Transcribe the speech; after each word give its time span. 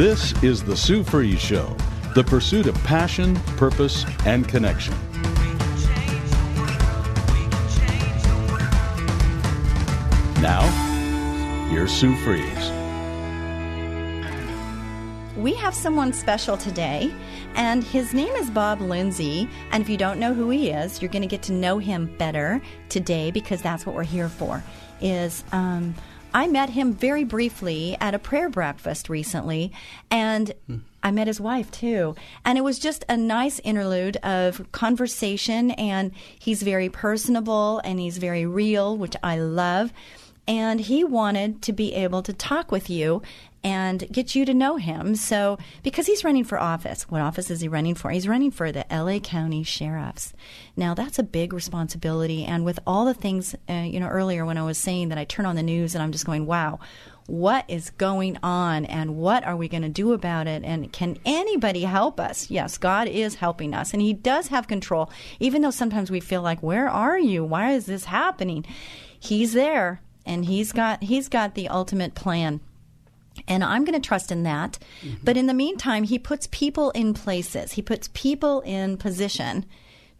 This 0.00 0.32
is 0.42 0.64
The 0.64 0.74
Sue 0.74 1.04
Fries 1.04 1.38
Show, 1.38 1.76
the 2.14 2.24
pursuit 2.24 2.66
of 2.66 2.74
passion, 2.84 3.36
purpose, 3.58 4.06
and 4.24 4.48
connection. 4.48 4.94
Now, 10.40 10.62
here's 11.68 11.92
Sue 11.92 12.16
Fries. 12.16 12.70
We 15.36 15.52
have 15.56 15.74
someone 15.74 16.14
special 16.14 16.56
today, 16.56 17.14
and 17.54 17.84
his 17.84 18.14
name 18.14 18.34
is 18.36 18.48
Bob 18.48 18.80
Lindsey. 18.80 19.50
And 19.70 19.82
if 19.82 19.90
you 19.90 19.98
don't 19.98 20.18
know 20.18 20.32
who 20.32 20.48
he 20.48 20.70
is, 20.70 21.02
you're 21.02 21.10
going 21.10 21.20
to 21.20 21.28
get 21.28 21.42
to 21.42 21.52
know 21.52 21.76
him 21.76 22.06
better 22.16 22.62
today 22.88 23.30
because 23.30 23.60
that's 23.60 23.84
what 23.84 23.94
we're 23.94 24.04
here 24.04 24.30
for. 24.30 24.64
Is 25.02 25.44
um, 25.52 25.94
I 26.32 26.46
met 26.46 26.70
him 26.70 26.92
very 26.92 27.24
briefly 27.24 27.96
at 28.00 28.14
a 28.14 28.18
prayer 28.18 28.48
breakfast 28.48 29.08
recently, 29.08 29.72
and 30.10 30.52
hmm. 30.66 30.78
I 31.02 31.10
met 31.10 31.26
his 31.26 31.40
wife 31.40 31.70
too. 31.70 32.14
And 32.44 32.58
it 32.58 32.62
was 32.62 32.78
just 32.78 33.04
a 33.08 33.16
nice 33.16 33.58
interlude 33.60 34.16
of 34.18 34.70
conversation, 34.72 35.70
and 35.72 36.12
he's 36.38 36.62
very 36.62 36.88
personable 36.88 37.80
and 37.84 37.98
he's 37.98 38.18
very 38.18 38.46
real, 38.46 38.96
which 38.96 39.16
I 39.22 39.38
love. 39.38 39.92
And 40.46 40.80
he 40.80 41.04
wanted 41.04 41.62
to 41.62 41.72
be 41.72 41.94
able 41.94 42.22
to 42.22 42.32
talk 42.32 42.72
with 42.72 42.90
you 42.90 43.22
and 43.62 44.10
get 44.10 44.34
you 44.34 44.44
to 44.44 44.54
know 44.54 44.76
him. 44.76 45.14
So, 45.14 45.58
because 45.82 46.06
he's 46.06 46.24
running 46.24 46.44
for 46.44 46.58
office, 46.58 47.02
what 47.10 47.20
office 47.20 47.50
is 47.50 47.60
he 47.60 47.68
running 47.68 47.94
for? 47.94 48.10
He's 48.10 48.28
running 48.28 48.50
for 48.50 48.72
the 48.72 48.86
LA 48.90 49.18
County 49.18 49.62
Sheriffs. 49.62 50.32
Now, 50.76 50.94
that's 50.94 51.18
a 51.18 51.22
big 51.22 51.52
responsibility. 51.52 52.44
And 52.44 52.64
with 52.64 52.78
all 52.86 53.04
the 53.04 53.14
things, 53.14 53.54
uh, 53.68 53.74
you 53.74 54.00
know, 54.00 54.08
earlier 54.08 54.46
when 54.46 54.56
I 54.56 54.62
was 54.62 54.78
saying 54.78 55.10
that 55.10 55.18
I 55.18 55.24
turn 55.24 55.46
on 55.46 55.56
the 55.56 55.62
news 55.62 55.94
and 55.94 56.02
I'm 56.02 56.12
just 56.12 56.24
going, 56.24 56.46
wow, 56.46 56.78
what 57.26 57.64
is 57.68 57.90
going 57.90 58.38
on 58.42 58.84
and 58.86 59.16
what 59.16 59.44
are 59.44 59.56
we 59.56 59.68
going 59.68 59.82
to 59.82 59.88
do 59.88 60.12
about 60.12 60.46
it? 60.46 60.64
And 60.64 60.92
can 60.92 61.18
anybody 61.24 61.82
help 61.82 62.18
us? 62.18 62.50
Yes, 62.50 62.78
God 62.78 63.08
is 63.08 63.36
helping 63.36 63.74
us 63.74 63.92
and 63.92 64.02
He 64.02 64.12
does 64.12 64.48
have 64.48 64.66
control, 64.66 65.10
even 65.38 65.62
though 65.62 65.70
sometimes 65.70 66.10
we 66.10 66.20
feel 66.20 66.42
like, 66.42 66.62
where 66.62 66.88
are 66.88 67.18
you? 67.18 67.44
Why 67.44 67.72
is 67.72 67.86
this 67.86 68.06
happening? 68.06 68.64
He's 69.18 69.52
there 69.52 70.00
and 70.26 70.46
He's 70.46 70.72
got, 70.72 71.04
He's 71.04 71.28
got 71.28 71.54
the 71.54 71.68
ultimate 71.68 72.14
plan. 72.14 72.60
And 73.48 73.64
I'm 73.64 73.84
going 73.84 74.00
to 74.00 74.06
trust 74.06 74.30
in 74.30 74.42
that. 74.44 74.78
Mm-hmm. 75.02 75.24
But 75.24 75.36
in 75.36 75.46
the 75.46 75.54
meantime, 75.54 76.04
he 76.04 76.18
puts 76.18 76.48
people 76.50 76.90
in 76.90 77.14
places, 77.14 77.72
he 77.72 77.82
puts 77.82 78.08
people 78.12 78.60
in 78.62 78.96
position 78.96 79.64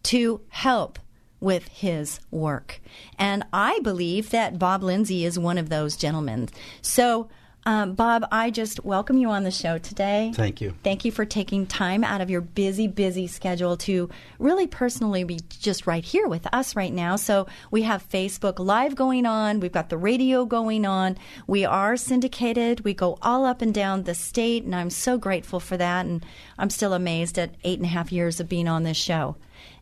to 0.05 0.41
help 0.49 0.99
with 1.41 1.69
his 1.69 2.21
work. 2.31 2.81
And 3.19 3.45
I 3.53 3.81
believe 3.81 4.31
that 4.31 4.59
Bob 4.59 4.83
Lindsey 4.83 5.25
is 5.25 5.39
one 5.39 5.59
of 5.59 5.71
those 5.71 5.97
gentlemen. 5.97 6.49
So 6.83 7.29
um, 7.67 7.95
Bob, 7.95 8.27
I 8.33 8.51
just 8.51 8.85
welcome 8.85 9.19
you 9.19 9.29
on 9.31 9.45
the 9.45 9.51
show 9.51 9.77
today. 9.79 10.33
Thank 10.35 10.61
you. 10.61 10.75
Thank 10.83 11.05
you 11.05 11.13
for 11.13 11.25
taking 11.25 11.67
time 11.67 12.03
out 12.03 12.21
of 12.21 12.31
your 12.31 12.41
busy, 12.41 12.87
busy 12.87 13.27
schedule 13.27 13.77
to 13.79 14.09
really 14.39 14.67
personally 14.67 15.25
be 15.25 15.41
just 15.49 15.87
right 15.87 16.05
here 16.05 16.27
with 16.27 16.47
us 16.55 16.75
right 16.75 16.93
now. 16.93 17.17
So 17.17 17.47
we 17.71 17.83
have 17.83 18.09
Facebook 18.09 18.59
Live 18.59 18.95
going 18.95 19.27
on, 19.27 19.61
we've 19.61 19.73
got 19.73 19.91
the 19.91 19.99
radio 19.99 20.47
going 20.47 20.87
on, 20.87 21.19
we 21.47 21.65
are 21.67 21.97
syndicated, 21.97 22.81
we 22.81 22.95
go 22.95 23.19
all 23.21 23.45
up 23.45 23.61
and 23.61 23.75
down 23.75 24.05
the 24.05 24.15
state, 24.15 24.65
and 24.65 24.75
I'm 24.75 24.91
so 24.91 25.19
grateful 25.19 25.61
for 25.61 25.77
that. 25.77 26.07
And 26.07 26.25
I'm 26.59 26.71
still 26.71 26.95
amazed 26.95 27.39
at 27.39 27.55
eight 27.65 27.79
and 27.79 27.87
a 27.87 27.91
half 27.91 28.11
years 28.11 28.41
of 28.41 28.49
being 28.49 28.69
on 28.69 28.85
this 28.85 28.97
show. 28.97 29.37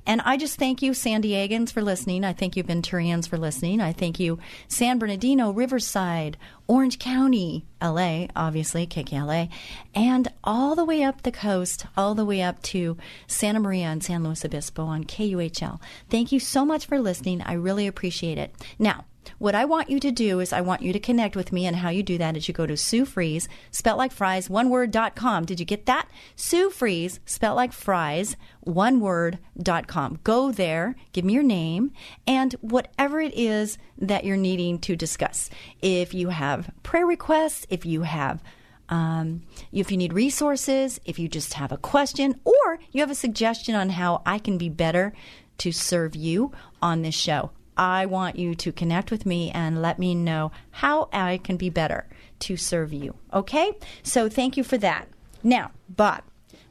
And 0.09 0.23
I 0.23 0.39
just 0.39 0.59
thank 0.59 0.81
you, 0.81 0.95
San 0.95 1.23
Diegans, 1.23 1.71
for 1.71 1.83
listening. 1.83 2.25
I 2.25 2.33
thank 2.33 2.57
you, 2.57 2.65
Venturians, 2.65 3.29
for 3.29 3.37
listening. 3.37 3.83
I 3.83 3.93
thank 3.93 4.19
you, 4.19 4.39
San 4.67 4.99
Bernardino, 4.99 5.51
Riverside, 5.51 6.39
Orange 6.67 6.99
County, 6.99 7.67
LA, 7.83 8.29
obviously, 8.35 8.87
KKLA, 8.87 9.51
and 9.95 10.29
all 10.43 10.75
the 10.75 10.85
way 10.85 11.03
up 11.03 11.23
the 11.23 11.31
coast, 11.31 11.85
all 11.95 12.15
the 12.15 12.25
way 12.25 12.41
up 12.41 12.63
to 12.63 12.97
Santa 13.27 13.61
Maria 13.61 13.89
and 13.89 14.03
San 14.03 14.25
Luis 14.25 14.47
Obispo 14.47 14.85
on 14.85 15.05
KUHL. 15.05 15.79
Thank 16.09 16.33
you 16.33 16.41
so 16.41 16.65
much 16.65 16.87
for 16.87 16.99
listening. 16.99 17.43
I 17.43 17.53
really 17.53 17.87
appreciate 17.87 18.39
it. 18.39 18.55
Now, 18.79 19.05
what 19.39 19.55
I 19.55 19.65
want 19.65 19.91
you 19.91 20.01
to 20.01 20.11
do 20.11 20.41
is 20.41 20.53
I 20.53 20.63
want 20.63 20.83
you 20.83 20.93
to 20.93 20.99
connect 20.99 21.37
with 21.37 21.53
me, 21.53 21.67
and 21.67 21.77
how 21.77 21.91
you 21.91 22.03
do 22.03 22.19
that 22.19 22.37
is 22.37 22.49
you 22.49 22.55
go 22.55 22.67
to 22.67 22.77
Sue 22.77 23.05
Fries, 23.05 23.49
spelt 23.71 23.99
like 23.99 24.11
fries, 24.11 24.49
one 24.49 24.71
word, 24.71 24.91
dot 24.91 25.15
com. 25.15 25.45
Did 25.45 25.61
you 25.61 25.67
get 25.67 25.87
that? 25.87 26.09
Sue 26.35 26.71
Fries, 26.71 27.21
spelt 27.27 27.55
like 27.55 27.73
fries, 27.73 28.37
one 28.61 29.01
word, 29.01 29.39
dot 29.61 29.87
com. 29.87 30.19
Go 30.25 30.51
there, 30.51 30.97
give 31.13 31.25
me 31.25 31.35
your 31.35 31.43
name, 31.43 31.93
and 32.27 32.55
whatever 32.61 33.21
it 33.21 33.35
is 33.35 33.79
that 33.99 34.25
you're 34.25 34.37
needing 34.37 34.79
to 34.81 34.97
discuss. 34.97 35.51
If 35.83 36.15
you 36.15 36.31
have 36.31 36.71
prayer 36.83 37.07
requests, 37.07 37.67
if 37.69 37.85
you 37.85 38.03
have 38.03 38.43
um, 38.89 39.43
if 39.71 39.91
you 39.91 39.99
need 39.99 40.15
resources, 40.15 40.99
if 41.05 41.19
you 41.19 41.29
just 41.29 41.55
have 41.55 41.73
a 41.73 41.77
question, 41.77 42.41
or 42.45 42.79
you 42.91 43.03
have 43.03 43.11
a 43.11 43.15
suggestion 43.15 43.75
on 43.75 43.91
how 43.91 44.23
I 44.25 44.39
can 44.39 44.57
be 44.57 44.71
better 44.71 45.13
to 45.59 45.73
serve 45.73 46.17
you 46.17 46.53
on 46.81 47.03
this 47.03 47.15
show, 47.15 47.51
I 47.79 48.07
want 48.07 48.37
you 48.39 48.55
to 48.57 48.73
connect 48.73 49.11
with 49.11 49.25
me 49.25 49.51
and 49.51 49.81
let 49.81 49.99
me 49.99 50.15
know 50.15 50.51
how 50.71 51.09
I 51.13 51.39
can 51.39 51.57
be 51.57 51.71
better 51.71 52.07
to 52.41 52.57
serve 52.57 52.93
you. 52.93 53.15
Okay? 53.33 53.73
So 54.03 54.29
thank 54.29 54.57
you 54.57 54.65
for 54.65 54.77
that. 54.79 55.09
Now, 55.43 55.71
but 55.95 56.25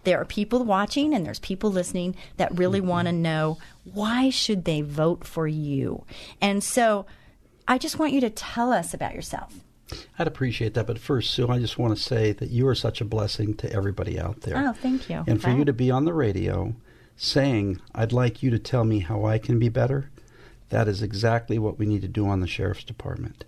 there 0.03 0.19
are 0.19 0.25
people 0.25 0.63
watching 0.63 1.13
and 1.13 1.25
there's 1.25 1.39
people 1.39 1.71
listening 1.71 2.15
that 2.37 2.57
really 2.57 2.79
mm-hmm. 2.79 2.89
want 2.89 3.07
to 3.07 3.13
know 3.13 3.57
why 3.83 4.29
should 4.29 4.65
they 4.65 4.81
vote 4.81 5.25
for 5.25 5.47
you? 5.47 6.03
And 6.41 6.63
so 6.63 7.05
I 7.67 7.77
just 7.77 7.99
want 7.99 8.13
you 8.13 8.21
to 8.21 8.29
tell 8.29 8.71
us 8.71 8.93
about 8.93 9.13
yourself. 9.13 9.53
I'd 10.19 10.27
appreciate 10.27 10.73
that. 10.73 10.87
But 10.87 10.99
first, 10.99 11.31
Sue, 11.31 11.47
I 11.47 11.59
just 11.59 11.77
want 11.77 11.97
to 11.97 12.01
say 12.01 12.33
that 12.33 12.49
you 12.49 12.67
are 12.67 12.75
such 12.75 13.01
a 13.01 13.05
blessing 13.05 13.53
to 13.55 13.71
everybody 13.71 14.19
out 14.19 14.41
there. 14.41 14.57
Oh, 14.57 14.73
thank 14.73 15.09
you. 15.09 15.23
And 15.27 15.41
for 15.41 15.49
you 15.49 15.65
to 15.65 15.73
be 15.73 15.89
on 15.91 16.05
the 16.05 16.13
radio 16.13 16.75
saying, 17.15 17.81
I'd 17.95 18.11
like 18.11 18.43
you 18.43 18.49
to 18.51 18.59
tell 18.59 18.83
me 18.83 18.99
how 18.99 19.25
I 19.25 19.37
can 19.37 19.59
be 19.59 19.69
better, 19.69 20.09
that 20.69 20.87
is 20.87 21.01
exactly 21.01 21.57
what 21.59 21.79
we 21.79 21.85
need 21.85 22.01
to 22.01 22.07
do 22.07 22.27
on 22.27 22.39
the 22.39 22.47
sheriff's 22.47 22.83
department. 22.83 23.45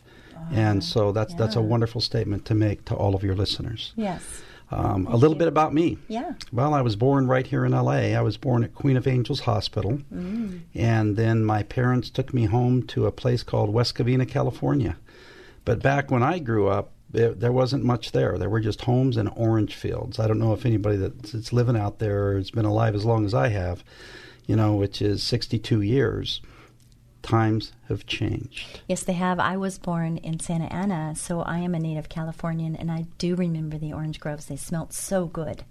and 0.51 0.83
so 0.83 1.11
that's 1.11 1.33
yeah. 1.33 1.39
that's 1.39 1.55
a 1.55 1.61
wonderful 1.61 2.01
statement 2.01 2.45
to 2.45 2.55
make 2.55 2.85
to 2.85 2.95
all 2.95 3.15
of 3.15 3.23
your 3.23 3.35
listeners. 3.35 3.93
Yes. 3.95 4.41
Um, 4.71 5.07
a 5.07 5.15
little 5.15 5.35
you. 5.35 5.39
bit 5.39 5.47
about 5.47 5.73
me. 5.73 5.97
Yeah. 6.07 6.33
Well, 6.51 6.75
I 6.75 6.81
was 6.81 6.95
born 6.95 7.27
right 7.27 7.45
here 7.45 7.65
in 7.65 7.73
L.A. 7.73 8.15
I 8.15 8.21
was 8.21 8.37
born 8.37 8.63
at 8.63 8.75
Queen 8.75 8.97
of 8.97 9.07
Angels 9.07 9.41
Hospital, 9.41 9.99
mm. 10.13 10.61
and 10.75 11.17
then 11.17 11.43
my 11.43 11.63
parents 11.63 12.11
took 12.11 12.33
me 12.33 12.45
home 12.45 12.83
to 12.87 13.07
a 13.07 13.11
place 13.11 13.41
called 13.41 13.71
West 13.71 13.95
Covina, 13.95 14.27
California. 14.27 14.97
But 15.65 15.81
back 15.81 16.11
when 16.11 16.21
I 16.21 16.37
grew 16.37 16.67
up, 16.67 16.91
there, 17.09 17.33
there 17.33 17.51
wasn't 17.51 17.83
much 17.83 18.11
there. 18.11 18.37
There 18.37 18.49
were 18.49 18.59
just 18.59 18.81
homes 18.81 19.17
and 19.17 19.31
orange 19.35 19.75
fields. 19.75 20.19
I 20.19 20.27
don't 20.27 20.39
know 20.39 20.53
if 20.53 20.65
anybody 20.65 20.97
that's 20.97 21.51
living 21.51 21.75
out 21.75 21.97
there 21.97 22.37
has 22.37 22.51
been 22.51 22.65
alive 22.65 22.93
as 22.93 23.05
long 23.05 23.25
as 23.25 23.33
I 23.33 23.49
have, 23.49 23.83
you 24.45 24.55
know, 24.55 24.75
which 24.75 25.01
is 25.01 25.23
62 25.23 25.81
years 25.81 26.41
times 27.21 27.73
have 27.87 28.05
changed. 28.05 28.81
Yes, 28.87 29.03
they 29.03 29.13
have. 29.13 29.39
I 29.39 29.57
was 29.57 29.77
born 29.77 30.17
in 30.17 30.39
Santa 30.39 30.65
Ana, 30.73 31.15
so 31.15 31.41
I 31.41 31.59
am 31.59 31.75
a 31.75 31.79
native 31.79 32.09
Californian, 32.09 32.75
and 32.75 32.91
I 32.91 33.05
do 33.17 33.35
remember 33.35 33.77
the 33.77 33.93
orange 33.93 34.19
groves. 34.19 34.45
They 34.45 34.55
smelt 34.55 34.93
so 34.93 35.25
good. 35.25 35.63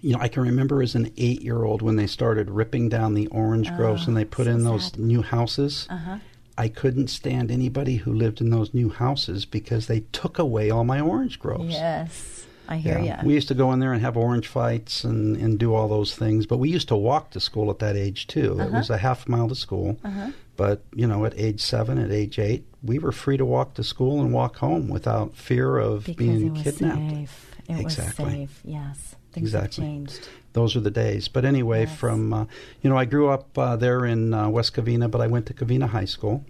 You 0.00 0.14
know, 0.14 0.20
I 0.20 0.28
can 0.28 0.42
remember 0.42 0.82
as 0.82 0.94
an 0.94 1.12
eight 1.16 1.42
year 1.42 1.64
old 1.64 1.82
when 1.82 1.96
they 1.96 2.06
started 2.06 2.50
ripping 2.50 2.88
down 2.88 3.14
the 3.14 3.26
orange 3.28 3.70
oh, 3.70 3.76
groves 3.76 4.06
and 4.06 4.16
they 4.16 4.24
put 4.24 4.46
so 4.46 4.52
in 4.52 4.64
those 4.64 4.86
sad. 4.86 4.98
new 4.98 5.22
houses. 5.22 5.86
Uh-huh. 5.90 6.18
I 6.56 6.68
couldn't 6.68 7.08
stand 7.08 7.50
anybody 7.50 7.96
who 7.96 8.12
lived 8.12 8.40
in 8.40 8.50
those 8.50 8.74
new 8.74 8.90
houses 8.90 9.44
because 9.44 9.86
they 9.86 10.00
took 10.12 10.38
away 10.38 10.70
all 10.70 10.84
my 10.84 11.00
orange 11.00 11.38
groves. 11.38 11.72
Yes. 11.72 12.39
I 12.70 12.76
hear 12.76 12.98
yeah. 13.00 13.20
you. 13.20 13.28
We 13.28 13.34
used 13.34 13.48
to 13.48 13.54
go 13.54 13.72
in 13.72 13.80
there 13.80 13.92
and 13.92 14.00
have 14.00 14.16
orange 14.16 14.46
fights 14.46 15.04
and, 15.04 15.36
and 15.36 15.58
do 15.58 15.74
all 15.74 15.88
those 15.88 16.14
things, 16.14 16.46
but 16.46 16.58
we 16.58 16.70
used 16.70 16.88
to 16.88 16.96
walk 16.96 17.30
to 17.32 17.40
school 17.40 17.68
at 17.70 17.80
that 17.80 17.96
age 17.96 18.26
too. 18.28 18.54
Uh-huh. 18.54 18.68
It 18.68 18.72
was 18.72 18.90
a 18.90 18.98
half 18.98 19.28
mile 19.28 19.48
to 19.48 19.54
school. 19.56 19.98
Uh-huh. 20.04 20.30
But, 20.56 20.82
you 20.94 21.06
know, 21.06 21.24
at 21.24 21.32
age 21.38 21.60
seven, 21.60 21.98
at 21.98 22.12
age 22.12 22.38
eight, 22.38 22.64
we 22.82 22.98
were 22.98 23.12
free 23.12 23.36
to 23.36 23.44
walk 23.44 23.74
to 23.74 23.82
school 23.82 24.20
and 24.20 24.32
walk 24.32 24.56
home 24.56 24.88
without 24.88 25.34
fear 25.34 25.78
of 25.78 26.04
because 26.04 26.16
being 26.16 26.54
kidnapped. 26.54 27.10
Safe. 27.10 27.50
It 27.68 27.80
exactly. 27.80 28.24
was 28.24 28.32
safe, 28.34 28.60
yes. 28.64 29.16
Things 29.32 29.54
exactly. 29.54 30.06
those 30.54 30.74
are 30.76 30.80
the 30.80 30.90
days. 30.90 31.28
But 31.28 31.44
anyway, 31.44 31.82
Yes. 31.86 31.96
from 31.96 32.32
uh, 32.32 32.44
you 32.82 32.90
know, 32.90 32.96
I 32.96 33.04
grew 33.04 33.28
up 33.28 33.56
uh, 33.56 33.76
there 33.76 34.04
in 34.04 34.34
uh, 34.34 34.48
West 34.48 34.74
Covina, 34.74 35.08
but 35.10 35.20
I 35.20 35.28
went 35.28 35.46
to 35.46 35.54
Covina 35.54 35.88
High 35.88 36.04
School, 36.04 36.44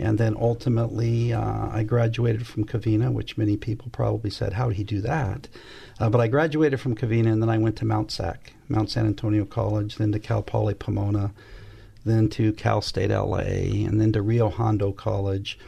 and 0.00 0.18
then 0.18 0.36
ultimately 0.38 1.32
uh, 1.32 1.68
I 1.70 1.82
graduated 1.82 2.46
from 2.46 2.64
Covina, 2.64 3.12
which 3.12 3.38
many 3.38 3.56
people 3.56 3.88
probably 3.92 4.30
said, 4.30 4.54
"How 4.54 4.68
did 4.68 4.76
he 4.76 4.84
do 4.84 5.00
that?" 5.02 5.48
Uh, 5.98 6.08
but 6.10 6.20
I 6.20 6.28
graduated 6.28 6.80
from 6.80 6.96
Covina, 6.96 7.32
and 7.32 7.42
then 7.42 7.50
I 7.50 7.58
went 7.58 7.76
to 7.76 7.84
Mount 7.84 8.10
Sac, 8.10 8.54
Mount 8.68 8.90
San 8.90 9.06
Antonio 9.06 9.44
College, 9.44 9.96
then 9.96 10.12
to 10.12 10.18
Cal 10.18 10.42
Poly 10.42 10.74
Pomona, 10.74 11.32
then 12.04 12.28
to 12.30 12.52
Cal 12.54 12.80
State 12.80 13.10
LA, 13.10 13.38
and 13.38 14.00
then 14.00 14.12
to 14.12 14.22
Rio 14.22 14.48
Hondo 14.48 14.92
College. 14.92 15.58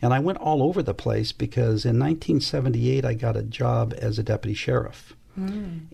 And 0.00 0.12
I 0.12 0.18
went 0.18 0.38
all 0.38 0.62
over 0.62 0.82
the 0.82 0.94
place 0.94 1.30
because 1.30 1.84
in 1.84 1.98
1978 1.98 3.04
I 3.04 3.14
got 3.14 3.36
a 3.36 3.42
job 3.42 3.94
as 3.98 4.18
a 4.18 4.22
deputy 4.24 4.54
sheriff. 4.54 5.14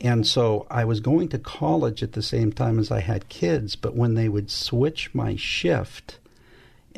And 0.00 0.26
so 0.26 0.66
I 0.70 0.84
was 0.84 1.00
going 1.00 1.28
to 1.28 1.38
college 1.38 2.02
at 2.02 2.12
the 2.12 2.22
same 2.22 2.52
time 2.52 2.78
as 2.78 2.90
I 2.90 3.00
had 3.00 3.28
kids, 3.28 3.76
but 3.76 3.94
when 3.94 4.14
they 4.14 4.28
would 4.28 4.50
switch 4.50 5.14
my 5.14 5.36
shift 5.36 6.18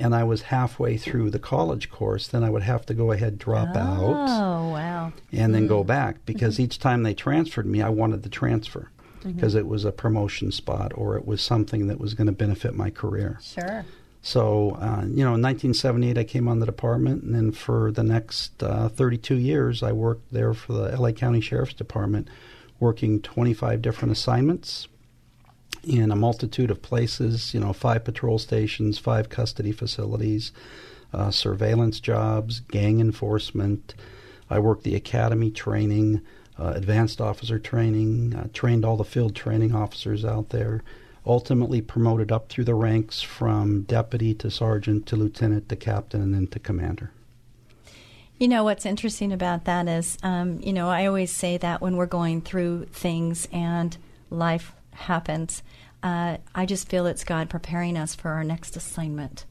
and 0.00 0.14
I 0.14 0.24
was 0.24 0.42
halfway 0.42 0.96
through 0.96 1.30
the 1.30 1.38
college 1.38 1.90
course, 1.90 2.26
then 2.26 2.42
I 2.42 2.50
would 2.50 2.62
have 2.62 2.84
to 2.86 2.94
go 2.94 3.12
ahead 3.12 3.38
drop 3.38 3.76
out 3.76 4.26
Oh, 4.28 4.70
wow. 4.70 5.12
and 5.32 5.54
then 5.54 5.66
go 5.66 5.84
back 5.84 6.24
because 6.26 6.58
each 6.58 6.78
time 6.78 7.02
they 7.02 7.14
transferred 7.14 7.66
me, 7.66 7.82
I 7.82 7.90
wanted 7.90 8.22
the 8.22 8.28
transfer 8.28 8.90
because 9.24 9.54
it 9.54 9.66
was 9.66 9.84
a 9.84 9.92
promotion 9.92 10.50
spot 10.50 10.92
or 10.94 11.16
it 11.16 11.26
was 11.26 11.42
something 11.42 11.86
that 11.88 12.00
was 12.00 12.14
going 12.14 12.26
to 12.26 12.32
benefit 12.32 12.74
my 12.74 12.88
career. 12.90 13.38
Sure. 13.42 13.84
So, 14.22 14.72
uh, 14.80 15.02
you 15.06 15.24
know, 15.24 15.34
in 15.34 15.42
1978, 15.42 16.18
I 16.18 16.24
came 16.24 16.46
on 16.48 16.58
the 16.60 16.66
department, 16.66 17.22
and 17.22 17.34
then 17.34 17.52
for 17.52 17.90
the 17.90 18.02
next 18.02 18.62
uh, 18.62 18.88
32 18.90 19.36
years, 19.36 19.82
I 19.82 19.92
worked 19.92 20.30
there 20.32 20.52
for 20.52 20.74
the 20.74 20.94
LA 21.00 21.12
County 21.12 21.40
Sheriff's 21.40 21.72
Department, 21.72 22.28
working 22.78 23.22
25 23.22 23.80
different 23.80 24.12
assignments 24.12 24.88
in 25.82 26.10
a 26.10 26.16
multitude 26.16 26.70
of 26.70 26.82
places, 26.82 27.54
you 27.54 27.60
know, 27.60 27.72
five 27.72 28.04
patrol 28.04 28.38
stations, 28.38 28.98
five 28.98 29.28
custody 29.28 29.72
facilities, 29.72 30.52
uh, 31.12 31.30
surveillance 31.30 32.00
jobs, 32.00 32.60
gang 32.60 33.00
enforcement. 33.00 33.94
I 34.48 34.58
worked 34.58 34.84
the 34.84 34.94
academy 34.94 35.50
training, 35.50 36.20
uh, 36.58 36.72
advanced 36.74 37.20
officer 37.20 37.58
training, 37.58 38.34
uh, 38.34 38.48
trained 38.52 38.84
all 38.84 38.96
the 38.96 39.04
field 39.04 39.34
training 39.34 39.74
officers 39.74 40.24
out 40.24 40.50
there. 40.50 40.82
Ultimately 41.26 41.82
promoted 41.82 42.32
up 42.32 42.48
through 42.48 42.64
the 42.64 42.74
ranks 42.74 43.20
from 43.20 43.82
deputy 43.82 44.32
to 44.34 44.50
sergeant 44.50 45.06
to 45.06 45.16
lieutenant 45.16 45.68
to 45.68 45.76
captain 45.76 46.22
and 46.22 46.34
then 46.34 46.46
to 46.48 46.58
commander. 46.58 47.10
You 48.38 48.48
know, 48.48 48.64
what's 48.64 48.86
interesting 48.86 49.32
about 49.34 49.66
that 49.66 49.86
is, 49.86 50.16
um, 50.22 50.60
you 50.62 50.72
know, 50.72 50.88
I 50.88 51.04
always 51.04 51.30
say 51.30 51.58
that 51.58 51.82
when 51.82 51.96
we're 51.96 52.06
going 52.06 52.40
through 52.40 52.86
things 52.86 53.46
and 53.52 53.94
life 54.30 54.72
happens, 55.00 55.62
uh, 56.02 56.38
I 56.54 56.66
just 56.66 56.88
feel 56.88 57.06
it's 57.06 57.24
God 57.24 57.50
preparing 57.50 57.96
us 57.96 58.14
for 58.14 58.30
our 58.30 58.44
next 58.44 58.76
assignment. 58.76 59.44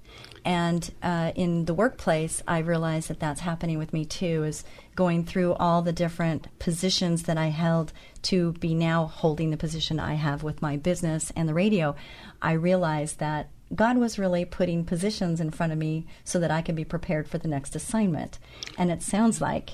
And 0.45 0.89
uh, 1.03 1.31
in 1.35 1.65
the 1.65 1.73
workplace, 1.73 2.41
I 2.47 2.59
realize 2.59 3.07
that 3.07 3.19
that's 3.19 3.41
happening 3.41 3.77
with 3.77 3.93
me 3.93 4.05
too, 4.05 4.43
is 4.43 4.63
going 4.95 5.25
through 5.25 5.53
all 5.53 5.81
the 5.81 5.93
different 5.93 6.47
positions 6.59 7.23
that 7.23 7.37
I 7.37 7.47
held 7.47 7.93
to 8.23 8.53
be 8.53 8.73
now 8.73 9.05
holding 9.05 9.51
the 9.51 9.57
position 9.57 9.99
I 9.99 10.15
have 10.15 10.41
with 10.41 10.61
my 10.61 10.77
business 10.77 11.31
and 11.35 11.47
the 11.47 11.53
radio. 11.53 11.95
I 12.41 12.53
realize 12.53 13.13
that 13.15 13.49
God 13.75 13.97
was 13.97 14.17
really 14.17 14.45
putting 14.45 14.85
positions 14.85 15.39
in 15.39 15.51
front 15.51 15.71
of 15.71 15.77
me 15.77 16.07
so 16.23 16.39
that 16.39 16.51
I 16.51 16.61
could 16.61 16.75
be 16.75 16.85
prepared 16.85 17.27
for 17.27 17.37
the 17.37 17.47
next 17.47 17.75
assignment. 17.75 18.39
And 18.77 18.89
it 18.89 19.03
sounds 19.03 19.41
like 19.41 19.71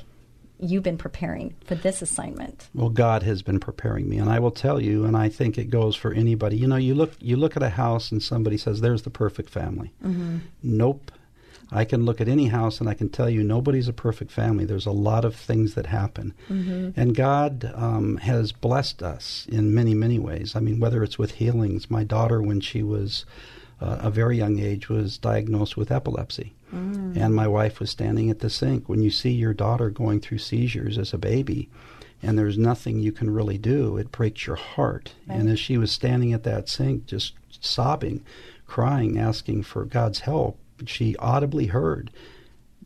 you've 0.59 0.83
been 0.83 0.97
preparing 0.97 1.53
for 1.65 1.75
this 1.75 2.01
assignment. 2.01 2.69
Well, 2.73 2.89
God 2.89 3.23
has 3.23 3.41
been 3.41 3.59
preparing 3.59 4.09
me, 4.09 4.17
and 4.17 4.29
I 4.29 4.39
will 4.39 4.51
tell 4.51 4.79
you, 4.79 5.05
and 5.05 5.15
I 5.17 5.29
think 5.29 5.57
it 5.57 5.69
goes 5.69 5.95
for 5.95 6.13
anybody. 6.13 6.57
You 6.57 6.67
know, 6.67 6.75
you 6.75 6.95
look 6.95 7.13
you 7.19 7.35
look 7.35 7.55
at 7.57 7.63
a 7.63 7.69
house, 7.69 8.11
and 8.11 8.21
somebody 8.21 8.57
says, 8.57 8.81
"There's 8.81 9.03
the 9.03 9.09
perfect 9.09 9.49
family." 9.49 9.91
Nope. 10.63 11.11
I 11.71 11.83
can 11.83 12.05
look 12.05 12.21
at 12.21 12.27
any 12.27 12.47
house, 12.47 12.79
and 12.79 12.87
I 12.87 12.93
can 12.93 13.09
tell 13.09 13.27
you, 13.27 13.43
nobody's 13.43 13.87
a 13.87 13.93
perfect 13.93 14.31
family. 14.31 14.65
There's 14.65 14.85
a 14.85 14.91
lot 14.91 15.25
of 15.25 15.35
things 15.35 15.73
that 15.73 15.87
happen, 15.87 16.33
and 16.95 17.15
God 17.15 17.71
um, 17.75 18.17
has 18.17 18.51
blessed 18.51 19.01
us 19.01 19.47
in 19.49 19.73
many, 19.73 19.95
many 19.95 20.19
ways. 20.19 20.55
I 20.55 20.59
mean, 20.59 20.79
whether 20.79 21.03
it's 21.03 21.17
with 21.17 21.31
healings. 21.31 21.89
My 21.89 22.03
daughter, 22.03 22.39
when 22.41 22.61
she 22.61 22.83
was 22.83 23.25
uh, 23.81 23.97
a 24.01 24.09
very 24.09 24.37
young 24.37 24.59
age, 24.59 24.89
was 24.89 25.17
diagnosed 25.17 25.77
with 25.77 25.91
epilepsy. 25.91 26.53
And 27.17 27.35
my 27.35 27.47
wife 27.47 27.79
was 27.79 27.89
standing 27.89 28.29
at 28.29 28.39
the 28.39 28.49
sink. 28.49 28.89
When 28.89 29.01
you 29.01 29.09
see 29.09 29.31
your 29.31 29.53
daughter 29.53 29.89
going 29.89 30.19
through 30.19 30.39
seizures 30.39 30.97
as 30.97 31.13
a 31.13 31.17
baby, 31.17 31.69
and 32.21 32.37
there's 32.37 32.57
nothing 32.57 32.99
you 32.99 33.11
can 33.11 33.29
really 33.29 33.57
do, 33.57 33.97
it 33.97 34.11
breaks 34.11 34.47
your 34.47 34.55
heart. 34.55 35.13
And 35.27 35.49
as 35.49 35.59
she 35.59 35.77
was 35.77 35.91
standing 35.91 36.33
at 36.33 36.43
that 36.43 36.67
sink, 36.67 37.05
just 37.05 37.33
sobbing, 37.49 38.23
crying, 38.65 39.17
asking 39.19 39.63
for 39.63 39.85
God's 39.85 40.19
help, 40.19 40.59
she 40.85 41.15
audibly 41.17 41.67
heard, 41.67 42.11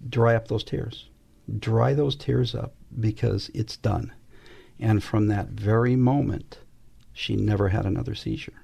Dry 0.08 0.36
up 0.36 0.48
those 0.48 0.64
tears. 0.64 1.10
Dry 1.58 1.94
those 1.94 2.16
tears 2.16 2.56
up 2.56 2.74
because 3.00 3.50
it's 3.54 3.78
done. 3.78 4.14
And 4.80 5.04
from 5.04 5.28
that 5.28 5.48
very 5.48 5.96
moment, 5.96 6.60
she 7.12 7.36
never 7.36 7.70
had 7.70 7.86
another 7.86 8.16
seizure. 8.16 8.62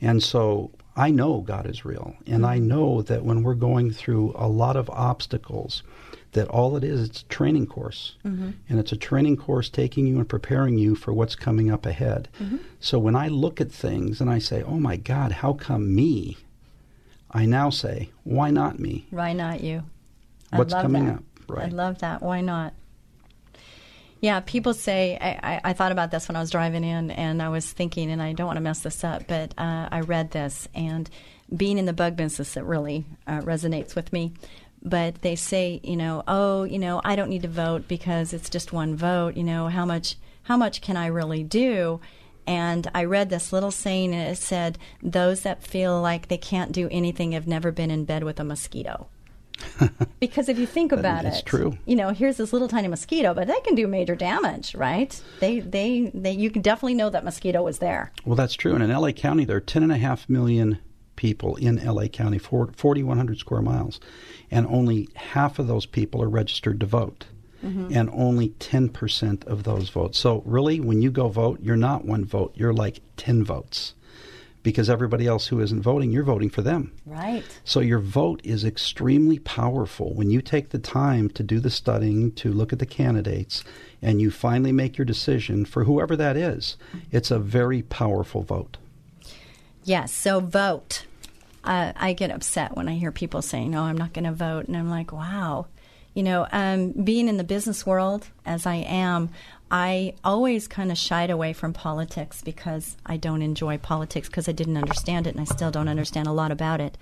And 0.00 0.22
so 0.22 0.72
I 0.98 1.10
know 1.10 1.40
God 1.42 1.66
is 1.66 1.84
real. 1.84 2.16
And 2.26 2.44
I 2.44 2.56
mm-hmm. 2.56 2.68
know 2.68 3.02
that 3.02 3.24
when 3.24 3.44
we're 3.44 3.54
going 3.54 3.92
through 3.92 4.34
a 4.34 4.48
lot 4.48 4.76
of 4.76 4.90
obstacles, 4.90 5.84
that 6.32 6.48
all 6.48 6.76
it 6.76 6.82
is, 6.82 7.08
it's 7.08 7.22
a 7.22 7.26
training 7.26 7.68
course. 7.68 8.16
Mm-hmm. 8.24 8.50
And 8.68 8.80
it's 8.80 8.90
a 8.90 8.96
training 8.96 9.36
course 9.36 9.70
taking 9.70 10.08
you 10.08 10.16
and 10.16 10.28
preparing 10.28 10.76
you 10.76 10.96
for 10.96 11.12
what's 11.12 11.36
coming 11.36 11.70
up 11.70 11.86
ahead. 11.86 12.28
Mm-hmm. 12.40 12.56
So 12.80 12.98
when 12.98 13.14
I 13.14 13.28
look 13.28 13.60
at 13.60 13.70
things 13.70 14.20
and 14.20 14.28
I 14.28 14.40
say, 14.40 14.62
oh 14.62 14.80
my 14.80 14.96
God, 14.96 15.30
how 15.30 15.52
come 15.52 15.94
me? 15.94 16.36
I 17.30 17.46
now 17.46 17.70
say, 17.70 18.10
why 18.24 18.50
not 18.50 18.80
me? 18.80 19.06
Why 19.10 19.32
not 19.32 19.62
you? 19.62 19.84
What's 20.50 20.74
I 20.74 20.78
love 20.78 20.82
coming 20.82 21.06
that. 21.06 21.14
up? 21.14 21.24
Right. 21.46 21.66
I 21.66 21.68
love 21.68 21.98
that. 22.00 22.22
Why 22.22 22.40
not? 22.40 22.74
Yeah, 24.20 24.40
people 24.40 24.74
say, 24.74 25.16
I, 25.20 25.54
I, 25.54 25.60
I 25.64 25.72
thought 25.72 25.92
about 25.92 26.10
this 26.10 26.26
when 26.26 26.34
I 26.34 26.40
was 26.40 26.50
driving 26.50 26.82
in 26.82 27.12
and 27.12 27.40
I 27.40 27.50
was 27.50 27.70
thinking, 27.70 28.10
and 28.10 28.20
I 28.20 28.32
don't 28.32 28.46
want 28.46 28.56
to 28.56 28.62
mess 28.62 28.80
this 28.80 29.04
up, 29.04 29.28
but 29.28 29.54
uh, 29.56 29.88
I 29.92 30.00
read 30.00 30.32
this, 30.32 30.68
and 30.74 31.08
being 31.54 31.78
in 31.78 31.86
the 31.86 31.92
bug 31.92 32.16
business, 32.16 32.56
it 32.56 32.64
really 32.64 33.06
uh, 33.26 33.40
resonates 33.40 33.94
with 33.94 34.12
me. 34.12 34.32
But 34.82 35.22
they 35.22 35.36
say, 35.36 35.80
you 35.82 35.96
know, 35.96 36.22
oh, 36.26 36.64
you 36.64 36.78
know, 36.78 37.00
I 37.04 37.16
don't 37.16 37.30
need 37.30 37.42
to 37.42 37.48
vote 37.48 37.88
because 37.88 38.32
it's 38.32 38.50
just 38.50 38.72
one 38.72 38.96
vote. 38.96 39.36
You 39.36 39.44
know, 39.44 39.68
how 39.68 39.84
much, 39.84 40.16
how 40.44 40.56
much 40.56 40.80
can 40.80 40.96
I 40.96 41.06
really 41.06 41.42
do? 41.42 42.00
And 42.46 42.90
I 42.94 43.04
read 43.04 43.28
this 43.28 43.52
little 43.52 43.70
saying, 43.70 44.14
and 44.14 44.30
it 44.30 44.38
said, 44.38 44.78
"Those 45.02 45.42
that 45.42 45.62
feel 45.62 46.00
like 46.00 46.28
they 46.28 46.38
can't 46.38 46.72
do 46.72 46.88
anything 46.90 47.32
have 47.32 47.46
never 47.46 47.70
been 47.70 47.90
in 47.90 48.04
bed 48.04 48.24
with 48.24 48.40
a 48.40 48.44
mosquito." 48.44 49.08
because 50.20 50.48
if 50.48 50.58
you 50.58 50.66
think 50.66 50.92
about 50.92 51.24
it, 51.24 51.42
true. 51.44 51.76
You 51.86 51.96
know, 51.96 52.10
here's 52.10 52.36
this 52.36 52.52
little 52.52 52.68
tiny 52.68 52.88
mosquito, 52.88 53.34
but 53.34 53.46
they 53.46 53.60
can 53.60 53.74
do 53.74 53.86
major 53.86 54.14
damage, 54.14 54.74
right? 54.74 55.20
They, 55.40 55.60
they, 55.60 56.10
they. 56.14 56.32
You 56.32 56.50
can 56.50 56.62
definitely 56.62 56.94
know 56.94 57.10
that 57.10 57.24
mosquito 57.24 57.62
was 57.62 57.78
there. 57.78 58.12
Well, 58.24 58.36
that's 58.36 58.54
true. 58.54 58.74
And 58.74 58.82
in 58.82 58.90
LA 58.90 59.12
County, 59.12 59.44
there 59.44 59.56
are 59.56 59.60
10.5 59.60 60.28
million 60.28 60.78
people 61.16 61.56
in 61.56 61.84
LA 61.84 62.06
County, 62.06 62.38
4,100 62.38 63.38
square 63.38 63.60
miles, 63.60 64.00
and 64.50 64.66
only 64.66 65.08
half 65.14 65.58
of 65.58 65.66
those 65.66 65.86
people 65.86 66.22
are 66.22 66.28
registered 66.28 66.80
to 66.80 66.86
vote. 66.86 67.26
Mm-hmm. 67.64 67.88
And 67.92 68.08
only 68.12 68.50
10% 68.50 69.44
of 69.48 69.64
those 69.64 69.88
vote. 69.88 70.14
So, 70.14 70.44
really, 70.46 70.78
when 70.78 71.02
you 71.02 71.10
go 71.10 71.26
vote, 71.26 71.58
you're 71.60 71.76
not 71.76 72.04
one 72.04 72.24
vote, 72.24 72.52
you're 72.54 72.72
like 72.72 73.00
10 73.16 73.42
votes. 73.42 73.94
Because 74.68 74.90
everybody 74.90 75.26
else 75.26 75.46
who 75.46 75.60
isn't 75.60 75.80
voting, 75.80 76.12
you're 76.12 76.24
voting 76.24 76.50
for 76.50 76.60
them. 76.60 76.92
Right. 77.06 77.42
So 77.64 77.80
your 77.80 78.00
vote 78.00 78.42
is 78.44 78.66
extremely 78.66 79.38
powerful 79.38 80.12
when 80.12 80.28
you 80.30 80.42
take 80.42 80.68
the 80.68 80.78
time 80.78 81.30
to 81.30 81.42
do 81.42 81.58
the 81.58 81.70
studying, 81.70 82.32
to 82.32 82.52
look 82.52 82.70
at 82.74 82.78
the 82.78 82.84
candidates, 82.84 83.64
and 84.02 84.20
you 84.20 84.30
finally 84.30 84.72
make 84.72 84.98
your 84.98 85.06
decision 85.06 85.64
for 85.64 85.84
whoever 85.84 86.16
that 86.16 86.36
is. 86.36 86.76
It's 87.10 87.30
a 87.30 87.38
very 87.38 87.80
powerful 87.80 88.42
vote. 88.42 88.76
Yes. 89.84 90.12
So 90.12 90.40
vote. 90.40 91.06
Uh, 91.64 91.94
I 91.96 92.12
get 92.12 92.30
upset 92.30 92.76
when 92.76 92.88
I 92.88 92.94
hear 92.96 93.10
people 93.10 93.40
saying, 93.40 93.70
"No, 93.70 93.84
I'm 93.84 93.96
not 93.96 94.12
going 94.12 94.26
to 94.26 94.32
vote," 94.32 94.68
and 94.68 94.76
I'm 94.76 94.90
like, 94.90 95.12
"Wow." 95.12 95.66
You 96.12 96.24
know, 96.24 96.46
um, 96.52 96.92
being 96.92 97.26
in 97.26 97.38
the 97.38 97.44
business 97.44 97.86
world 97.86 98.26
as 98.44 98.66
I 98.66 98.76
am, 98.76 99.30
I 99.70 100.14
always 100.24 100.66
kind 100.66 100.90
of 100.90 100.98
shied 100.98 101.30
away 101.30 101.52
from 101.52 101.72
politics 101.72 102.42
because 102.42 102.96
I 103.04 103.16
don't 103.16 103.42
enjoy 103.42 103.78
politics 103.78 104.28
because 104.28 104.48
I 104.48 104.52
didn't 104.52 104.76
understand 104.76 105.26
it 105.26 105.34
and 105.34 105.40
I 105.40 105.44
still 105.44 105.70
don't 105.70 105.88
understand 105.88 106.26
a 106.26 106.32
lot 106.32 106.50
about 106.50 106.80
it. 106.80 106.96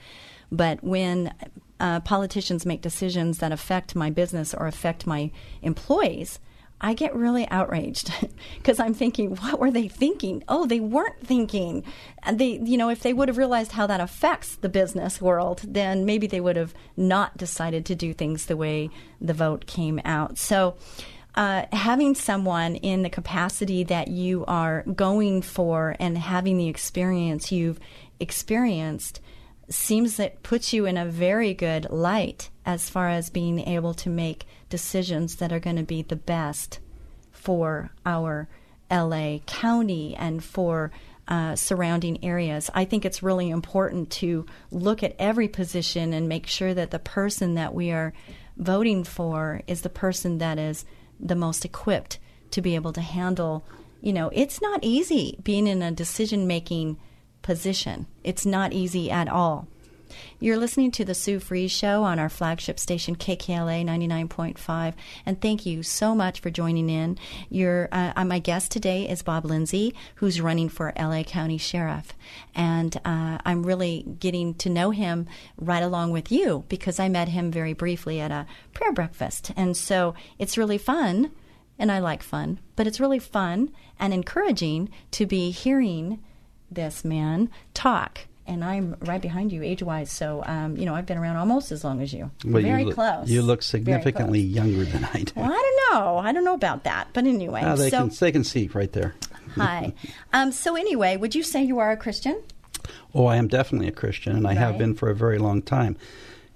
But 0.50 0.82
when 0.82 1.32
uh, 1.78 2.00
politicians 2.00 2.66
make 2.66 2.82
decisions 2.82 3.38
that 3.38 3.52
affect 3.52 3.94
my 3.94 4.10
business 4.10 4.52
or 4.54 4.66
affect 4.66 5.06
my 5.06 5.30
employees, 5.62 6.40
I 6.80 6.92
get 6.92 7.14
really 7.14 7.48
outraged 7.48 8.12
because 8.56 8.78
I'm 8.78 8.94
thinking, 8.94 9.36
what 9.36 9.58
were 9.58 9.70
they 9.70 9.88
thinking? 9.88 10.42
Oh, 10.48 10.66
they 10.66 10.80
weren't 10.80 11.26
thinking. 11.26 11.84
And 12.22 12.38
they, 12.38 12.60
you 12.62 12.76
know, 12.76 12.90
if 12.90 13.00
they 13.00 13.12
would 13.12 13.28
have 13.28 13.38
realized 13.38 13.72
how 13.72 13.86
that 13.86 14.00
affects 14.00 14.56
the 14.56 14.68
business 14.68 15.20
world, 15.20 15.62
then 15.66 16.04
maybe 16.04 16.26
they 16.26 16.40
would 16.40 16.56
have 16.56 16.74
not 16.96 17.36
decided 17.36 17.86
to 17.86 17.94
do 17.94 18.12
things 18.12 18.46
the 18.46 18.56
way 18.56 18.90
the 19.20 19.34
vote 19.34 19.66
came 19.66 20.00
out. 20.04 20.36
So, 20.36 20.76
uh, 21.36 21.66
having 21.72 22.14
someone 22.14 22.76
in 22.76 23.02
the 23.02 23.10
capacity 23.10 23.84
that 23.84 24.08
you 24.08 24.44
are 24.46 24.82
going 24.82 25.42
for 25.42 25.94
and 26.00 26.16
having 26.16 26.56
the 26.56 26.68
experience 26.68 27.52
you've 27.52 27.78
experienced 28.18 29.20
seems 29.68 30.16
that 30.16 30.42
puts 30.42 30.72
you 30.72 30.86
in 30.86 30.96
a 30.96 31.04
very 31.04 31.52
good 31.52 31.90
light 31.90 32.50
as 32.64 32.88
far 32.88 33.08
as 33.08 33.30
being 33.30 33.58
able 33.60 33.92
to 33.92 34.08
make 34.08 34.46
decisions 34.70 35.36
that 35.36 35.52
are 35.52 35.60
going 35.60 35.76
to 35.76 35.82
be 35.82 36.02
the 36.02 36.16
best 36.16 36.78
for 37.32 37.90
our 38.06 38.48
LA 38.90 39.38
County 39.46 40.14
and 40.16 40.42
for 40.42 40.90
uh, 41.28 41.56
surrounding 41.56 42.22
areas. 42.24 42.70
I 42.74 42.84
think 42.84 43.04
it's 43.04 43.22
really 43.22 43.50
important 43.50 44.10
to 44.10 44.46
look 44.70 45.02
at 45.02 45.16
every 45.18 45.48
position 45.48 46.12
and 46.12 46.28
make 46.28 46.46
sure 46.46 46.72
that 46.72 46.92
the 46.92 46.98
person 47.00 47.54
that 47.54 47.74
we 47.74 47.90
are 47.90 48.12
voting 48.56 49.04
for 49.04 49.60
is 49.66 49.82
the 49.82 49.88
person 49.88 50.38
that 50.38 50.58
is 50.58 50.84
the 51.18 51.34
most 51.34 51.64
equipped 51.64 52.18
to 52.50 52.62
be 52.62 52.74
able 52.74 52.92
to 52.92 53.00
handle. 53.00 53.64
You 54.00 54.12
know, 54.12 54.30
it's 54.32 54.60
not 54.60 54.80
easy 54.82 55.38
being 55.42 55.66
in 55.66 55.82
a 55.82 55.90
decision 55.90 56.46
making 56.46 56.98
position. 57.42 58.06
It's 58.24 58.46
not 58.46 58.72
easy 58.72 59.10
at 59.10 59.28
all. 59.28 59.68
You're 60.38 60.58
listening 60.58 60.90
to 60.92 61.04
the 61.06 61.14
Sue 61.14 61.40
Fries 61.40 61.72
Show 61.72 62.02
on 62.02 62.18
our 62.18 62.28
flagship 62.28 62.78
station 62.78 63.16
KKLA 63.16 63.86
99.5, 63.86 64.92
and 65.24 65.40
thank 65.40 65.64
you 65.64 65.82
so 65.82 66.14
much 66.14 66.40
for 66.40 66.50
joining 66.50 66.90
in. 66.90 67.16
Your 67.48 67.88
uh, 67.90 68.22
my 68.22 68.38
guest 68.38 68.70
today 68.70 69.08
is 69.08 69.22
Bob 69.22 69.46
Lindsey, 69.46 69.94
who's 70.16 70.38
running 70.38 70.68
for 70.68 70.92
LA 70.98 71.22
County 71.22 71.56
Sheriff, 71.56 72.12
and 72.54 72.94
uh, 73.02 73.38
I'm 73.46 73.62
really 73.62 74.04
getting 74.20 74.52
to 74.56 74.68
know 74.68 74.90
him 74.90 75.26
right 75.56 75.82
along 75.82 76.10
with 76.10 76.30
you 76.30 76.64
because 76.68 77.00
I 77.00 77.08
met 77.08 77.28
him 77.28 77.50
very 77.50 77.72
briefly 77.72 78.20
at 78.20 78.30
a 78.30 78.44
prayer 78.74 78.92
breakfast, 78.92 79.52
and 79.56 79.74
so 79.74 80.14
it's 80.38 80.58
really 80.58 80.78
fun. 80.78 81.30
And 81.78 81.90
I 81.90 81.98
like 81.98 82.22
fun, 82.22 82.60
but 82.74 82.86
it's 82.86 83.00
really 83.00 83.18
fun 83.18 83.70
and 83.98 84.12
encouraging 84.12 84.90
to 85.12 85.24
be 85.24 85.50
hearing 85.50 86.22
this 86.70 87.06
man 87.06 87.50
talk 87.72 88.26
and 88.46 88.64
I'm 88.64 88.96
right 89.00 89.20
behind 89.20 89.52
you 89.52 89.62
age 89.62 89.82
wise. 89.82 90.10
So, 90.10 90.42
um, 90.46 90.76
you 90.76 90.84
know, 90.86 90.94
I've 90.94 91.06
been 91.06 91.18
around 91.18 91.36
almost 91.36 91.72
as 91.72 91.84
long 91.84 92.00
as 92.00 92.12
you. 92.12 92.30
Well, 92.44 92.62
Very 92.62 92.80
you 92.82 92.86
look, 92.86 92.94
close. 92.94 93.28
You 93.28 93.42
look 93.42 93.62
significantly 93.62 94.40
younger 94.40 94.84
than 94.84 95.04
I 95.14 95.22
do. 95.22 95.32
Well, 95.36 95.52
I 95.52 95.62
don't 95.90 95.94
know. 96.04 96.18
I 96.18 96.32
don't 96.32 96.44
know 96.44 96.54
about 96.54 96.84
that. 96.84 97.08
But 97.12 97.26
anyway. 97.26 97.62
Ah, 97.64 97.76
they, 97.76 97.90
so, 97.90 98.08
can, 98.08 98.16
they 98.20 98.32
can 98.32 98.44
see 98.44 98.68
right 98.72 98.92
there. 98.92 99.14
hi. 99.54 99.92
Um, 100.32 100.52
so, 100.52 100.76
anyway, 100.76 101.16
would 101.16 101.34
you 101.34 101.42
say 101.42 101.62
you 101.62 101.78
are 101.78 101.90
a 101.90 101.96
Christian? 101.96 102.42
Oh, 103.14 103.26
I 103.26 103.36
am 103.36 103.48
definitely 103.48 103.88
a 103.88 103.92
Christian, 103.92 104.36
and 104.36 104.46
I 104.46 104.50
Right. 104.50 104.58
have 104.58 104.78
been 104.78 104.94
for 104.94 105.08
a 105.08 105.14
very 105.14 105.38
long 105.38 105.62
time. 105.62 105.96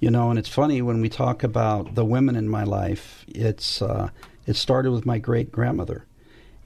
You 0.01 0.11
know, 0.11 0.31
and 0.31 0.39
it's 0.39 0.49
funny 0.49 0.81
when 0.83 1.01
we 1.01 1.09
talk 1.09 1.43
about 1.43 1.95
the 1.95 2.05
women 2.05 2.35
in 2.37 2.49
my 2.49 2.65
life. 2.65 3.25
It's 3.29 3.83
uh, 3.83 4.11
it 4.47 4.57
started 4.57 4.93
with 4.93 5.05
my 5.05 5.19
great 5.19 5.53
grandmother, 5.53 6.05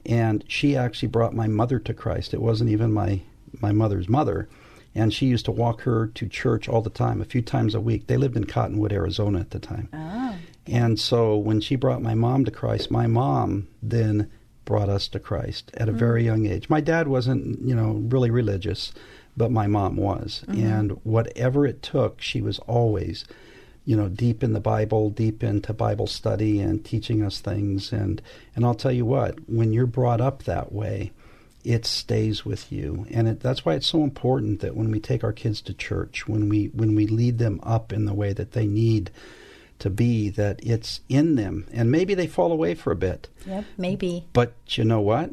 and 0.05 0.43
she 0.47 0.75
actually 0.77 1.09
brought 1.09 1.33
my 1.33 1.47
mother 1.47 1.79
to 1.79 1.93
Christ. 1.93 2.33
It 2.33 2.41
wasn't 2.41 2.69
even 2.69 2.93
my 2.93 3.21
my 3.59 3.71
mother's 3.71 4.07
mother, 4.07 4.47
and 4.95 5.13
she 5.13 5.25
used 5.25 5.45
to 5.45 5.51
walk 5.51 5.81
her 5.81 6.07
to 6.07 6.27
church 6.27 6.69
all 6.69 6.81
the 6.81 6.89
time, 6.89 7.21
a 7.21 7.25
few 7.25 7.41
times 7.41 7.75
a 7.75 7.81
week. 7.81 8.07
They 8.07 8.17
lived 8.17 8.37
in 8.37 8.45
Cottonwood, 8.45 8.93
Arizona 8.93 9.41
at 9.41 9.51
the 9.51 9.59
time. 9.59 9.89
Oh. 9.93 10.35
And 10.67 10.99
so 10.99 11.37
when 11.37 11.61
she 11.61 11.75
brought 11.75 12.01
my 12.01 12.15
mom 12.15 12.45
to 12.45 12.51
Christ, 12.51 12.89
my 12.89 13.05
mom 13.05 13.67
then 13.83 14.31
brought 14.63 14.89
us 14.89 15.07
to 15.09 15.19
Christ 15.19 15.69
at 15.75 15.87
a 15.87 15.91
mm-hmm. 15.91 15.99
very 15.99 16.23
young 16.23 16.47
age. 16.47 16.69
My 16.69 16.81
dad 16.81 17.07
wasn't, 17.07 17.61
you 17.61 17.75
know, 17.75 18.01
really 18.07 18.31
religious, 18.31 18.93
but 19.37 19.51
my 19.51 19.67
mom 19.67 19.97
was. 19.97 20.43
Mm-hmm. 20.47 20.65
And 20.65 20.91
whatever 21.03 21.67
it 21.67 21.83
took, 21.83 22.21
she 22.21 22.41
was 22.41 22.57
always, 22.59 23.25
you 23.83 23.95
know, 23.95 24.09
deep 24.09 24.43
in 24.43 24.53
the 24.53 24.59
Bible, 24.59 25.09
deep 25.09 25.43
into 25.43 25.73
Bible 25.73 26.07
study 26.07 26.59
and 26.61 26.83
teaching 26.83 27.21
us 27.21 27.39
things. 27.41 27.91
And 27.91 28.21
and 28.55 28.65
I'll 28.65 28.73
tell 28.73 28.93
you 28.93 29.05
what, 29.05 29.37
when 29.47 29.71
you're 29.71 29.85
brought 29.85 30.21
up 30.21 30.43
that 30.43 30.71
way, 30.71 31.11
it 31.65 31.85
stays 31.85 32.45
with 32.45 32.71
you 32.71 33.05
and 33.11 33.27
it, 33.27 33.39
that's 33.39 33.65
why 33.65 33.73
it's 33.73 33.87
so 33.87 34.03
important 34.03 34.59
that 34.61 34.75
when 34.75 34.91
we 34.91 34.99
take 34.99 35.23
our 35.23 35.33
kids 35.33 35.61
to 35.61 35.73
church 35.73 36.27
when 36.27 36.47
we 36.47 36.67
when 36.67 36.95
we 36.95 37.07
lead 37.07 37.37
them 37.39 37.59
up 37.63 37.91
in 37.91 38.05
the 38.05 38.13
way 38.13 38.31
that 38.33 38.51
they 38.51 38.67
need 38.67 39.09
to 39.79 39.89
be 39.89 40.29
that 40.29 40.59
it's 40.63 41.01
in 41.09 41.35
them 41.35 41.65
and 41.73 41.91
maybe 41.91 42.13
they 42.13 42.27
fall 42.27 42.51
away 42.51 42.73
for 42.75 42.91
a 42.91 42.95
bit 42.95 43.27
Yep, 43.47 43.65
maybe. 43.77 44.25
but 44.31 44.53
you 44.77 44.85
know 44.85 45.01
what 45.01 45.29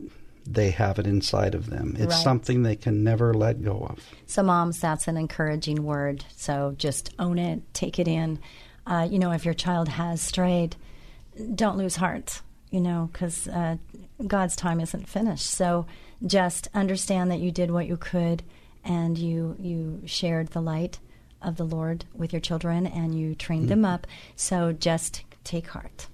they 0.47 0.71
have 0.71 0.99
it 0.99 1.07
inside 1.07 1.55
of 1.55 1.71
them 1.71 1.95
it's 1.99 2.15
Right. 2.17 2.25
something 2.25 2.63
they 2.63 2.77
can 2.77 3.05
never 3.05 3.33
let 3.35 3.63
go 3.63 3.87
of 3.91 4.01
So, 4.27 4.43
moms, 4.43 4.81
that's 4.81 5.07
an 5.07 5.17
encouraging 5.17 5.85
word. 5.85 6.25
So, 6.35 6.75
just 6.79 7.11
own 7.19 7.39
it, 7.39 7.63
take 7.75 7.99
it 7.99 8.09
in. 8.09 8.39
Uh, 8.87 9.07
you 9.09 9.19
know, 9.21 9.31
if 9.33 9.45
your 9.45 9.55
child 9.55 9.89
has 9.89 10.21
strayed, 10.21 10.75
don't 11.55 11.77
lose 11.79 11.95
heart, 11.97 12.41
you 12.71 12.81
know, 12.81 13.09
because 13.13 13.47
uh, 13.47 13.77
God's 14.27 14.57
time 14.57 14.81
isn't 14.81 15.09
finished. 15.09 15.47
So, 15.47 15.87
just 16.27 16.69
understand 16.75 17.31
that 17.31 17.41
you 17.41 17.51
did 17.51 17.71
what 17.71 17.87
you 17.87 17.97
could 17.97 18.43
and 18.85 19.17
you, 19.19 19.57
you 19.59 20.03
shared 20.07 20.49
the 20.49 20.61
light 20.61 20.99
of 21.41 21.57
the 21.57 21.65
Lord 21.65 22.05
with 22.15 22.33
your 22.33 22.41
children 22.41 22.87
and 22.87 23.19
you 23.19 23.35
trained 23.35 23.69
them 23.69 23.85
up. 23.85 24.07
So, 24.37 24.73
just 24.73 25.23
take 25.45 25.69
heart. 25.69 26.07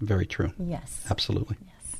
very 0.00 0.26
true 0.26 0.52
Yes. 0.58 1.04
absolutely 1.10 1.56
Yes. 1.64 1.96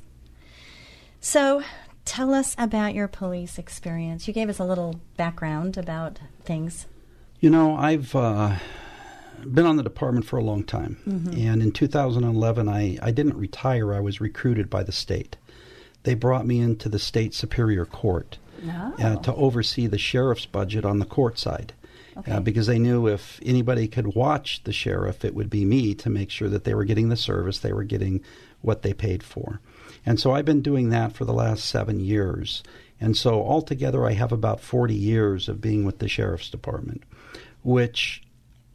So, 1.20 1.62
tell 2.04 2.34
us 2.34 2.54
about 2.58 2.94
your 2.94 3.08
police 3.08 3.58
experience. 3.58 4.26
You 4.28 4.34
gave 4.34 4.48
us 4.48 4.58
a 4.58 4.64
little 4.64 5.00
background 5.16 5.76
about 5.76 6.18
things. 6.44 6.86
You 7.40 7.50
know, 7.50 7.76
I've 7.76 8.14
uh, 8.14 8.56
been 9.44 9.66
on 9.66 9.76
the 9.76 9.82
department 9.82 10.26
for 10.26 10.36
a 10.38 10.42
long 10.42 10.64
time. 10.64 10.98
And 11.36 11.62
in 11.62 11.70
2011, 11.72 12.68
I, 12.68 12.98
I 13.02 13.10
didn't 13.10 13.36
retire. 13.36 13.92
I 13.94 14.00
was 14.00 14.20
recruited 14.20 14.70
by 14.70 14.82
the 14.82 14.92
state. 14.92 15.36
They 16.06 16.14
brought 16.14 16.46
me 16.46 16.60
into 16.60 16.88
the 16.88 17.00
state 17.00 17.34
superior 17.34 17.84
court 17.84 18.38
uh, 19.00 19.16
to 19.16 19.34
oversee 19.34 19.88
the 19.88 19.98
sheriff's 19.98 20.46
budget 20.46 20.84
on 20.84 21.00
the 21.00 21.04
court 21.04 21.36
side. 21.36 21.72
Okay. 22.16 22.30
Uh, 22.30 22.38
because 22.38 22.68
they 22.68 22.78
knew 22.78 23.08
if 23.08 23.40
anybody 23.44 23.88
could 23.88 24.14
watch 24.14 24.62
the 24.62 24.72
sheriff, 24.72 25.24
it 25.24 25.34
would 25.34 25.50
be 25.50 25.64
me 25.64 25.96
to 25.96 26.08
make 26.08 26.30
sure 26.30 26.48
that 26.48 26.62
they 26.62 26.74
were 26.74 26.84
getting 26.84 27.08
the 27.08 27.16
service, 27.16 27.58
they 27.58 27.72
were 27.72 27.82
getting 27.82 28.22
what 28.60 28.82
they 28.82 28.94
paid 28.94 29.24
for. 29.24 29.60
And 30.06 30.20
so 30.20 30.30
I've 30.30 30.44
been 30.44 30.62
doing 30.62 30.90
that 30.90 31.12
for 31.12 31.24
the 31.24 31.34
last 31.34 31.64
seven 31.64 31.98
years. 31.98 32.62
And 33.00 33.16
so 33.16 33.42
altogether, 33.42 34.06
I 34.06 34.12
have 34.12 34.30
about 34.30 34.60
40 34.60 34.94
years 34.94 35.48
of 35.48 35.60
being 35.60 35.84
with 35.84 35.98
the 35.98 36.08
sheriff's 36.08 36.50
department, 36.50 37.02
which 37.64 38.22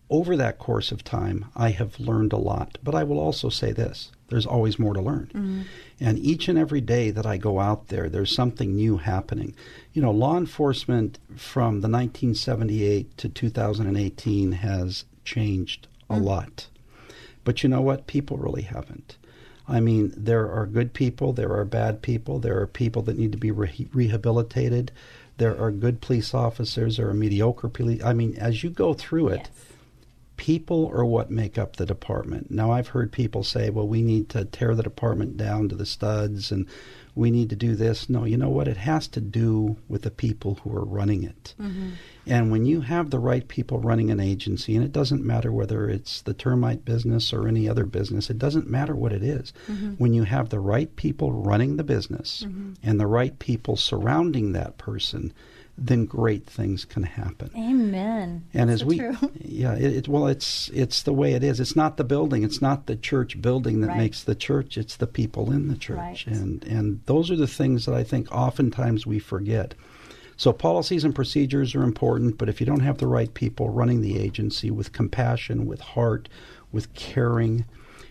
over 0.09 0.35
that 0.35 0.59
course 0.59 0.91
of 0.91 1.05
time, 1.05 1.45
I 1.55 1.69
have 1.69 1.97
learned 1.97 2.33
a 2.33 2.37
lot. 2.37 2.77
But 2.83 2.93
I 2.93 3.05
will 3.05 3.19
also 3.19 3.47
say 3.47 3.71
this 3.71 4.11
there's 4.31 4.47
always 4.47 4.79
more 4.79 4.93
to 4.93 5.01
learn. 5.01 5.29
Mm-hmm. 5.33 5.61
And 5.99 6.17
each 6.17 6.47
and 6.47 6.57
every 6.57 6.81
day 6.81 7.11
that 7.11 7.25
I 7.25 7.37
go 7.37 7.59
out 7.59 7.89
there, 7.89 8.09
there's 8.09 8.33
something 8.33 8.75
new 8.75 8.97
happening. 8.97 9.53
You 9.93 10.01
know, 10.01 10.11
law 10.11 10.37
enforcement 10.37 11.19
from 11.35 11.81
the 11.81 11.89
1978 11.89 13.17
to 13.17 13.29
2018 13.29 14.53
has 14.53 15.05
changed 15.25 15.87
a 16.09 16.15
mm. 16.15 16.23
lot. 16.23 16.67
But 17.43 17.61
you 17.61 17.69
know 17.69 17.81
what? 17.81 18.07
People 18.07 18.37
really 18.37 18.63
haven't. 18.63 19.17
I 19.67 19.79
mean, 19.79 20.13
there 20.15 20.51
are 20.51 20.65
good 20.65 20.93
people, 20.93 21.33
there 21.33 21.53
are 21.53 21.65
bad 21.65 22.01
people, 22.01 22.39
there 22.39 22.59
are 22.59 22.67
people 22.67 23.01
that 23.03 23.17
need 23.17 23.31
to 23.31 23.37
be 23.37 23.51
re- 23.51 23.87
rehabilitated, 23.93 24.91
there 25.37 25.59
are 25.59 25.71
good 25.71 26.01
police 26.01 26.33
officers, 26.33 26.97
there 26.97 27.07
are 27.07 27.13
mediocre 27.13 27.69
police. 27.69 28.03
I 28.03 28.13
mean, 28.13 28.35
as 28.37 28.63
you 28.63 28.69
go 28.69 28.93
through 28.93 29.29
it, 29.29 29.49
people 30.41 30.89
are 30.91 31.05
what 31.05 31.29
make 31.29 31.59
up 31.59 31.75
the 31.75 31.85
department. 31.85 32.49
Now, 32.49 32.71
I've 32.71 32.87
heard 32.87 33.11
people 33.11 33.43
say, 33.43 33.69
well, 33.69 33.87
we 33.87 34.01
need 34.01 34.27
to 34.29 34.43
tear 34.43 34.73
the 34.73 34.81
department 34.81 35.37
down 35.37 35.69
to 35.69 35.75
the 35.75 35.85
studs 35.85 36.51
and 36.51 36.65
we 37.13 37.29
need 37.29 37.51
to 37.51 37.55
do 37.55 37.75
this. 37.75 38.09
No, 38.09 38.25
you 38.25 38.37
know 38.37 38.49
what? 38.49 38.67
It 38.67 38.77
has 38.77 39.07
to 39.09 39.21
do 39.21 39.77
with 39.87 40.01
the 40.01 40.09
people 40.09 40.55
who 40.55 40.75
are 40.75 40.83
running 40.83 41.21
it. 41.23 41.53
Mm-hmm. 41.61 41.91
And 42.25 42.49
when 42.49 42.65
you 42.65 42.81
have 42.81 43.11
the 43.11 43.19
right 43.19 43.47
people 43.47 43.81
running 43.81 44.09
an 44.09 44.19
agency, 44.19 44.75
and 44.75 44.83
it 44.83 44.91
doesn't 44.91 45.23
matter 45.23 45.51
whether 45.51 45.87
it's 45.87 46.23
the 46.23 46.33
termite 46.33 46.85
business 46.85 47.31
or 47.31 47.47
any 47.47 47.69
other 47.69 47.85
business, 47.85 48.31
it 48.31 48.39
doesn't 48.39 48.67
matter 48.67 48.95
what 48.95 49.13
it 49.13 49.21
is. 49.21 49.53
Mm-hmm. 49.67 49.91
When 49.99 50.11
you 50.11 50.23
have 50.23 50.49
the 50.49 50.59
right 50.59 50.95
people 50.95 51.31
running 51.31 51.77
the 51.77 51.83
business 51.83 52.45
mm-hmm. 52.47 52.73
and 52.81 52.99
the 52.99 53.05
right 53.05 53.37
people 53.37 53.75
surrounding 53.75 54.53
that 54.53 54.79
person, 54.79 55.33
then 55.77 56.05
great 56.05 56.45
things 56.45 56.85
can 56.85 57.03
happen. 57.03 57.49
Amen. 57.55 58.43
And 58.53 58.69
That's 58.69 58.75
as 58.75 58.79
so 58.81 58.85
we, 58.87 58.97
true. 58.99 59.15
yeah, 59.39 59.73
it, 59.75 59.95
it, 59.95 60.07
well, 60.07 60.27
it's 60.27 60.69
it's 60.73 61.03
the 61.03 61.13
way 61.13 61.33
it 61.33 61.43
is. 61.43 61.59
It's 61.59 61.75
not 61.75 61.97
the 61.97 62.03
building. 62.03 62.43
It's 62.43 62.61
not 62.61 62.85
the 62.85 62.95
church 62.95 63.41
building 63.41 63.81
that 63.81 63.87
Right. 63.87 63.97
makes 63.97 64.23
the 64.23 64.35
church. 64.35 64.77
It's 64.77 64.95
the 64.97 65.07
people 65.07 65.51
in 65.51 65.67
the 65.69 65.77
church, 65.77 65.97
Right. 65.97 66.27
and 66.27 66.63
and 66.65 67.01
those 67.05 67.31
are 67.31 67.35
the 67.35 67.47
things 67.47 67.85
that 67.85 67.95
I 67.95 68.03
think 68.03 68.31
oftentimes 68.31 69.07
we 69.07 69.17
forget. 69.19 69.73
So 70.37 70.51
policies 70.51 71.03
and 71.03 71.13
procedures 71.13 71.75
are 71.75 71.83
important, 71.83 72.37
but 72.39 72.49
if 72.49 72.59
you 72.59 72.65
don't 72.65 72.79
have 72.79 72.97
the 72.97 73.07
right 73.07 73.31
people 73.33 73.69
running 73.69 74.01
the 74.01 74.17
agency 74.19 74.71
with 74.71 74.91
compassion, 74.91 75.67
with 75.67 75.81
heart, 75.81 76.29
with 76.71 76.93
caring, 76.93 77.65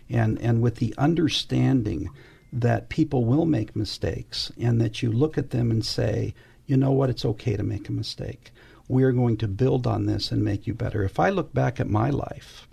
and 0.09 0.39
and 0.41 0.63
with 0.63 0.77
the 0.77 0.95
understanding 0.99 2.11
that 2.53 2.89
people 2.89 3.25
will 3.25 3.47
make 3.47 3.77
mistakes, 3.77 4.51
and 4.61 4.81
that 4.81 5.03
you 5.03 5.13
look 5.13 5.39
at 5.39 5.51
them 5.51 5.71
and 5.71 5.85
say, 5.85 6.35
you 6.71 6.77
know 6.77 6.93
what, 6.93 7.11
it's 7.11 7.25
okay 7.25 7.57
to 7.57 7.65
make 7.65 7.89
a 7.89 7.93
mistake. 7.93 8.53
We 8.87 9.03
are 9.03 9.13
going 9.13 9.37
to 9.39 9.49
build 9.49 9.89
on 9.89 10.07
this 10.07 10.31
and 10.31 10.45
make 10.45 10.69
you 10.69 10.75
better. 10.75 11.03
If 11.03 11.19
I 11.19 11.31
look 11.31 11.53
back 11.53 11.81
at 11.81 11.89
my 11.89 12.11
life, 12.11 12.69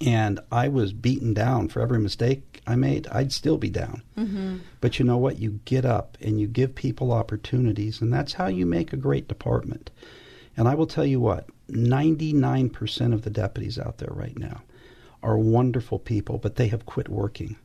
and 0.00 0.40
I 0.50 0.68
was 0.68 0.92
beaten 0.92 1.32
down 1.34 1.68
for 1.68 1.80
every 1.80 2.00
mistake 2.00 2.60
I 2.66 2.74
made, 2.74 3.06
I'd 3.08 3.32
still 3.32 3.58
be 3.58 3.70
down. 3.70 4.02
Mm-hmm. 4.16 4.58
But 4.80 4.98
you 4.98 5.04
know 5.04 5.18
what? 5.18 5.38
You 5.38 5.60
get 5.64 5.84
up 5.84 6.16
and 6.20 6.40
you 6.40 6.48
give 6.48 6.74
people 6.74 7.12
opportunities, 7.12 8.00
and 8.00 8.12
that's 8.12 8.32
how 8.32 8.46
you 8.46 8.66
make 8.66 8.92
a 8.92 8.96
great 8.96 9.28
department. 9.28 9.90
And 10.56 10.66
I 10.66 10.74
will 10.74 10.86
tell 10.86 11.06
you 11.06 11.20
what, 11.20 11.48
99% 11.70 13.14
of 13.14 13.22
the 13.22 13.30
deputies 13.30 13.78
out 13.78 13.98
there 13.98 14.12
right 14.12 14.36
now 14.36 14.62
are 15.22 15.38
wonderful 15.38 15.98
people, 15.98 16.38
but 16.38 16.56
they 16.56 16.68
have 16.68 16.86
quit 16.86 17.08
working 17.08 17.56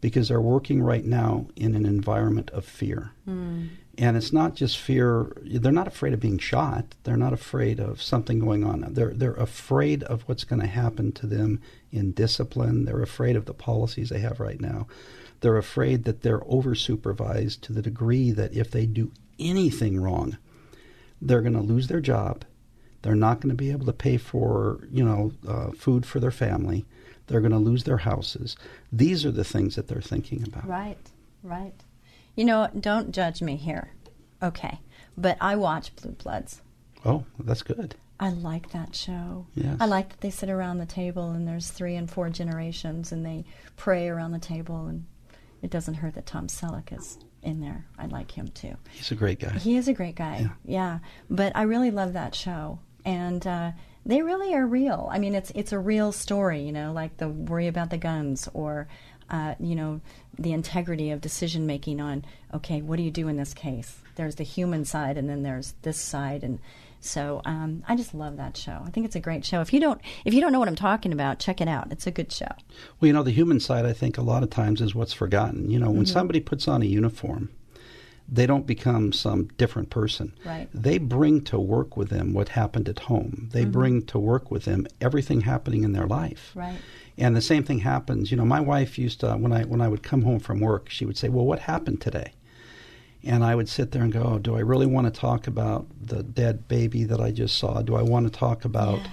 because 0.00 0.28
they're 0.28 0.40
working 0.40 0.82
right 0.82 1.04
now 1.04 1.46
in 1.56 1.74
an 1.74 1.86
environment 1.86 2.50
of 2.50 2.64
fear. 2.64 3.12
Mm. 3.26 3.70
And 4.02 4.16
it's 4.16 4.32
not 4.32 4.56
just 4.56 4.78
fear, 4.78 5.32
they're 5.44 5.70
not 5.70 5.86
afraid 5.86 6.12
of 6.12 6.18
being 6.18 6.38
shot. 6.38 6.96
They're 7.04 7.16
not 7.16 7.32
afraid 7.32 7.78
of 7.78 8.02
something 8.02 8.40
going 8.40 8.64
on. 8.64 8.84
They're, 8.94 9.14
they're 9.14 9.34
afraid 9.34 10.02
of 10.02 10.22
what's 10.22 10.42
going 10.42 10.60
to 10.60 10.66
happen 10.66 11.12
to 11.12 11.26
them 11.28 11.60
in 11.92 12.10
discipline. 12.10 12.84
They're 12.84 13.00
afraid 13.00 13.36
of 13.36 13.44
the 13.44 13.54
policies 13.54 14.08
they 14.08 14.18
have 14.18 14.40
right 14.40 14.60
now. 14.60 14.88
They're 15.38 15.56
afraid 15.56 16.02
that 16.02 16.22
they're 16.22 16.42
over 16.48 16.74
supervised 16.74 17.62
to 17.62 17.72
the 17.72 17.80
degree 17.80 18.32
that 18.32 18.52
if 18.52 18.72
they 18.72 18.86
do 18.86 19.12
anything 19.38 20.00
wrong, 20.00 20.36
they're 21.20 21.40
going 21.40 21.52
to 21.52 21.60
lose 21.60 21.86
their 21.86 22.00
job. 22.00 22.44
They're 23.02 23.14
not 23.14 23.40
going 23.40 23.50
to 23.50 23.56
be 23.56 23.70
able 23.70 23.86
to 23.86 23.92
pay 23.92 24.16
for, 24.16 24.80
you 24.90 25.04
know, 25.04 25.30
uh, 25.46 25.70
food 25.70 26.04
for 26.06 26.18
their 26.18 26.32
family. 26.32 26.84
They're 27.28 27.40
going 27.40 27.52
to 27.52 27.58
lose 27.58 27.84
their 27.84 27.98
houses. 27.98 28.56
These 28.90 29.24
are 29.24 29.30
the 29.30 29.44
things 29.44 29.76
that 29.76 29.86
they're 29.86 30.00
thinking 30.00 30.42
about. 30.42 30.66
Right, 30.66 30.98
right. 31.44 31.74
You 32.34 32.44
know, 32.44 32.68
don't 32.78 33.12
judge 33.12 33.42
me 33.42 33.56
here. 33.56 33.92
Okay. 34.42 34.80
But 35.16 35.36
I 35.40 35.56
watch 35.56 35.94
Blue 35.96 36.12
Bloods. 36.12 36.62
Oh, 37.04 37.24
that's 37.38 37.62
good. 37.62 37.96
I 38.18 38.30
like 38.30 38.70
that 38.70 38.94
show. 38.94 39.46
Yes. 39.54 39.76
I 39.80 39.86
like 39.86 40.10
that 40.10 40.20
they 40.20 40.30
sit 40.30 40.48
around 40.48 40.78
the 40.78 40.86
table 40.86 41.32
and 41.32 41.46
there's 41.46 41.70
three 41.70 41.96
and 41.96 42.08
four 42.10 42.30
generations 42.30 43.10
and 43.10 43.26
they 43.26 43.44
pray 43.76 44.08
around 44.08 44.30
the 44.30 44.38
table 44.38 44.86
and 44.86 45.06
it 45.60 45.70
doesn't 45.70 45.94
hurt 45.94 46.14
that 46.14 46.26
Tom 46.26 46.46
Selleck 46.46 46.96
is 46.96 47.18
in 47.42 47.60
there. 47.60 47.86
I 47.98 48.06
like 48.06 48.30
him 48.30 48.48
too. 48.48 48.76
He's 48.92 49.10
a 49.10 49.16
great 49.16 49.40
guy. 49.40 49.58
He 49.58 49.76
is 49.76 49.88
a 49.88 49.92
great 49.92 50.14
guy. 50.14 50.38
Yeah. 50.38 50.48
yeah. 50.64 50.98
But 51.28 51.52
I 51.56 51.62
really 51.62 51.90
love 51.90 52.12
that 52.12 52.34
show. 52.34 52.78
And 53.04 53.44
uh, 53.44 53.72
they 54.06 54.22
really 54.22 54.54
are 54.54 54.66
real. 54.66 55.08
I 55.10 55.18
mean, 55.18 55.34
it's 55.34 55.50
it's 55.54 55.72
a 55.72 55.78
real 55.78 56.12
story, 56.12 56.62
you 56.62 56.72
know, 56.72 56.92
like 56.92 57.16
the 57.16 57.28
worry 57.28 57.66
about 57.66 57.90
the 57.90 57.98
guns 57.98 58.48
or 58.54 58.88
uh, 59.30 59.54
you 59.60 59.74
know, 59.74 60.00
the 60.38 60.52
integrity 60.52 61.10
of 61.10 61.20
decision 61.20 61.66
making 61.66 62.00
on, 62.00 62.24
okay, 62.54 62.82
what 62.82 62.96
do 62.96 63.02
you 63.02 63.10
do 63.10 63.28
in 63.28 63.36
this 63.36 63.54
case? 63.54 63.98
There's 64.16 64.36
the 64.36 64.44
human 64.44 64.84
side, 64.84 65.16
and 65.16 65.28
then 65.28 65.42
there's 65.42 65.74
this 65.82 65.98
side, 65.98 66.42
and 66.42 66.58
so 67.00 67.42
um, 67.44 67.82
I 67.88 67.96
just 67.96 68.14
love 68.14 68.36
that 68.36 68.56
show. 68.56 68.80
I 68.86 68.90
think 68.90 69.06
it's 69.06 69.16
a 69.16 69.20
great 69.20 69.44
show. 69.44 69.60
If 69.60 69.72
you 69.72 69.80
don't, 69.80 70.00
if 70.24 70.32
you 70.34 70.40
don't 70.40 70.52
know 70.52 70.60
what 70.60 70.68
I'm 70.68 70.76
talking 70.76 71.12
about, 71.12 71.40
check 71.40 71.60
it 71.60 71.66
out. 71.66 71.90
It's 71.90 72.06
a 72.06 72.12
good 72.12 72.30
show. 72.30 72.46
Well, 73.00 73.08
you 73.08 73.12
know, 73.12 73.24
the 73.24 73.32
human 73.32 73.58
side, 73.58 73.84
I 73.84 73.92
think 73.92 74.18
a 74.18 74.22
lot 74.22 74.44
of 74.44 74.50
times 74.50 74.80
is 74.80 74.94
what's 74.94 75.12
forgotten. 75.12 75.68
You 75.68 75.80
know, 75.80 75.90
when 75.90 76.04
mm-hmm. 76.04 76.12
somebody 76.12 76.38
puts 76.38 76.68
on 76.68 76.80
a 76.80 76.86
uniform, 76.86 77.50
they 78.28 78.46
don't 78.46 78.66
become 78.66 79.12
some 79.12 79.48
different 79.58 79.90
person. 79.90 80.32
Right. 80.44 80.68
They 80.72 80.98
bring 80.98 81.42
to 81.44 81.58
work 81.58 81.96
with 81.96 82.08
them 82.08 82.34
what 82.34 82.50
happened 82.50 82.88
at 82.88 83.00
home. 83.00 83.48
They 83.52 83.62
mm-hmm. 83.62 83.72
bring 83.72 84.02
to 84.06 84.18
work 84.20 84.50
with 84.50 84.64
them 84.64 84.86
everything 85.00 85.40
happening 85.40 85.82
in 85.82 85.92
their 85.92 86.06
life. 86.06 86.52
Right. 86.54 86.78
And 87.18 87.36
the 87.36 87.42
same 87.42 87.62
thing 87.62 87.80
happens. 87.80 88.30
You 88.30 88.36
know, 88.36 88.44
my 88.44 88.60
wife 88.60 88.98
used 88.98 89.20
to 89.20 89.32
when 89.34 89.52
I 89.52 89.64
when 89.64 89.80
I 89.80 89.88
would 89.88 90.02
come 90.02 90.22
home 90.22 90.40
from 90.40 90.60
work, 90.60 90.88
she 90.88 91.04
would 91.04 91.16
say, 91.16 91.28
"Well, 91.28 91.44
what 91.44 91.60
happened 91.60 92.00
today?" 92.00 92.32
And 93.24 93.44
I 93.44 93.54
would 93.54 93.68
sit 93.68 93.92
there 93.92 94.02
and 94.02 94.12
go, 94.12 94.22
oh, 94.22 94.38
"Do 94.38 94.56
I 94.56 94.60
really 94.60 94.86
want 94.86 95.12
to 95.12 95.20
talk 95.20 95.46
about 95.46 95.86
the 96.00 96.22
dead 96.22 96.66
baby 96.68 97.04
that 97.04 97.20
I 97.20 97.30
just 97.30 97.56
saw? 97.58 97.82
Do 97.82 97.94
I 97.96 98.02
want 98.02 98.26
to 98.26 98.38
talk 98.38 98.64
about?" 98.64 98.98
Yeah. 98.98 99.10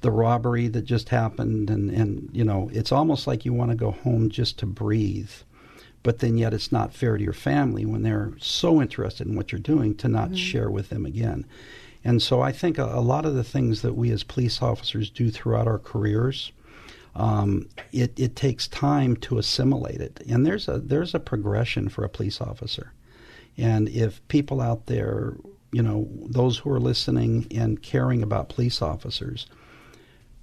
The 0.00 0.12
robbery 0.12 0.68
that 0.68 0.82
just 0.82 1.08
happened, 1.08 1.70
and, 1.70 1.90
and 1.90 2.30
you 2.32 2.44
know, 2.44 2.70
it's 2.72 2.92
almost 2.92 3.26
like 3.26 3.44
you 3.44 3.52
want 3.52 3.72
to 3.72 3.76
go 3.76 3.90
home 3.90 4.30
just 4.30 4.56
to 4.60 4.66
breathe 4.66 5.32
but 6.02 6.20
then 6.20 6.38
yet 6.38 6.54
it's 6.54 6.72
not 6.72 6.94
fair 6.94 7.16
to 7.16 7.24
your 7.24 7.32
family 7.32 7.84
when 7.84 8.02
they're 8.02 8.32
so 8.38 8.80
interested 8.80 9.26
in 9.26 9.34
what 9.34 9.52
you're 9.52 9.58
doing 9.58 9.94
to 9.96 10.08
not 10.08 10.28
mm-hmm. 10.28 10.36
share 10.36 10.70
with 10.70 10.88
them 10.88 11.04
again. 11.04 11.44
And 12.04 12.22
so 12.22 12.40
I 12.40 12.52
think 12.52 12.78
a, 12.78 12.84
a, 12.84 13.00
lot 13.00 13.26
of 13.26 13.34
the 13.34 13.44
things 13.44 13.82
that 13.82 13.94
we 13.94 14.10
as 14.10 14.22
police 14.22 14.62
officers 14.62 15.10
do 15.10 15.30
throughout 15.30 15.66
our 15.66 15.78
careers 15.78 16.52
um, 17.14 17.68
it, 17.92 18.18
it 18.18 18.36
takes 18.36 18.68
time 18.68 19.16
to 19.16 19.38
assimilate 19.38 20.00
it. 20.00 20.20
And 20.28 20.46
there's 20.46 20.68
a 20.68 20.78
there's 20.78 21.14
a 21.14 21.20
progression 21.20 21.88
for 21.88 22.04
a 22.04 22.08
police 22.08 22.40
officer. 22.40 22.92
And 23.56 23.88
if 23.88 24.26
people 24.28 24.60
out 24.60 24.86
there, 24.86 25.34
you 25.72 25.82
know, 25.82 26.08
those 26.24 26.58
who 26.58 26.70
are 26.70 26.80
listening 26.80 27.48
and 27.50 27.82
caring 27.82 28.22
about 28.22 28.48
police 28.48 28.80
officers, 28.80 29.46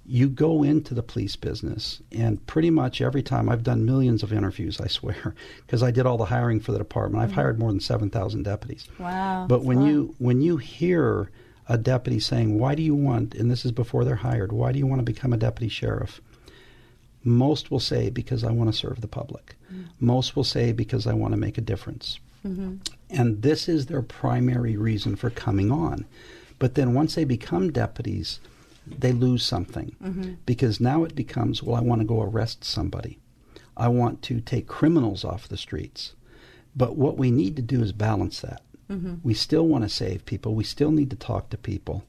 you 0.04 0.28
go 0.28 0.62
into 0.62 0.94
the 0.94 1.02
police 1.02 1.34
business, 1.34 2.00
and 2.12 2.44
pretty 2.46 2.70
much 2.70 3.00
every 3.00 3.22
time 3.22 3.48
I've 3.48 3.64
done 3.64 3.84
millions 3.84 4.22
of 4.22 4.32
interviews, 4.32 4.80
I 4.80 4.86
swear, 4.86 5.34
because 5.66 5.82
I 5.82 5.90
did 5.90 6.06
all 6.06 6.18
the 6.18 6.26
hiring 6.26 6.60
for 6.60 6.72
the 6.72 6.78
department. 6.78 7.22
I've 7.22 7.30
mm-hmm. 7.30 7.40
hired 7.40 7.58
more 7.58 7.70
than 7.70 7.80
seven 7.80 8.10
thousand 8.10 8.44
deputies. 8.44 8.86
Wow! 8.98 9.46
But 9.48 9.64
when 9.64 9.82
you 9.82 10.14
when 10.18 10.40
you 10.42 10.58
hear 10.58 11.30
a 11.68 11.76
deputy 11.78 12.20
saying, 12.20 12.58
"Why 12.58 12.74
do 12.74 12.82
you 12.82 12.94
want?" 12.94 13.34
and 13.34 13.50
this 13.50 13.64
is 13.64 13.72
before 13.72 14.04
they're 14.04 14.14
hired, 14.14 14.52
"Why 14.52 14.72
do 14.72 14.78
you 14.78 14.86
want 14.86 15.00
to 15.00 15.04
become 15.04 15.32
a 15.32 15.38
deputy 15.38 15.68
sheriff?" 15.68 16.20
Most 17.26 17.70
will 17.70 17.80
say 17.80 18.08
because 18.08 18.44
I 18.44 18.52
want 18.52 18.70
to 18.70 18.78
serve 18.78 19.00
the 19.00 19.08
public. 19.08 19.56
Mm-hmm. 19.72 20.06
Most 20.06 20.36
will 20.36 20.44
say 20.44 20.72
because 20.72 21.06
I 21.06 21.12
want 21.12 21.32
to 21.32 21.38
make 21.38 21.58
a 21.58 21.62
difference. 21.62 22.20
Mm-hmm. 22.46 22.76
And 23.10 23.42
this 23.42 23.68
is 23.68 23.86
their 23.86 24.02
primary 24.02 24.76
reason 24.76 25.16
for 25.16 25.30
coming 25.30 25.72
on. 25.72 26.06
But 26.58 26.74
then 26.76 26.94
once 26.94 27.16
they 27.16 27.24
become 27.24 27.72
deputies, 27.72 28.40
they 28.86 29.12
lose 29.12 29.44
something 29.44 29.96
mm-hmm. 30.02 30.34
because 30.46 30.80
now 30.80 31.04
it 31.04 31.14
becomes, 31.14 31.62
well, 31.62 31.76
I 31.76 31.80
want 31.80 32.00
to 32.00 32.06
go 32.06 32.22
arrest 32.22 32.64
somebody. 32.64 33.18
I 33.76 33.88
want 33.88 34.22
to 34.22 34.40
take 34.40 34.68
criminals 34.68 35.24
off 35.24 35.48
the 35.48 35.56
streets. 35.56 36.14
But 36.74 36.96
what 36.96 37.18
we 37.18 37.30
need 37.30 37.56
to 37.56 37.62
do 37.62 37.82
is 37.82 37.92
balance 37.92 38.40
that. 38.40 38.62
Mm-hmm. 38.88 39.16
We 39.24 39.34
still 39.34 39.66
want 39.66 39.82
to 39.82 39.90
save 39.90 40.24
people. 40.24 40.54
We 40.54 40.64
still 40.64 40.92
need 40.92 41.10
to 41.10 41.16
talk 41.16 41.50
to 41.50 41.58
people 41.58 42.04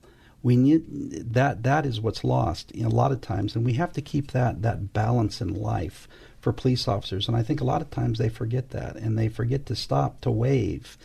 we 0.48 0.56
need 0.56 1.34
that 1.34 1.64
that 1.64 1.86
is 1.86 2.00
what's 2.00 2.24
lost 2.24 2.72
a 2.74 2.88
lot 2.88 3.12
of 3.12 3.20
times 3.20 3.54
and 3.54 3.66
we 3.66 3.74
have 3.74 3.92
to 3.92 4.02
keep 4.02 4.32
that 4.32 4.62
that 4.62 4.94
balance 4.94 5.42
in 5.42 5.54
life 5.54 6.08
for 6.40 6.54
police 6.54 6.88
officers 6.88 7.28
and 7.28 7.36
i 7.36 7.44
think 7.44 7.60
a 7.60 7.66
lot 7.66 7.82
of 7.82 7.92
times 7.92 8.18
they 8.18 8.30
forget 8.30 8.70
that 8.70 8.96
and 8.96 9.18
they 9.18 9.28
forget 9.28 9.66
to 9.66 9.76
stop 9.76 10.22
to 10.22 10.32
wave 10.32 10.98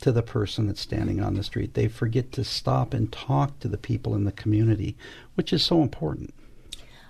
to 0.00 0.12
the 0.12 0.22
person 0.22 0.66
that's 0.66 0.82
standing 0.82 1.22
on 1.22 1.32
the 1.32 1.42
street. 1.42 1.72
They 1.72 1.88
forget 1.88 2.30
to 2.32 2.44
stop 2.44 2.92
and 2.92 3.10
talk 3.10 3.58
to 3.60 3.68
the 3.68 3.78
people 3.78 4.14
in 4.14 4.24
the 4.24 4.32
community 4.32 4.94
which 5.36 5.54
is 5.54 5.64
so 5.64 5.80
important. 5.80 6.34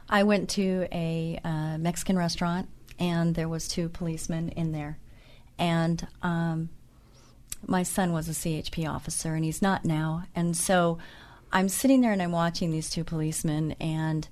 I 0.08 0.22
went 0.22 0.48
to 0.50 0.86
a 0.92 1.40
uh, 1.42 1.78
mexican 1.78 2.16
restaurant 2.16 2.68
and 2.96 3.34
there 3.34 3.48
was 3.48 3.66
two 3.66 3.88
policemen 3.88 4.50
in 4.50 4.70
there 4.70 4.98
and 5.58 6.06
um, 6.22 6.68
my 7.66 7.82
son 7.82 8.12
was 8.12 8.28
a 8.28 8.32
chp 8.32 8.88
officer 8.88 9.34
and 9.34 9.44
he's 9.44 9.60
not 9.60 9.84
now 9.84 10.22
and 10.36 10.56
so 10.56 10.98
I'm 11.52 11.68
sitting 11.68 12.00
there 12.00 12.12
and 12.12 12.22
I'm 12.22 12.32
watching 12.32 12.70
these 12.70 12.90
two 12.90 13.04
policemen, 13.04 13.76
and 13.80 14.28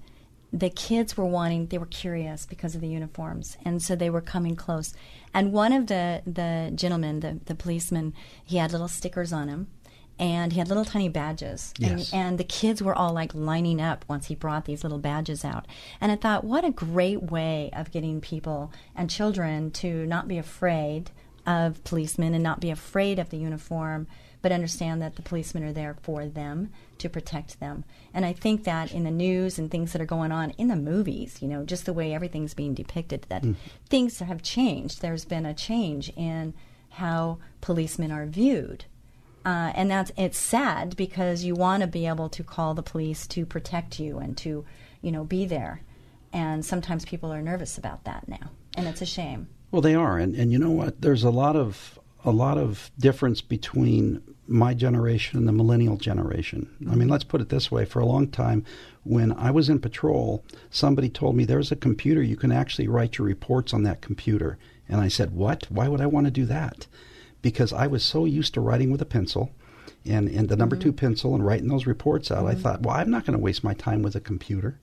the 0.52 0.70
kids 0.70 1.16
were 1.16 1.24
wanting, 1.24 1.66
they 1.66 1.78
were 1.78 1.86
curious 1.86 2.46
because 2.46 2.74
of 2.74 2.80
the 2.80 2.88
uniforms, 2.88 3.56
and 3.64 3.82
so 3.82 3.96
they 3.96 4.10
were 4.10 4.20
coming 4.20 4.56
close. 4.56 4.94
And 5.32 5.52
one 5.52 5.72
of 5.72 5.88
the, 5.88 6.22
the 6.26 6.70
gentlemen, 6.74 7.20
the, 7.20 7.40
the 7.46 7.54
policeman, 7.54 8.14
he 8.44 8.58
had 8.58 8.72
little 8.72 8.88
stickers 8.88 9.32
on 9.32 9.48
him, 9.48 9.68
and 10.18 10.52
he 10.52 10.58
had 10.58 10.68
little 10.68 10.84
tiny 10.84 11.08
badges. 11.08 11.74
Yes. 11.78 12.12
And, 12.12 12.26
and 12.26 12.38
the 12.38 12.44
kids 12.44 12.80
were 12.80 12.94
all 12.94 13.12
like 13.12 13.34
lining 13.34 13.80
up 13.80 14.04
once 14.06 14.26
he 14.26 14.36
brought 14.36 14.64
these 14.64 14.84
little 14.84 14.98
badges 14.98 15.44
out. 15.44 15.66
And 16.00 16.12
I 16.12 16.16
thought, 16.16 16.44
what 16.44 16.64
a 16.64 16.70
great 16.70 17.22
way 17.22 17.70
of 17.72 17.90
getting 17.90 18.20
people 18.20 18.72
and 18.94 19.10
children 19.10 19.72
to 19.72 20.06
not 20.06 20.28
be 20.28 20.38
afraid 20.38 21.10
of 21.46 21.82
policemen 21.84 22.32
and 22.32 22.42
not 22.42 22.60
be 22.60 22.70
afraid 22.70 23.18
of 23.18 23.30
the 23.30 23.38
uniform 23.38 24.06
but 24.44 24.52
understand 24.52 25.00
that 25.00 25.16
the 25.16 25.22
policemen 25.22 25.64
are 25.64 25.72
there 25.72 25.96
for 26.02 26.26
them 26.26 26.68
to 26.98 27.08
protect 27.08 27.60
them. 27.60 27.82
And 28.12 28.26
I 28.26 28.34
think 28.34 28.64
that 28.64 28.92
in 28.92 29.04
the 29.04 29.10
news 29.10 29.58
and 29.58 29.70
things 29.70 29.94
that 29.94 30.02
are 30.02 30.04
going 30.04 30.32
on 30.32 30.50
in 30.58 30.68
the 30.68 30.76
movies, 30.76 31.40
you 31.40 31.48
know, 31.48 31.64
just 31.64 31.86
the 31.86 31.94
way 31.94 32.12
everything's 32.12 32.52
being 32.52 32.74
depicted, 32.74 33.24
that 33.30 33.42
mm. 33.42 33.56
things 33.88 34.18
have 34.18 34.42
changed. 34.42 35.00
There's 35.00 35.24
been 35.24 35.46
a 35.46 35.54
change 35.54 36.12
in 36.14 36.52
how 36.90 37.38
policemen 37.62 38.12
are 38.12 38.26
viewed. 38.26 38.84
Uh, 39.46 39.72
and 39.74 39.90
that's 39.90 40.12
it's 40.14 40.36
sad 40.36 40.94
because 40.94 41.42
you 41.42 41.54
want 41.54 41.80
to 41.80 41.86
be 41.86 42.06
able 42.06 42.28
to 42.28 42.44
call 42.44 42.74
the 42.74 42.82
police 42.82 43.26
to 43.28 43.46
protect 43.46 43.98
you 43.98 44.18
and 44.18 44.36
to, 44.36 44.66
you 45.00 45.10
know, 45.10 45.24
be 45.24 45.46
there. 45.46 45.80
And 46.34 46.62
sometimes 46.66 47.06
people 47.06 47.32
are 47.32 47.40
nervous 47.40 47.78
about 47.78 48.04
that 48.04 48.28
now, 48.28 48.50
and 48.76 48.86
it's 48.86 49.00
a 49.00 49.06
shame. 49.06 49.48
Well, 49.70 49.80
they 49.80 49.94
are, 49.94 50.18
and 50.18 50.34
and 50.34 50.52
you 50.52 50.58
know 50.58 50.70
what? 50.70 51.00
There's 51.00 51.24
a 51.24 51.30
lot 51.30 51.56
of 51.56 51.98
a 52.24 52.30
lot 52.30 52.58
of 52.58 52.90
difference 52.98 53.40
between 53.40 54.22
my 54.46 54.74
generation 54.74 55.38
and 55.38 55.48
the 55.48 55.52
millennial 55.52 55.96
generation. 55.96 56.68
Mm-hmm. 56.80 56.92
I 56.92 56.94
mean, 56.94 57.08
let's 57.08 57.24
put 57.24 57.40
it 57.40 57.48
this 57.48 57.70
way 57.70 57.84
for 57.84 58.00
a 58.00 58.06
long 58.06 58.28
time, 58.28 58.64
when 59.02 59.32
I 59.32 59.50
was 59.50 59.68
in 59.68 59.78
patrol, 59.78 60.44
somebody 60.70 61.08
told 61.08 61.36
me 61.36 61.44
there's 61.44 61.72
a 61.72 61.76
computer, 61.76 62.22
you 62.22 62.36
can 62.36 62.52
actually 62.52 62.88
write 62.88 63.18
your 63.18 63.26
reports 63.26 63.72
on 63.72 63.82
that 63.84 64.00
computer. 64.00 64.58
And 64.88 65.00
I 65.00 65.08
said, 65.08 65.34
What? 65.34 65.66
Why 65.70 65.88
would 65.88 66.00
I 66.00 66.06
want 66.06 66.26
to 66.26 66.30
do 66.30 66.46
that? 66.46 66.86
Because 67.42 67.72
I 67.72 67.86
was 67.86 68.04
so 68.04 68.24
used 68.24 68.54
to 68.54 68.60
writing 68.60 68.90
with 68.90 69.02
a 69.02 69.06
pencil 69.06 69.50
and, 70.04 70.28
and 70.28 70.48
the 70.48 70.56
number 70.56 70.76
mm-hmm. 70.76 70.84
two 70.84 70.92
pencil 70.92 71.34
and 71.34 71.44
writing 71.44 71.68
those 71.68 71.86
reports 71.86 72.30
out. 72.30 72.44
Mm-hmm. 72.44 72.46
I 72.48 72.54
thought, 72.54 72.82
Well, 72.82 72.96
I'm 72.96 73.10
not 73.10 73.24
going 73.24 73.36
to 73.36 73.42
waste 73.42 73.64
my 73.64 73.74
time 73.74 74.02
with 74.02 74.14
a 74.14 74.20
computer. 74.20 74.78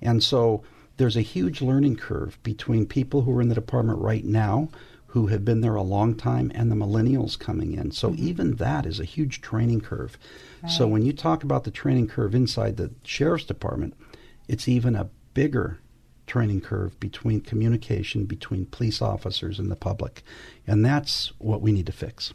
And 0.00 0.22
so 0.22 0.62
there's 0.96 1.16
a 1.16 1.22
huge 1.22 1.62
learning 1.62 1.96
curve 1.96 2.38
between 2.42 2.86
people 2.86 3.22
who 3.22 3.36
are 3.36 3.42
in 3.42 3.48
the 3.48 3.54
department 3.54 4.00
right 4.00 4.24
now 4.24 4.68
who 5.12 5.26
have 5.26 5.44
been 5.44 5.60
there 5.60 5.74
a 5.74 5.82
long 5.82 6.14
time 6.14 6.50
and 6.54 6.70
the 6.70 6.74
millennials 6.74 7.38
coming 7.38 7.72
in. 7.72 7.90
So 7.90 8.08
mm-hmm. 8.08 8.28
even 8.28 8.56
that 8.56 8.86
is 8.86 8.98
a 8.98 9.04
huge 9.04 9.42
training 9.42 9.82
curve. 9.82 10.16
Right. 10.62 10.72
So 10.72 10.86
when 10.86 11.02
you 11.02 11.12
talk 11.12 11.44
about 11.44 11.64
the 11.64 11.70
training 11.70 12.08
curve 12.08 12.34
inside 12.34 12.78
the 12.78 12.92
sheriff's 13.04 13.44
department, 13.44 13.92
it's 14.48 14.68
even 14.68 14.96
a 14.96 15.10
bigger 15.34 15.80
training 16.26 16.62
curve 16.62 16.98
between 16.98 17.42
communication 17.42 18.24
between 18.24 18.64
police 18.64 19.02
officers 19.02 19.58
and 19.58 19.70
the 19.70 19.76
public. 19.76 20.22
And 20.66 20.82
that's 20.82 21.30
what 21.36 21.60
we 21.60 21.72
need 21.72 21.86
to 21.86 21.92
fix. 21.92 22.32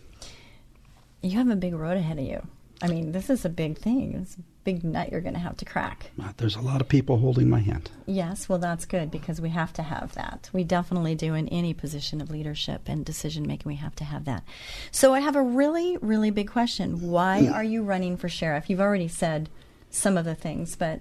You 1.23 1.31
have 1.31 1.49
a 1.49 1.55
big 1.55 1.73
road 1.73 1.97
ahead 1.97 2.19
of 2.19 2.25
you. 2.25 2.47
I 2.81 2.87
mean, 2.87 3.11
this 3.11 3.29
is 3.29 3.43
a 3.43 3.49
big 3.49 3.77
thing. 3.77 4.13
It's 4.21 4.35
a 4.35 4.41
big 4.63 4.83
nut 4.83 5.11
you're 5.11 5.21
going 5.21 5.33
to 5.33 5.39
have 5.39 5.57
to 5.57 5.65
crack. 5.65 6.11
Uh, 6.21 6.31
there's 6.37 6.55
a 6.55 6.61
lot 6.61 6.79
of 6.79 6.87
people 6.87 7.17
holding 7.17 7.49
my 7.49 7.59
hand. 7.59 7.89
Yes, 8.05 8.47
well, 8.47 8.59
that's 8.59 8.85
good 8.85 9.09
because 9.09 9.41
we 9.41 9.49
have 9.49 9.73
to 9.73 9.81
have 9.81 10.13
that. 10.13 10.49
We 10.53 10.63
definitely 10.63 11.15
do 11.15 11.33
in 11.33 11.47
any 11.47 11.73
position 11.73 12.21
of 12.21 12.29
leadership 12.29 12.83
and 12.85 13.03
decision 13.03 13.47
making. 13.47 13.67
We 13.67 13.77
have 13.77 13.95
to 13.95 14.03
have 14.03 14.25
that. 14.25 14.43
So, 14.91 15.13
I 15.13 15.21
have 15.21 15.35
a 15.35 15.41
really, 15.41 15.97
really 15.97 16.29
big 16.29 16.49
question. 16.49 17.01
Why 17.01 17.47
are 17.47 17.63
you 17.63 17.83
running 17.83 18.15
for 18.17 18.29
sheriff? 18.29 18.69
You've 18.69 18.81
already 18.81 19.07
said 19.07 19.49
some 19.89 20.17
of 20.17 20.25
the 20.25 20.35
things, 20.35 20.75
but 20.75 20.99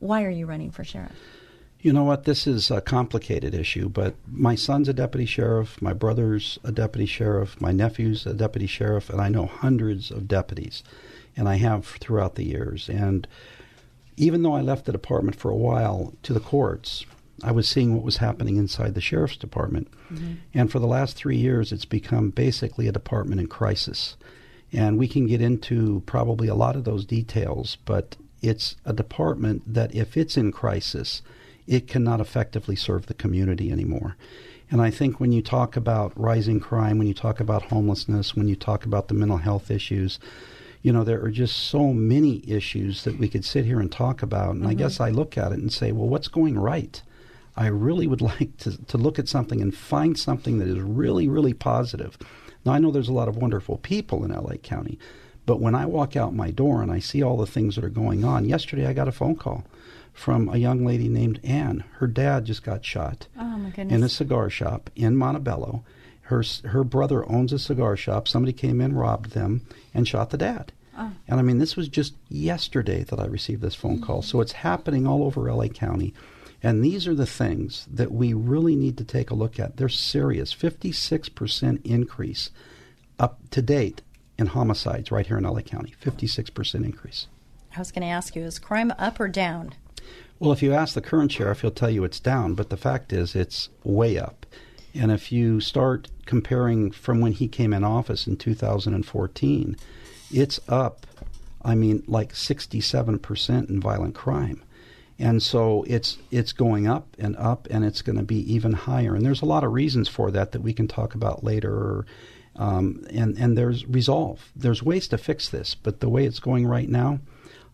why 0.00 0.24
are 0.24 0.30
you 0.30 0.46
running 0.46 0.70
for 0.70 0.84
sheriff? 0.84 1.12
You 1.80 1.92
know 1.92 2.02
what? 2.02 2.24
This 2.24 2.46
is 2.46 2.70
a 2.70 2.80
complicated 2.80 3.54
issue, 3.54 3.88
but 3.88 4.16
my 4.26 4.56
son's 4.56 4.88
a 4.88 4.92
deputy 4.92 5.26
sheriff, 5.26 5.80
my 5.80 5.92
brother's 5.92 6.58
a 6.64 6.72
deputy 6.72 7.06
sheriff, 7.06 7.60
my 7.60 7.70
nephew's 7.70 8.26
a 8.26 8.34
deputy 8.34 8.66
sheriff, 8.66 9.08
and 9.10 9.20
I 9.20 9.28
know 9.28 9.46
hundreds 9.46 10.10
of 10.10 10.26
deputies, 10.26 10.82
and 11.36 11.48
I 11.48 11.56
have 11.56 11.86
throughout 11.86 12.34
the 12.34 12.44
years. 12.44 12.88
And 12.88 13.28
even 14.16 14.42
though 14.42 14.54
I 14.54 14.60
left 14.60 14.86
the 14.86 14.92
department 14.92 15.36
for 15.36 15.52
a 15.52 15.56
while 15.56 16.14
to 16.24 16.32
the 16.32 16.40
courts, 16.40 17.06
I 17.44 17.52
was 17.52 17.68
seeing 17.68 17.94
what 17.94 18.02
was 18.02 18.16
happening 18.16 18.56
inside 18.56 18.94
the 18.94 19.00
sheriff's 19.00 19.36
department. 19.36 19.88
Mm-hmm. 20.12 20.34
And 20.54 20.72
for 20.72 20.80
the 20.80 20.88
last 20.88 21.16
three 21.16 21.36
years, 21.36 21.70
it's 21.70 21.84
become 21.84 22.30
basically 22.30 22.88
a 22.88 22.92
department 22.92 23.40
in 23.40 23.46
crisis. 23.46 24.16
And 24.72 24.98
we 24.98 25.06
can 25.06 25.28
get 25.28 25.40
into 25.40 26.02
probably 26.06 26.48
a 26.48 26.56
lot 26.56 26.74
of 26.74 26.82
those 26.82 27.04
details, 27.04 27.78
but 27.84 28.16
it's 28.42 28.74
a 28.84 28.92
department 28.92 29.62
that, 29.72 29.94
if 29.94 30.16
it's 30.16 30.36
in 30.36 30.50
crisis, 30.50 31.22
it 31.68 31.86
cannot 31.86 32.20
effectively 32.20 32.74
serve 32.74 33.06
the 33.06 33.14
community 33.14 33.70
anymore. 33.70 34.16
And 34.70 34.80
I 34.82 34.90
think 34.90 35.20
when 35.20 35.32
you 35.32 35.42
talk 35.42 35.76
about 35.76 36.18
rising 36.18 36.60
crime, 36.60 36.98
when 36.98 37.06
you 37.06 37.14
talk 37.14 37.40
about 37.40 37.64
homelessness, 37.64 38.34
when 38.34 38.48
you 38.48 38.56
talk 38.56 38.84
about 38.84 39.08
the 39.08 39.14
mental 39.14 39.36
health 39.36 39.70
issues, 39.70 40.18
you 40.82 40.92
know, 40.92 41.04
there 41.04 41.22
are 41.22 41.30
just 41.30 41.56
so 41.56 41.92
many 41.92 42.42
issues 42.48 43.04
that 43.04 43.18
we 43.18 43.28
could 43.28 43.44
sit 43.44 43.64
here 43.64 43.80
and 43.80 43.92
talk 43.92 44.22
about. 44.22 44.50
And 44.50 44.60
mm-hmm. 44.60 44.70
I 44.70 44.74
guess 44.74 45.00
I 45.00 45.10
look 45.10 45.36
at 45.36 45.52
it 45.52 45.58
and 45.58 45.72
say, 45.72 45.92
well, 45.92 46.08
what's 46.08 46.28
going 46.28 46.58
right? 46.58 47.00
I 47.56 47.66
really 47.66 48.06
would 48.06 48.20
like 48.22 48.56
to, 48.58 48.82
to 48.86 48.98
look 48.98 49.18
at 49.18 49.28
something 49.28 49.60
and 49.60 49.74
find 49.74 50.18
something 50.18 50.58
that 50.58 50.68
is 50.68 50.80
really, 50.80 51.28
really 51.28 51.54
positive. 51.54 52.16
Now, 52.64 52.72
I 52.72 52.78
know 52.78 52.90
there's 52.90 53.08
a 53.08 53.14
lot 53.14 53.28
of 53.28 53.36
wonderful 53.36 53.78
people 53.78 54.24
in 54.24 54.32
LA 54.32 54.56
County, 54.56 54.98
but 55.44 55.60
when 55.60 55.74
I 55.74 55.86
walk 55.86 56.16
out 56.16 56.34
my 56.34 56.50
door 56.50 56.82
and 56.82 56.92
I 56.92 56.98
see 56.98 57.22
all 57.22 57.36
the 57.36 57.46
things 57.46 57.76
that 57.76 57.84
are 57.84 57.90
going 57.90 58.24
on, 58.24 58.44
yesterday 58.44 58.86
I 58.86 58.92
got 58.92 59.08
a 59.08 59.12
phone 59.12 59.36
call 59.36 59.64
from 60.18 60.48
a 60.48 60.56
young 60.56 60.84
lady 60.84 61.08
named 61.08 61.40
Anne. 61.44 61.84
Her 61.98 62.08
dad 62.08 62.44
just 62.44 62.64
got 62.64 62.84
shot 62.84 63.28
oh, 63.38 63.70
in 63.76 64.02
a 64.02 64.08
cigar 64.08 64.50
shop 64.50 64.90
in 64.96 65.16
Montebello. 65.16 65.84
Her 66.22 66.42
her 66.64 66.84
brother 66.84 67.26
owns 67.30 67.52
a 67.52 67.58
cigar 67.58 67.96
shop. 67.96 68.26
Somebody 68.26 68.52
came 68.52 68.80
in, 68.80 68.94
robbed 68.94 69.30
them, 69.30 69.66
and 69.94 70.06
shot 70.06 70.30
the 70.30 70.36
dad. 70.36 70.72
Oh. 70.98 71.12
And 71.28 71.38
I 71.38 71.42
mean, 71.42 71.58
this 71.58 71.76
was 71.76 71.88
just 71.88 72.14
yesterday 72.28 73.04
that 73.04 73.20
I 73.20 73.26
received 73.26 73.62
this 73.62 73.76
phone 73.76 74.02
call. 74.02 74.18
Mm-hmm. 74.20 74.28
So 74.28 74.40
it's 74.40 74.52
happening 74.52 75.06
all 75.06 75.22
over 75.22 75.50
LA 75.50 75.68
County. 75.68 76.12
And 76.60 76.84
these 76.84 77.06
are 77.06 77.14
the 77.14 77.24
things 77.24 77.86
that 77.88 78.10
we 78.10 78.32
really 78.32 78.74
need 78.74 78.98
to 78.98 79.04
take 79.04 79.30
a 79.30 79.34
look 79.34 79.60
at. 79.60 79.76
They're 79.76 79.88
serious. 79.88 80.52
56% 80.52 81.86
increase 81.86 82.50
up 83.20 83.38
to 83.52 83.62
date 83.62 84.02
in 84.36 84.48
homicides 84.48 85.12
right 85.12 85.26
here 85.26 85.38
in 85.38 85.44
LA 85.44 85.60
County. 85.60 85.94
56% 86.02 86.74
increase. 86.84 87.28
I 87.76 87.78
was 87.78 87.92
going 87.92 88.02
to 88.02 88.08
ask 88.08 88.34
you, 88.34 88.42
is 88.42 88.58
crime 88.58 88.92
up 88.98 89.20
or 89.20 89.28
down? 89.28 89.74
Well, 90.40 90.52
if 90.52 90.62
you 90.62 90.72
ask 90.72 90.94
the 90.94 91.00
current 91.00 91.32
sheriff, 91.32 91.62
he'll 91.62 91.72
tell 91.72 91.90
you 91.90 92.04
it's 92.04 92.20
down, 92.20 92.54
but 92.54 92.70
the 92.70 92.76
fact 92.76 93.12
is 93.12 93.34
it's 93.34 93.70
way 93.82 94.18
up. 94.18 94.46
And 94.94 95.10
if 95.10 95.32
you 95.32 95.60
start 95.60 96.08
comparing 96.26 96.92
from 96.92 97.20
when 97.20 97.32
he 97.32 97.48
came 97.48 97.72
in 97.72 97.82
office 97.82 98.26
in 98.26 98.36
2014, 98.36 99.76
it's 100.32 100.60
up, 100.68 101.06
I 101.64 101.74
mean, 101.74 102.04
like 102.06 102.32
67% 102.32 103.68
in 103.68 103.80
violent 103.80 104.14
crime. 104.14 104.62
And 105.18 105.42
so 105.42 105.84
it's 105.88 106.16
it's 106.30 106.52
going 106.52 106.86
up 106.86 107.08
and 107.18 107.34
up, 107.36 107.66
and 107.72 107.84
it's 107.84 108.02
going 108.02 108.18
to 108.18 108.24
be 108.24 108.52
even 108.52 108.72
higher. 108.72 109.16
And 109.16 109.26
there's 109.26 109.42
a 109.42 109.46
lot 109.46 109.64
of 109.64 109.72
reasons 109.72 110.08
for 110.08 110.30
that 110.30 110.52
that 110.52 110.62
we 110.62 110.72
can 110.72 110.86
talk 110.86 111.16
about 111.16 111.42
later. 111.42 112.06
Um, 112.54 113.04
and 113.10 113.36
and 113.36 113.58
there's 113.58 113.84
resolve. 113.86 114.52
There's 114.54 114.80
ways 114.80 115.08
to 115.08 115.18
fix 115.18 115.48
this, 115.48 115.74
but 115.74 115.98
the 115.98 116.08
way 116.08 116.24
it's 116.24 116.38
going 116.38 116.68
right 116.68 116.88
now, 116.88 117.18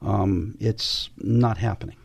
um, 0.01 0.57
it's 0.59 1.11
not 1.19 1.59
happening. 1.59 1.97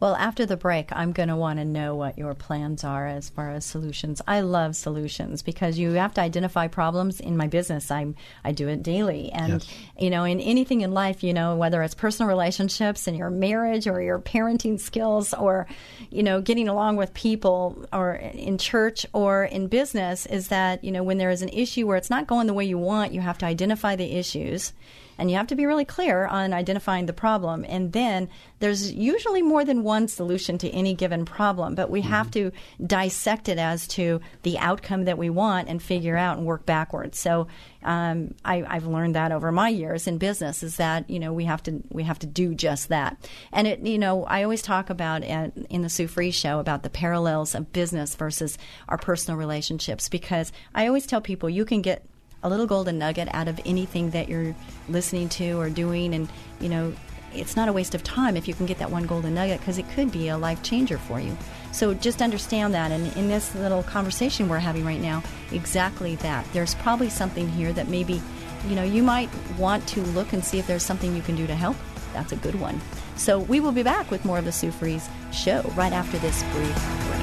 Well, 0.00 0.14
after 0.14 0.46
the 0.46 0.56
break, 0.56 0.90
I'm 0.92 1.10
going 1.10 1.28
to 1.28 1.34
want 1.34 1.58
to 1.58 1.64
know 1.64 1.96
what 1.96 2.18
your 2.18 2.34
plans 2.34 2.84
are 2.84 3.08
as 3.08 3.30
far 3.30 3.50
as 3.50 3.64
solutions. 3.64 4.22
I 4.28 4.40
love 4.40 4.76
solutions 4.76 5.42
because 5.42 5.76
you 5.76 5.92
have 5.92 6.14
to 6.14 6.20
identify 6.20 6.68
problems 6.68 7.18
in 7.18 7.36
my 7.36 7.48
business. 7.48 7.90
I 7.90 8.14
I 8.44 8.52
do 8.52 8.68
it 8.68 8.84
daily, 8.84 9.32
and 9.32 9.54
yes. 9.54 9.74
you 9.98 10.10
know, 10.10 10.22
in 10.22 10.40
anything 10.40 10.82
in 10.82 10.92
life, 10.92 11.24
you 11.24 11.34
know, 11.34 11.56
whether 11.56 11.82
it's 11.82 11.96
personal 11.96 12.28
relationships 12.28 13.08
and 13.08 13.16
your 13.16 13.30
marriage 13.30 13.88
or 13.88 14.00
your 14.00 14.20
parenting 14.20 14.78
skills, 14.78 15.34
or 15.34 15.66
you 16.10 16.22
know, 16.22 16.40
getting 16.40 16.68
along 16.68 16.96
with 16.96 17.12
people, 17.12 17.84
or 17.92 18.14
in 18.14 18.56
church 18.56 19.04
or 19.12 19.44
in 19.44 19.66
business, 19.66 20.26
is 20.26 20.48
that 20.48 20.84
you 20.84 20.92
know 20.92 21.02
when 21.02 21.18
there 21.18 21.30
is 21.30 21.42
an 21.42 21.48
issue 21.48 21.88
where 21.88 21.96
it's 21.96 22.10
not 22.10 22.28
going 22.28 22.46
the 22.46 22.54
way 22.54 22.64
you 22.64 22.78
want, 22.78 23.12
you 23.12 23.20
have 23.20 23.38
to 23.38 23.46
identify 23.46 23.96
the 23.96 24.16
issues 24.16 24.72
and 25.18 25.30
you 25.30 25.36
have 25.36 25.48
to 25.48 25.56
be 25.56 25.66
really 25.66 25.84
clear 25.84 26.26
on 26.26 26.52
identifying 26.52 27.06
the 27.06 27.12
problem. 27.12 27.64
And 27.68 27.92
then 27.92 28.28
there's 28.60 28.92
usually 28.92 29.42
more 29.42 29.64
than 29.64 29.82
one 29.82 30.08
solution 30.08 30.58
to 30.58 30.70
any 30.70 30.94
given 30.94 31.24
problem, 31.24 31.74
but 31.74 31.90
we 31.90 32.00
mm-hmm. 32.00 32.10
have 32.10 32.30
to 32.32 32.52
dissect 32.84 33.48
it 33.48 33.58
as 33.58 33.86
to 33.88 34.20
the 34.42 34.58
outcome 34.58 35.04
that 35.04 35.18
we 35.18 35.30
want 35.30 35.68
and 35.68 35.82
figure 35.82 36.16
out 36.16 36.38
and 36.38 36.46
work 36.46 36.64
backwards. 36.64 37.18
So 37.18 37.48
um, 37.82 38.34
I, 38.44 38.64
have 38.68 38.86
learned 38.86 39.14
that 39.14 39.32
over 39.32 39.52
my 39.52 39.68
years 39.68 40.06
in 40.06 40.18
business 40.18 40.62
is 40.62 40.76
that 40.76 41.08
you 41.08 41.18
know 41.18 41.32
we 41.32 41.44
have 41.44 41.62
to 41.64 41.82
we 41.90 42.02
have 42.02 42.18
to 42.20 42.26
do 42.26 42.54
just 42.54 42.88
that. 42.88 43.28
And 43.52 43.68
it 43.68 43.80
you 43.80 43.98
know 43.98 44.24
I 44.24 44.42
always 44.42 44.62
talk 44.62 44.90
about 44.90 45.22
at, 45.22 45.56
in 45.70 45.82
the 45.82 45.88
Sue 45.88 46.08
Fries 46.08 46.34
show 46.34 46.58
about 46.58 46.82
the 46.82 46.90
parallels 46.90 47.54
of 47.54 47.72
business 47.72 48.16
versus 48.16 48.58
our 48.88 48.98
personal 48.98 49.38
relationships 49.38 50.08
because 50.08 50.52
I 50.74 50.86
always 50.86 51.06
tell 51.06 51.20
people 51.20 51.48
you 51.48 51.64
can 51.64 51.82
get 51.82 52.04
a 52.42 52.48
little 52.48 52.66
golden 52.66 52.98
nugget 52.98 53.28
out 53.32 53.48
of 53.48 53.60
anything 53.64 54.10
that 54.10 54.28
you're 54.28 54.54
listening 54.88 55.28
to 55.28 55.58
or 55.58 55.70
doing. 55.70 56.14
And 56.14 56.28
you 56.60 56.68
know 56.68 56.92
it's 57.34 57.56
not 57.56 57.68
a 57.68 57.72
waste 57.72 57.94
of 57.94 58.02
time 58.02 58.36
if 58.36 58.48
you 58.48 58.54
can 58.54 58.64
get 58.64 58.78
that 58.78 58.90
one 58.90 59.06
golden 59.06 59.34
nugget 59.34 59.60
because 59.60 59.78
it 59.78 59.88
could 59.90 60.10
be 60.10 60.28
a 60.28 60.38
life 60.38 60.62
changer 60.62 60.98
for 60.98 61.20
you. 61.20 61.36
So 61.72 61.92
just 61.94 62.22
understand 62.22 62.72
that. 62.74 62.90
And 62.90 63.14
in 63.16 63.28
this 63.28 63.54
little 63.54 63.82
conversation 63.82 64.48
we're 64.48 64.58
having 64.58 64.84
right 64.84 65.00
now 65.00 65.22
exactly 65.52 66.16
that. 66.16 66.46
There's 66.52 66.74
probably 66.76 67.10
something 67.10 67.48
here 67.48 67.72
that 67.72 67.88
maybe 67.88 68.20
you 68.66 68.74
know 68.74 68.84
you 68.84 69.02
might 69.02 69.30
want 69.58 69.86
to 69.88 70.00
look 70.00 70.32
and 70.32 70.44
see 70.44 70.58
if 70.58 70.66
there's 70.66 70.84
something 70.84 71.14
you 71.14 71.22
can 71.22 71.36
do 71.36 71.46
to 71.46 71.54
help. 71.54 71.76
That's 72.12 72.32
a 72.32 72.36
good 72.36 72.58
one. 72.60 72.80
So 73.16 73.40
we 73.40 73.60
will 73.60 73.72
be 73.72 73.82
back 73.82 74.10
with 74.10 74.24
more 74.24 74.38
of 74.38 74.44
the 74.44 74.52
sue 74.52 74.70
fries 74.70 75.08
show 75.32 75.62
right 75.76 75.92
after 75.92 76.18
this 76.18 76.42
brief 76.54 77.08
break 77.08 77.17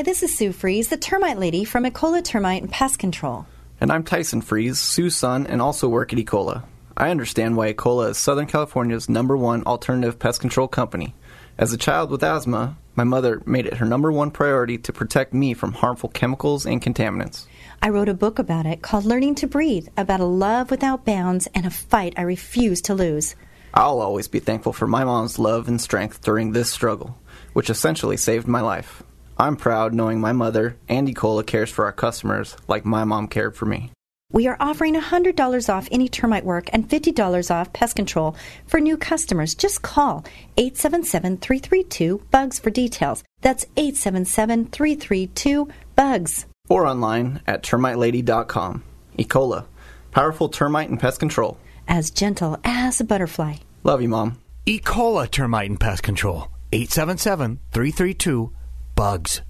Hi, 0.00 0.02
this 0.02 0.22
is 0.22 0.34
Sue 0.34 0.52
Fries, 0.52 0.88
the 0.88 0.96
termite 0.96 1.38
lady 1.38 1.62
from 1.66 1.84
Ecola 1.84 2.24
Termite 2.24 2.62
and 2.62 2.72
Pest 2.72 2.98
Control. 2.98 3.44
And 3.82 3.92
I'm 3.92 4.02
Tyson 4.02 4.40
Fries, 4.40 4.80
Sue's 4.80 5.14
son, 5.14 5.46
and 5.46 5.60
also 5.60 5.90
work 5.90 6.14
at 6.14 6.18
Ecola. 6.18 6.62
I 6.96 7.10
understand 7.10 7.54
why 7.54 7.70
Ecola 7.70 8.08
is 8.08 8.16
Southern 8.16 8.46
California's 8.46 9.10
number 9.10 9.36
one 9.36 9.62
alternative 9.64 10.18
pest 10.18 10.40
control 10.40 10.68
company. 10.68 11.14
As 11.58 11.74
a 11.74 11.76
child 11.76 12.10
with 12.10 12.24
asthma, 12.24 12.78
my 12.94 13.04
mother 13.04 13.42
made 13.44 13.66
it 13.66 13.76
her 13.76 13.84
number 13.84 14.10
one 14.10 14.30
priority 14.30 14.78
to 14.78 14.92
protect 14.94 15.34
me 15.34 15.52
from 15.52 15.74
harmful 15.74 16.08
chemicals 16.08 16.64
and 16.64 16.80
contaminants. 16.80 17.44
I 17.82 17.90
wrote 17.90 18.08
a 18.08 18.14
book 18.14 18.38
about 18.38 18.64
it 18.64 18.80
called 18.80 19.04
Learning 19.04 19.34
to 19.34 19.46
Breathe, 19.46 19.88
about 19.98 20.20
a 20.20 20.24
love 20.24 20.70
without 20.70 21.04
bounds 21.04 21.46
and 21.54 21.66
a 21.66 21.70
fight 21.70 22.14
I 22.16 22.22
refuse 22.22 22.80
to 22.82 22.94
lose. 22.94 23.36
I'll 23.74 24.00
always 24.00 24.28
be 24.28 24.40
thankful 24.40 24.72
for 24.72 24.86
my 24.86 25.04
mom's 25.04 25.38
love 25.38 25.68
and 25.68 25.78
strength 25.78 26.22
during 26.22 26.52
this 26.52 26.72
struggle, 26.72 27.18
which 27.52 27.68
essentially 27.68 28.16
saved 28.16 28.48
my 28.48 28.62
life. 28.62 29.02
I'm 29.40 29.56
proud 29.56 29.94
knowing 29.94 30.20
my 30.20 30.32
mother, 30.32 30.76
and 30.86 31.08
Ecola, 31.08 31.46
cares 31.46 31.70
for 31.70 31.86
our 31.86 31.92
customers 31.92 32.58
like 32.68 32.84
my 32.84 33.04
mom 33.04 33.26
cared 33.26 33.56
for 33.56 33.64
me. 33.64 33.90
We 34.30 34.46
are 34.48 34.56
offering 34.60 34.94
$100 34.94 35.74
off 35.74 35.88
any 35.90 36.08
termite 36.10 36.44
work 36.44 36.68
and 36.74 36.86
$50 36.86 37.50
off 37.50 37.72
pest 37.72 37.96
control 37.96 38.36
for 38.66 38.80
new 38.80 38.98
customers. 38.98 39.54
Just 39.54 39.80
call 39.80 40.26
877 40.58 41.38
332 41.38 42.20
BUGS 42.30 42.58
for 42.58 42.68
details. 42.68 43.24
That's 43.40 43.64
877 43.78 44.66
332 44.66 45.68
BUGS. 45.96 46.46
Or 46.68 46.84
online 46.86 47.40
at 47.46 47.62
termitelady.com. 47.62 48.84
Ecola, 49.18 49.64
powerful 50.10 50.50
termite 50.50 50.90
and 50.90 51.00
pest 51.00 51.18
control. 51.18 51.56
as 51.88 52.10
gentle 52.10 52.58
as 52.62 53.00
a 53.00 53.04
butterfly. 53.04 53.54
Love 53.84 54.02
you, 54.02 54.08
Mom. 54.10 54.36
E. 54.66 54.78
coli 54.78 55.30
termite 55.30 55.70
and 55.70 55.80
pest 55.80 56.02
control. 56.02 56.48
877 56.72 57.58
332 57.72 58.52
BUGS. 59.00 59.49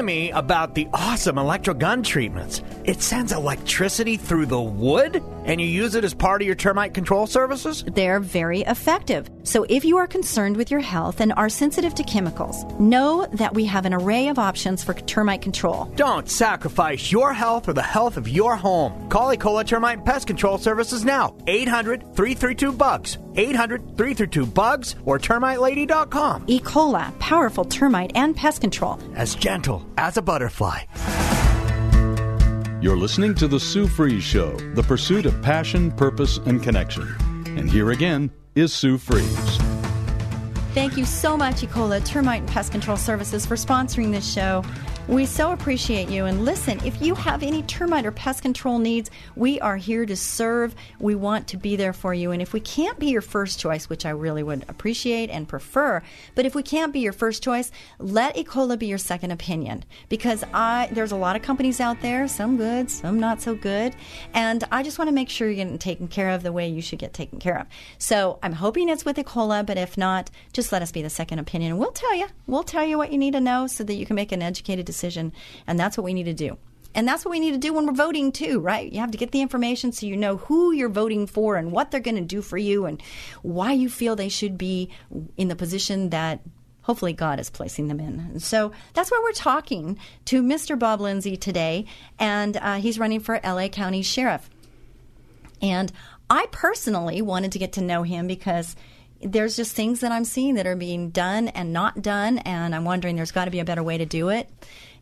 me 0.01 0.31
about 0.31 0.75
the 0.75 0.87
awesome 0.93 1.37
electro 1.37 1.73
gun 1.73 2.03
treatments. 2.03 2.61
It 2.83 3.01
sends 3.03 3.31
electricity 3.31 4.17
through 4.17 4.47
the 4.47 4.61
wood, 4.61 5.23
and 5.45 5.61
you 5.61 5.67
use 5.67 5.93
it 5.93 6.03
as 6.03 6.15
part 6.15 6.41
of 6.41 6.47
your 6.47 6.55
termite 6.55 6.95
control 6.95 7.27
services? 7.27 7.83
They're 7.87 8.19
very 8.19 8.61
effective. 8.61 9.29
So 9.43 9.65
if 9.69 9.85
you 9.85 9.97
are 9.97 10.07
concerned 10.07 10.57
with 10.57 10.71
your 10.71 10.79
health 10.79 11.21
and 11.21 11.31
are 11.33 11.49
sensitive 11.49 11.93
to 11.95 12.03
chemicals, 12.03 12.65
know 12.79 13.27
that 13.33 13.53
we 13.53 13.65
have 13.65 13.85
an 13.85 13.93
array 13.93 14.29
of 14.29 14.39
options 14.39 14.83
for 14.83 14.95
termite 14.95 15.43
control. 15.43 15.85
Don't 15.95 16.27
sacrifice 16.27 17.11
your 17.11 17.33
health 17.33 17.67
or 17.67 17.73
the 17.73 17.83
health 17.83 18.17
of 18.17 18.27
your 18.27 18.55
home. 18.55 19.09
Call 19.09 19.35
Ecola 19.35 19.65
Termite 19.65 19.97
and 19.99 20.05
Pest 20.05 20.25
Control 20.25 20.57
Services 20.57 21.05
now. 21.05 21.35
800 21.45 22.01
332 22.15 22.71
BUGS. 22.71 23.17
800 23.35 23.79
332 23.97 24.45
BUGS 24.47 24.95
or 25.05 25.19
termitelady.com. 25.19 26.45
E. 26.47 26.59
coli, 26.59 27.19
powerful 27.19 27.65
termite 27.65 28.11
and 28.15 28.35
pest 28.35 28.61
control. 28.61 28.99
As 29.15 29.35
gentle 29.35 29.85
as 29.97 30.17
a 30.17 30.21
butterfly. 30.21 30.79
You're 32.81 32.97
listening 32.97 33.35
to 33.35 33.47
The 33.47 33.59
Sue 33.59 33.85
Fries 33.85 34.23
Show, 34.23 34.57
the 34.73 34.81
pursuit 34.81 35.27
of 35.27 35.39
passion, 35.43 35.91
purpose, 35.91 36.39
and 36.47 36.63
connection. 36.63 37.03
And 37.45 37.69
here 37.69 37.91
again 37.91 38.31
is 38.55 38.73
Sue 38.73 38.97
Fries. 38.97 39.57
Thank 40.73 40.97
you 40.97 41.05
so 41.05 41.37
much, 41.37 41.57
Ecola 41.57 42.03
Termite 42.03 42.41
and 42.41 42.49
Pest 42.49 42.71
Control 42.71 42.97
Services, 42.97 43.45
for 43.45 43.53
sponsoring 43.53 44.11
this 44.11 44.27
show. 44.27 44.63
We 45.11 45.25
so 45.25 45.51
appreciate 45.51 46.07
you. 46.07 46.23
And 46.23 46.45
listen, 46.45 46.79
if 46.85 47.01
you 47.01 47.15
have 47.15 47.43
any 47.43 47.63
termite 47.63 48.05
or 48.05 48.13
pest 48.13 48.41
control 48.41 48.79
needs, 48.79 49.11
we 49.35 49.59
are 49.59 49.75
here 49.75 50.05
to 50.05 50.15
serve. 50.15 50.73
We 50.99 51.15
want 51.15 51.49
to 51.49 51.57
be 51.57 51.75
there 51.75 51.91
for 51.91 52.13
you. 52.13 52.31
And 52.31 52.41
if 52.41 52.53
we 52.53 52.61
can't 52.61 52.97
be 52.97 53.07
your 53.07 53.21
first 53.21 53.59
choice, 53.59 53.89
which 53.89 54.05
I 54.05 54.11
really 54.11 54.41
would 54.41 54.63
appreciate 54.69 55.29
and 55.29 55.49
prefer, 55.49 56.01
but 56.33 56.45
if 56.45 56.55
we 56.55 56.63
can't 56.63 56.93
be 56.93 57.01
your 57.01 57.11
first 57.11 57.43
choice, 57.43 57.71
let 57.99 58.37
Ecola 58.37 58.79
be 58.79 58.87
your 58.87 58.97
second 58.97 59.31
opinion. 59.31 59.83
Because 60.07 60.45
I 60.53 60.87
there's 60.93 61.11
a 61.11 61.17
lot 61.17 61.35
of 61.35 61.41
companies 61.41 61.81
out 61.81 61.99
there, 61.99 62.25
some 62.29 62.55
good, 62.55 62.89
some 62.89 63.19
not 63.19 63.41
so 63.41 63.53
good. 63.53 63.93
And 64.33 64.63
I 64.71 64.81
just 64.81 64.97
want 64.97 65.09
to 65.09 65.13
make 65.13 65.27
sure 65.29 65.49
you're 65.49 65.57
getting 65.57 65.77
taken 65.77 66.07
care 66.07 66.29
of 66.29 66.41
the 66.41 66.53
way 66.53 66.69
you 66.69 66.81
should 66.81 66.99
get 66.99 67.13
taken 67.13 67.37
care 67.37 67.59
of. 67.59 67.67
So 67.97 68.39
I'm 68.41 68.53
hoping 68.53 68.87
it's 68.87 69.03
with 69.03 69.17
Ecola, 69.17 69.65
but 69.65 69.77
if 69.77 69.97
not, 69.97 70.31
just 70.53 70.71
let 70.71 70.81
us 70.81 70.93
be 70.93 71.01
the 71.01 71.09
second 71.09 71.39
opinion. 71.39 71.77
We'll 71.77 71.91
tell 71.91 72.15
you. 72.15 72.27
We'll 72.47 72.63
tell 72.63 72.85
you 72.85 72.97
what 72.97 73.11
you 73.11 73.17
need 73.17 73.33
to 73.33 73.41
know 73.41 73.67
so 73.67 73.83
that 73.83 73.95
you 73.95 74.05
can 74.05 74.15
make 74.15 74.31
an 74.31 74.41
educated 74.41 74.85
decision. 74.85 75.00
And 75.67 75.79
that's 75.79 75.97
what 75.97 76.03
we 76.03 76.13
need 76.13 76.25
to 76.25 76.33
do. 76.33 76.57
And 76.93 77.07
that's 77.07 77.23
what 77.23 77.31
we 77.31 77.39
need 77.39 77.51
to 77.51 77.57
do 77.57 77.73
when 77.73 77.85
we're 77.85 77.93
voting 77.93 78.31
too, 78.31 78.59
right? 78.59 78.91
You 78.91 78.99
have 78.99 79.11
to 79.11 79.17
get 79.17 79.31
the 79.31 79.41
information 79.41 79.91
so 79.91 80.05
you 80.05 80.17
know 80.17 80.37
who 80.37 80.71
you're 80.71 80.89
voting 80.89 81.25
for 81.25 81.55
and 81.55 81.71
what 81.71 81.89
they're 81.89 82.01
going 82.01 82.15
to 82.15 82.21
do 82.21 82.41
for 82.41 82.57
you 82.57 82.85
and 82.85 83.01
why 83.41 83.71
you 83.71 83.89
feel 83.89 84.15
they 84.15 84.29
should 84.29 84.57
be 84.57 84.89
in 85.37 85.47
the 85.47 85.55
position 85.55 86.09
that 86.09 86.41
hopefully 86.81 87.13
God 87.13 87.39
is 87.39 87.49
placing 87.49 87.87
them 87.87 87.99
in. 87.99 88.39
So 88.39 88.71
that's 88.93 89.11
why 89.11 89.21
we're 89.23 89.31
talking 89.31 89.97
to 90.25 90.43
Mr. 90.43 90.77
Bob 90.77 90.99
Lindsey 90.99 91.37
today, 91.37 91.85
and 92.19 92.57
uh, 92.57 92.75
he's 92.75 92.99
running 92.99 93.19
for 93.19 93.39
LA 93.43 93.67
County 93.67 94.01
Sheriff. 94.01 94.49
And 95.61 95.91
I 96.29 96.47
personally 96.51 97.21
wanted 97.21 97.51
to 97.53 97.59
get 97.59 97.73
to 97.73 97.81
know 97.81 98.03
him 98.03 98.27
because 98.27 98.75
there's 99.21 99.55
just 99.55 99.75
things 99.75 99.99
that 99.99 100.11
I'm 100.11 100.25
seeing 100.25 100.55
that 100.55 100.65
are 100.65 100.75
being 100.75 101.11
done 101.11 101.49
and 101.49 101.71
not 101.71 102.01
done, 102.01 102.39
and 102.39 102.73
I'm 102.73 102.85
wondering 102.85 103.15
there's 103.15 103.31
got 103.31 103.45
to 103.45 103.51
be 103.51 103.59
a 103.59 103.65
better 103.65 103.83
way 103.83 103.97
to 103.97 104.05
do 104.05 104.29
it. 104.29 104.49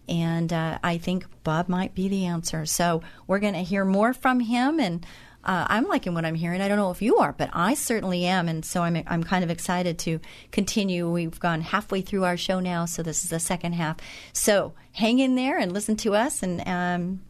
And 0.09 0.51
uh, 0.51 0.79
I 0.83 0.97
think 0.97 1.25
Bob 1.43 1.69
might 1.69 1.93
be 1.93 2.09
the 2.09 2.25
answer. 2.25 2.65
So 2.65 3.03
we're 3.27 3.39
going 3.39 3.53
to 3.53 3.59
hear 3.59 3.85
more 3.85 4.11
from 4.11 4.39
him, 4.39 4.79
and 4.79 5.05
uh, 5.43 5.65
I'm 5.69 5.85
liking 5.85 6.15
what 6.15 6.25
I'm 6.25 6.35
hearing. 6.35 6.61
I 6.61 6.67
don't 6.67 6.77
know 6.77 6.91
if 6.91 7.01
you 7.01 7.17
are, 7.17 7.31
but 7.31 7.49
I 7.53 7.75
certainly 7.75 8.25
am, 8.25 8.49
and 8.49 8.65
so 8.65 8.81
I'm 8.81 9.03
I'm 9.07 9.23
kind 9.23 9.43
of 9.43 9.49
excited 9.49 9.99
to 9.99 10.19
continue. 10.51 11.09
We've 11.09 11.39
gone 11.39 11.61
halfway 11.61 12.01
through 12.01 12.25
our 12.25 12.37
show 12.37 12.59
now, 12.59 12.85
so 12.85 13.03
this 13.03 13.23
is 13.23 13.29
the 13.29 13.39
second 13.39 13.73
half. 13.73 13.97
So 14.33 14.73
hang 14.93 15.19
in 15.19 15.35
there 15.35 15.57
and 15.57 15.71
listen 15.71 15.95
to 15.97 16.15
us, 16.15 16.43
and 16.43 16.67
um, 16.67 17.21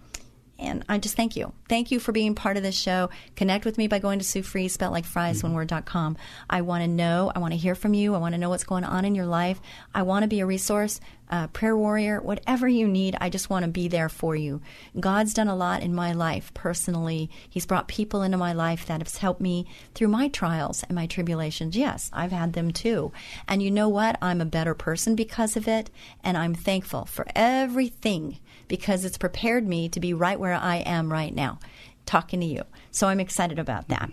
and 0.59 0.83
I 0.89 0.97
just 0.97 1.15
thank 1.15 1.35
you. 1.35 1.53
Thank 1.69 1.91
you 1.91 1.99
for 1.99 2.11
being 2.11 2.35
part 2.35 2.57
of 2.57 2.63
this 2.63 2.77
show. 2.77 3.09
Connect 3.35 3.65
with 3.65 3.77
me 3.77 3.87
by 3.87 3.99
going 3.99 4.19
to 4.19 4.25
Sue 4.25 4.43
Fries, 4.43 4.73
spelled 4.73 4.93
like 4.93 5.05
fries, 5.05 5.41
one 5.41 5.53
word.com. 5.53 6.17
I 6.49 6.61
want 6.61 6.83
to 6.83 6.87
know, 6.87 7.31
I 7.33 7.39
want 7.39 7.53
to 7.53 7.57
hear 7.57 7.75
from 7.75 7.93
you. 7.93 8.13
I 8.13 8.17
want 8.17 8.33
to 8.33 8.37
know 8.37 8.49
what's 8.49 8.63
going 8.63 8.83
on 8.83 9.05
in 9.05 9.15
your 9.15 9.25
life. 9.25 9.61
I 9.95 10.03
want 10.03 10.23
to 10.23 10.27
be 10.27 10.41
a 10.41 10.45
resource, 10.45 10.99
uh, 11.29 11.47
prayer 11.47 11.77
warrior, 11.77 12.21
whatever 12.21 12.67
you 12.67 12.87
need. 12.87 13.15
I 13.21 13.29
just 13.29 13.49
want 13.49 13.63
to 13.63 13.71
be 13.71 13.87
there 13.87 14.09
for 14.09 14.35
you. 14.35 14.61
God's 14.99 15.33
done 15.33 15.47
a 15.47 15.55
lot 15.55 15.81
in 15.81 15.95
my 15.95 16.11
life 16.11 16.53
personally. 16.53 17.29
He's 17.49 17.65
brought 17.65 17.87
people 17.87 18.21
into 18.21 18.37
my 18.37 18.53
life 18.53 18.85
that 18.87 19.01
have 19.01 19.15
helped 19.15 19.41
me 19.41 19.67
through 19.95 20.09
my 20.09 20.27
trials 20.27 20.83
and 20.83 20.95
my 20.95 21.05
tribulations. 21.05 21.77
Yes, 21.77 22.09
I've 22.11 22.31
had 22.31 22.53
them 22.53 22.71
too. 22.71 23.11
And 23.47 23.63
you 23.63 23.71
know 23.71 23.87
what? 23.87 24.17
I'm 24.21 24.41
a 24.41 24.45
better 24.45 24.73
person 24.73 25.15
because 25.15 25.55
of 25.55 25.67
it. 25.67 25.89
And 26.23 26.37
I'm 26.37 26.53
thankful 26.53 27.05
for 27.05 27.25
everything 27.35 28.39
because 28.69 29.03
it's 29.03 29.17
prepared 29.17 29.67
me 29.67 29.89
to 29.89 29.99
be 29.99 30.13
right 30.13 30.39
where 30.39 30.53
I 30.53 30.77
am 30.77 31.11
right 31.11 31.35
now, 31.35 31.59
talking 32.05 32.39
to 32.39 32.45
you. 32.45 32.63
So 32.91 33.07
I'm 33.07 33.19
excited 33.19 33.59
about 33.59 33.89
that. 33.89 34.09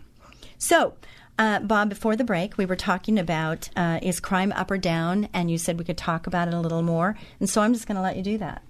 So, 0.58 0.94
uh, 1.38 1.60
Bob, 1.60 1.90
before 1.90 2.16
the 2.16 2.24
break, 2.24 2.56
we 2.56 2.66
were 2.66 2.76
talking 2.76 3.18
about 3.18 3.68
uh, 3.76 4.00
is 4.02 4.18
crime 4.18 4.52
up 4.52 4.70
or 4.70 4.78
down, 4.78 5.28
and 5.32 5.50
you 5.50 5.58
said 5.58 5.78
we 5.78 5.84
could 5.84 5.98
talk 5.98 6.26
about 6.26 6.48
it 6.48 6.54
a 6.54 6.60
little 6.60 6.82
more. 6.82 7.16
And 7.38 7.48
so 7.48 7.60
I'm 7.60 7.74
just 7.74 7.86
going 7.86 7.96
to 7.96 8.02
let 8.02 8.16
you 8.16 8.22
do 8.22 8.38
that. 8.38 8.62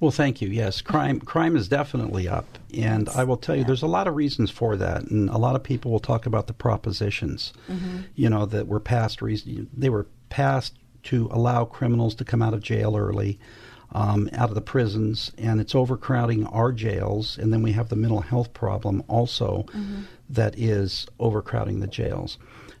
Well, 0.00 0.10
thank 0.10 0.40
you. 0.40 0.48
Yes, 0.48 0.80
crime 0.80 1.20
crime 1.20 1.54
is 1.54 1.68
definitely 1.68 2.26
up, 2.26 2.58
and 2.74 3.08
I 3.10 3.24
will 3.24 3.36
tell 3.36 3.54
you, 3.54 3.62
there's 3.62 3.82
a 3.82 3.86
lot 3.86 4.08
of 4.08 4.16
reasons 4.16 4.50
for 4.50 4.74
that, 4.76 5.02
and 5.04 5.28
a 5.28 5.36
lot 5.36 5.54
of 5.54 5.62
people 5.62 5.90
will 5.90 6.00
talk 6.00 6.26
about 6.26 6.46
the 6.46 6.54
propositions, 6.54 7.52
you 8.14 8.30
know, 8.30 8.46
that 8.46 8.66
were 8.66 8.80
passed. 8.80 9.20
Reason 9.20 9.68
they 9.76 9.90
were 9.90 10.06
passed 10.30 10.78
to 11.04 11.28
allow 11.30 11.66
criminals 11.66 12.14
to 12.16 12.24
come 12.24 12.40
out 12.40 12.54
of 12.54 12.62
jail 12.62 12.96
early, 12.96 13.38
um, 13.92 14.28
out 14.32 14.48
of 14.48 14.54
the 14.54 14.60
prisons, 14.60 15.32
and 15.38 15.60
it's 15.60 15.74
overcrowding 15.74 16.46
our 16.46 16.72
jails, 16.72 17.38
and 17.38 17.52
then 17.52 17.62
we 17.62 17.72
have 17.72 17.88
the 17.88 17.96
mental 17.96 18.20
health 18.20 18.52
problem 18.52 19.02
also 19.08 19.66
that 20.28 20.58
is 20.58 21.06
overcrowding 21.18 21.80
the 21.80 21.86
jails. 21.86 22.38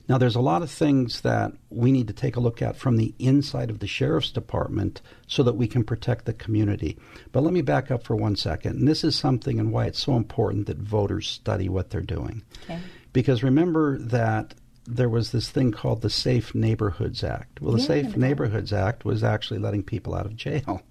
Now, 0.08 0.18
there's 0.18 0.34
a 0.34 0.40
lot 0.40 0.62
of 0.62 0.70
things 0.72 1.20
that 1.20 1.52
we 1.70 1.92
need 1.92 2.08
to 2.08 2.12
take 2.12 2.34
a 2.34 2.40
look 2.40 2.60
at 2.60 2.76
from 2.76 2.96
the 2.96 3.14
inside 3.20 3.70
of 3.70 3.78
the 3.78 3.86
sheriff's 3.86 4.32
department 4.32 5.02
so 5.28 5.44
that 5.44 5.52
we 5.52 5.68
can 5.68 5.84
protect 5.84 6.24
the 6.24 6.32
community. 6.32 6.98
But 7.30 7.44
let 7.44 7.52
me 7.52 7.62
back 7.62 7.92
up 7.92 8.02
for 8.02 8.16
one 8.16 8.34
second. 8.34 8.76
And 8.76 8.88
this 8.88 9.04
is 9.04 9.14
something 9.14 9.60
and 9.60 9.70
why 9.70 9.86
it's 9.86 10.02
so 10.02 10.16
important 10.16 10.66
that 10.66 10.78
voters 10.78 11.28
study 11.28 11.68
what 11.68 11.90
they're 11.90 12.00
doing. 12.00 12.42
Okay. 12.64 12.80
Because 13.12 13.44
remember 13.44 13.98
that 13.98 14.54
there 14.90 15.08
was 15.08 15.30
this 15.30 15.50
thing 15.50 15.70
called 15.70 16.02
the 16.02 16.10
Safe 16.10 16.54
Neighborhoods 16.54 17.22
Act. 17.22 17.60
Well, 17.60 17.72
the 17.72 17.80
Yeah, 17.80 17.86
Safe. 17.86 18.16
Neighborhoods 18.16 18.72
Act 18.72 19.04
was 19.04 19.22
actually 19.22 19.60
letting 19.60 19.82
people 19.82 20.14
out 20.14 20.26
of 20.26 20.36
jail. 20.36 20.82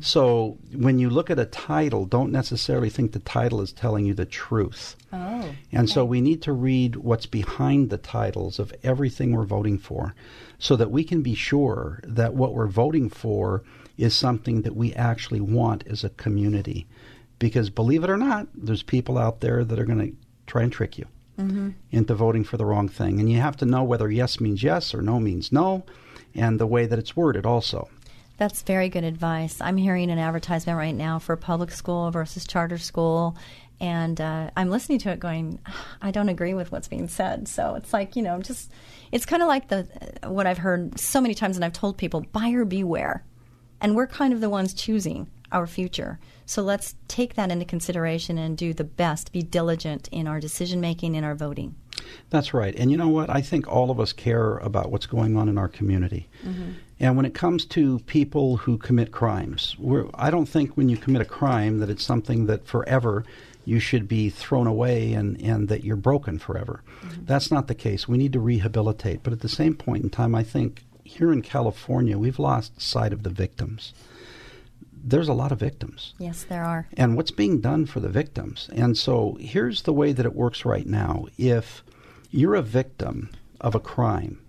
So 0.00 0.58
when 0.72 0.98
you 0.98 1.10
look 1.10 1.30
at 1.30 1.38
a 1.38 1.46
title, 1.46 2.04
don't 2.06 2.30
necessarily 2.30 2.90
think 2.90 3.12
the 3.12 3.18
title 3.18 3.60
is 3.60 3.72
telling 3.72 4.06
you 4.06 4.14
the 4.14 4.24
truth. 4.24 4.96
Oh. 5.12 5.50
And 5.72 5.88
so 5.90 6.04
we 6.04 6.20
need 6.20 6.42
to 6.42 6.52
read 6.52 6.96
what's 6.96 7.26
behind 7.26 7.90
the 7.90 7.98
titles 7.98 8.58
of 8.58 8.72
everything 8.82 9.32
we're 9.32 9.44
voting 9.44 9.78
for 9.78 10.14
so 10.58 10.76
that 10.76 10.90
we 10.90 11.04
can 11.04 11.22
be 11.22 11.34
sure 11.34 12.00
that 12.04 12.34
what 12.34 12.54
we're 12.54 12.66
voting 12.66 13.08
for 13.08 13.62
is 13.96 14.14
something 14.14 14.62
that 14.62 14.76
we 14.76 14.92
actually 14.94 15.40
want 15.40 15.86
as 15.86 16.04
a 16.04 16.10
community. 16.10 16.86
Because 17.38 17.70
believe 17.70 18.04
it 18.04 18.10
or 18.10 18.16
not, 18.16 18.46
there's 18.54 18.82
people 18.82 19.18
out 19.18 19.40
there 19.40 19.64
that 19.64 19.78
are 19.78 19.84
going 19.84 20.10
to 20.10 20.16
try 20.46 20.62
and 20.62 20.72
trick 20.72 20.98
you 20.98 21.06
into 21.38 22.14
voting 22.14 22.44
for 22.44 22.56
the 22.56 22.64
wrong 22.64 22.88
thing. 22.88 23.20
And 23.20 23.30
you 23.30 23.38
have 23.40 23.56
to 23.58 23.66
know 23.66 23.82
whether 23.82 24.10
yes 24.10 24.40
means 24.40 24.62
yes 24.62 24.94
or 24.94 25.02
no 25.02 25.18
means 25.18 25.50
no, 25.52 25.84
and 26.34 26.58
the 26.58 26.66
way 26.66 26.86
that 26.86 26.98
it's 26.98 27.16
worded 27.16 27.46
also. 27.46 27.88
That's 28.36 28.62
very 28.62 28.88
good 28.88 29.04
advice. 29.04 29.60
I'm 29.60 29.76
hearing 29.76 30.10
an 30.10 30.18
advertisement 30.18 30.76
right 30.76 30.94
now 30.94 31.18
for 31.18 31.36
public 31.36 31.70
school 31.70 32.10
versus 32.10 32.46
charter 32.46 32.78
school. 32.78 33.36
And 33.80 34.20
uh, 34.20 34.50
I'm 34.56 34.70
listening 34.70 34.98
to 35.00 35.10
it 35.10 35.20
going, 35.20 35.60
I 36.02 36.10
don't 36.10 36.28
agree 36.28 36.54
with 36.54 36.72
what's 36.72 36.88
being 36.88 37.08
said. 37.08 37.48
So 37.48 37.74
it's 37.74 37.92
like, 37.92 38.16
you 38.16 38.22
know, 38.22 38.40
just, 38.40 38.70
it's 39.12 39.26
kind 39.26 39.42
of 39.42 39.48
like 39.48 39.68
the 39.68 39.86
what 40.24 40.46
I've 40.46 40.58
heard 40.58 40.98
so 40.98 41.20
many 41.20 41.34
times 41.34 41.56
and 41.56 41.64
I've 41.64 41.72
told 41.72 41.96
people 41.96 42.22
buyer 42.32 42.64
beware. 42.64 43.24
And 43.80 43.94
we're 43.94 44.06
kind 44.06 44.32
of 44.32 44.40
the 44.40 44.50
ones 44.50 44.74
choosing 44.74 45.28
our 45.52 45.66
future. 45.66 46.18
So 46.46 46.62
let's 46.62 46.94
take 47.08 47.34
that 47.34 47.50
into 47.50 47.64
consideration 47.64 48.38
and 48.38 48.56
do 48.56 48.74
the 48.74 48.84
best, 48.84 49.32
be 49.32 49.42
diligent 49.42 50.08
in 50.08 50.26
our 50.26 50.40
decision 50.40 50.80
making 50.80 51.16
and 51.16 51.24
our 51.24 51.34
voting. 51.34 51.74
That's 52.30 52.52
right. 52.52 52.74
And 52.74 52.90
you 52.90 52.96
know 52.96 53.08
what? 53.08 53.30
I 53.30 53.40
think 53.40 53.66
all 53.68 53.90
of 53.90 54.00
us 54.00 54.12
care 54.12 54.58
about 54.58 54.90
what's 54.90 55.06
going 55.06 55.36
on 55.36 55.48
in 55.48 55.56
our 55.56 55.68
community. 55.68 56.28
Mm-hmm. 56.44 56.72
And 57.00 57.16
when 57.16 57.26
it 57.26 57.34
comes 57.34 57.64
to 57.66 57.98
people 58.00 58.58
who 58.58 58.78
commit 58.78 59.12
crimes, 59.12 59.76
I 60.14 60.30
don't 60.30 60.48
think 60.48 60.76
when 60.76 60.88
you 60.88 60.96
commit 60.96 61.22
a 61.22 61.26
crime 61.26 61.78
that 61.78 61.90
it's 61.90 62.04
something 62.04 62.46
that 62.46 62.66
forever 62.66 63.24
you 63.64 63.80
should 63.80 64.06
be 64.06 64.28
thrown 64.28 64.66
away 64.66 65.14
and, 65.14 65.40
and 65.40 65.68
that 65.68 65.84
you're 65.84 65.96
broken 65.96 66.38
forever. 66.38 66.82
Mm-hmm. 67.02 67.24
That's 67.24 67.50
not 67.50 67.66
the 67.66 67.74
case. 67.74 68.06
We 68.06 68.18
need 68.18 68.32
to 68.34 68.40
rehabilitate. 68.40 69.22
But 69.22 69.32
at 69.32 69.40
the 69.40 69.48
same 69.48 69.74
point 69.74 70.04
in 70.04 70.10
time, 70.10 70.34
I 70.34 70.42
think 70.42 70.84
here 71.02 71.32
in 71.32 71.42
California, 71.42 72.18
we've 72.18 72.38
lost 72.38 72.80
sight 72.80 73.12
of 73.12 73.22
the 73.22 73.30
victims. 73.30 73.92
There's 75.06 75.28
a 75.28 75.34
lot 75.34 75.52
of 75.52 75.60
victims. 75.60 76.14
Yes, 76.18 76.44
there 76.44 76.64
are. 76.64 76.88
And 76.96 77.16
what's 77.16 77.30
being 77.30 77.60
done 77.60 77.84
for 77.84 78.00
the 78.00 78.08
victims? 78.08 78.70
And 78.74 78.96
so 78.96 79.36
here's 79.38 79.82
the 79.82 79.92
way 79.92 80.12
that 80.12 80.24
it 80.24 80.34
works 80.34 80.64
right 80.64 80.86
now. 80.86 81.26
If 81.36 81.84
you're 82.30 82.54
a 82.54 82.62
victim 82.62 83.30
of 83.60 83.74
a 83.74 83.80
crime, 83.80 84.40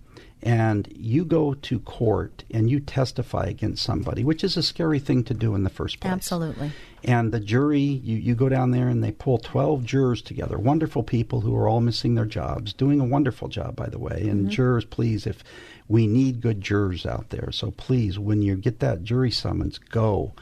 and 0.42 0.88
you 0.94 1.24
go 1.24 1.54
to 1.54 1.80
court 1.80 2.44
and 2.52 2.70
you 2.70 2.78
testify 2.78 3.46
against 3.46 3.82
somebody, 3.82 4.22
which 4.22 4.44
is 4.44 4.56
a 4.56 4.62
scary 4.62 5.00
thing 5.00 5.24
to 5.24 5.34
do 5.34 5.54
in 5.54 5.64
the 5.64 5.70
first 5.70 5.98
place. 5.98 6.12
Absolutely. 6.12 6.70
And 7.06 7.32
the 7.32 7.40
jury, 7.40 7.80
you, 7.80 8.16
you 8.16 8.34
go 8.34 8.48
down 8.48 8.72
there 8.72 8.88
and 8.88 9.02
they 9.02 9.12
pull 9.12 9.38
12 9.38 9.84
jurors 9.84 10.20
together, 10.20 10.58
wonderful 10.58 11.04
people 11.04 11.40
who 11.40 11.54
are 11.54 11.68
all 11.68 11.80
missing 11.80 12.16
their 12.16 12.24
jobs, 12.24 12.72
doing 12.72 13.00
a 13.00 13.04
wonderful 13.04 13.46
job, 13.48 13.76
by 13.76 13.88
the 13.88 13.98
way. 13.98 14.26
And 14.28 14.42
mm-hmm. 14.42 14.50
jurors, 14.50 14.84
please, 14.84 15.24
if 15.24 15.44
we 15.86 16.08
need 16.08 16.40
good 16.40 16.60
jurors 16.60 17.06
out 17.06 17.30
there, 17.30 17.52
so 17.52 17.70
please, 17.70 18.18
when 18.18 18.42
you 18.42 18.56
get 18.56 18.80
that 18.80 19.04
jury 19.04 19.30
summons, 19.30 19.78
go. 19.78 20.32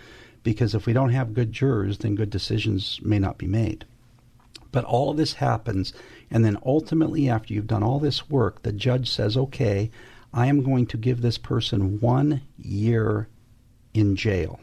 Because 0.43 0.75
if 0.75 0.87
we 0.87 0.95
don't 0.95 1.11
have 1.11 1.35
good 1.35 1.53
jurors, 1.53 1.99
then 1.99 2.15
good 2.15 2.31
decisions 2.31 2.99
may 3.03 3.19
not 3.19 3.37
be 3.37 3.47
made. 3.47 3.85
But 4.73 4.85
all 4.85 5.11
of 5.11 5.19
this 5.19 5.35
happens 5.35 5.93
and 6.31 6.45
then 6.45 6.59
ultimately, 6.65 7.29
after 7.29 7.55
you've 7.55 7.69
done 7.69 7.85
all 7.85 8.01
this 8.01 8.29
work, 8.29 8.63
the 8.63 8.73
judge 8.73 9.11
says, 9.11 9.37
okay, 9.37 9.91
I 10.33 10.47
am 10.47 10.65
going 10.65 10.87
to 10.87 10.97
give 10.97 11.21
this 11.21 11.39
person 11.39 12.01
one 12.01 12.43
year 12.59 13.29
in 13.95 14.17
jail. 14.17 14.59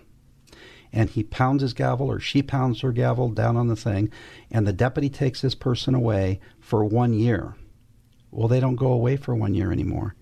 And 0.93 1.10
he 1.10 1.23
pounds 1.23 1.62
his 1.62 1.73
gavel, 1.73 2.12
or 2.12 2.19
she 2.19 2.43
pounds 2.43 2.82
her 2.82 2.91
gavel 2.91 3.30
down 3.30 3.56
on 3.56 3.67
the 3.67 3.75
thing, 3.75 4.10
and 4.49 4.67
the 4.67 4.73
deputy 4.73 5.10
takes 5.10 5.41
this 5.41 5.56
person 5.56 5.95
away 5.95 6.39
for 6.60 6.84
one 6.84 7.13
year. 7.13 7.56
Well, 8.30 8.47
they 8.47 8.60
don't 8.60 8.75
go 8.75 8.91
away 8.91 9.15
for 9.17 9.36
one 9.36 9.54
year 9.54 9.71
anymore. 9.71 10.15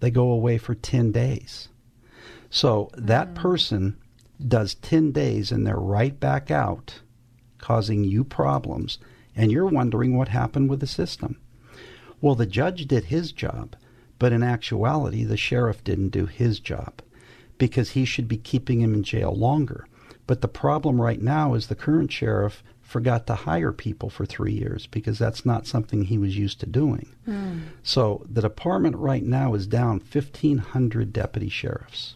They 0.00 0.10
go 0.10 0.30
away 0.30 0.58
for 0.58 0.74
10 0.74 1.12
days. 1.12 1.68
So 2.50 2.90
that 2.96 3.30
mm. 3.30 3.34
person 3.34 3.96
does 4.46 4.74
10 4.74 5.12
days 5.12 5.50
and 5.50 5.66
they're 5.66 5.76
right 5.76 6.18
back 6.18 6.50
out, 6.50 7.00
causing 7.58 8.04
you 8.04 8.24
problems 8.24 8.98
and 9.36 9.52
you're 9.52 9.66
wondering 9.66 10.16
what 10.16 10.28
happened 10.28 10.70
with 10.70 10.80
the 10.80 10.86
system. 10.86 11.38
Well, 12.20 12.34
the 12.34 12.46
judge 12.46 12.86
did 12.86 13.04
his 13.04 13.32
job, 13.32 13.76
but 14.18 14.32
in 14.32 14.42
actuality, 14.42 15.24
the 15.24 15.36
sheriff 15.36 15.84
didn't 15.84 16.08
do 16.08 16.26
his 16.26 16.58
job 16.58 17.02
because 17.58 17.90
he 17.90 18.04
should 18.04 18.28
be 18.28 18.38
keeping 18.38 18.80
him 18.80 18.94
in 18.94 19.02
jail 19.02 19.34
longer. 19.34 19.86
But 20.26 20.40
the 20.40 20.48
problem 20.48 21.00
right 21.00 21.20
now 21.20 21.54
is 21.54 21.66
the 21.66 21.74
current 21.74 22.12
sheriff 22.12 22.62
forgot 22.82 23.26
to 23.26 23.34
hire 23.34 23.72
people 23.72 24.08
for 24.08 24.24
three 24.24 24.52
years 24.52 24.86
because 24.86 25.18
that's 25.18 25.44
not 25.44 25.66
something 25.66 26.04
he 26.04 26.18
was 26.18 26.36
used 26.36 26.60
to 26.60 26.66
doing. 26.66 27.08
Mm. 27.28 27.62
So 27.82 28.24
the 28.30 28.42
department 28.42 28.96
right 28.96 29.24
now 29.24 29.54
is 29.54 29.66
down 29.66 30.00
1,500 30.12 31.12
deputy 31.12 31.48
sheriffs. 31.48 32.14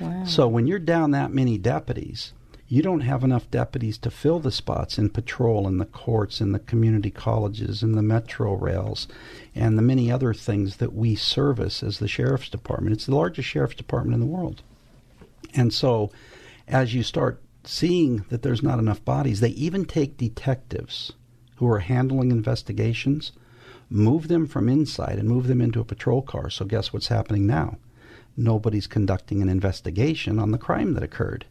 Wow. 0.00 0.24
So 0.24 0.48
when 0.48 0.66
you're 0.66 0.78
down 0.78 1.10
that 1.10 1.32
many 1.32 1.58
deputies, 1.58 2.32
you 2.68 2.82
don't 2.82 3.00
have 3.00 3.24
enough 3.24 3.50
deputies 3.50 3.98
to 3.98 4.10
fill 4.10 4.40
the 4.40 4.52
spots 4.52 4.98
in 4.98 5.08
patrol 5.08 5.66
in 5.66 5.78
the 5.78 5.86
courts 5.86 6.40
in 6.40 6.52
the 6.52 6.58
community 6.58 7.10
colleges 7.10 7.82
in 7.82 7.92
the 7.92 8.02
metro 8.02 8.54
rails 8.54 9.08
and 9.54 9.76
the 9.76 9.82
many 9.82 10.12
other 10.12 10.34
things 10.34 10.76
that 10.76 10.94
we 10.94 11.14
service 11.14 11.82
as 11.82 11.98
the 11.98 12.08
sheriff's 12.08 12.50
department 12.50 12.94
it's 12.94 13.06
the 13.06 13.14
largest 13.14 13.48
sheriff's 13.48 13.74
department 13.74 14.14
in 14.14 14.20
the 14.20 14.26
world 14.26 14.62
and 15.54 15.72
so 15.72 16.10
as 16.68 16.94
you 16.94 17.02
start 17.02 17.42
seeing 17.64 18.24
that 18.28 18.42
there's 18.42 18.62
not 18.62 18.78
enough 18.78 19.04
bodies 19.04 19.40
they 19.40 19.50
even 19.50 19.84
take 19.84 20.16
detectives 20.16 21.12
who 21.56 21.68
are 21.68 21.80
handling 21.80 22.30
investigations 22.30 23.32
move 23.90 24.28
them 24.28 24.46
from 24.46 24.68
inside 24.68 25.18
and 25.18 25.28
move 25.28 25.46
them 25.46 25.60
into 25.60 25.80
a 25.80 25.84
patrol 25.84 26.22
car 26.22 26.48
so 26.48 26.64
guess 26.64 26.92
what's 26.92 27.08
happening 27.08 27.46
now 27.46 27.76
nobody's 28.36 28.86
conducting 28.86 29.42
an 29.42 29.48
investigation 29.48 30.38
on 30.38 30.50
the 30.50 30.58
crime 30.58 30.94
that 30.94 31.02
occurred 31.02 31.44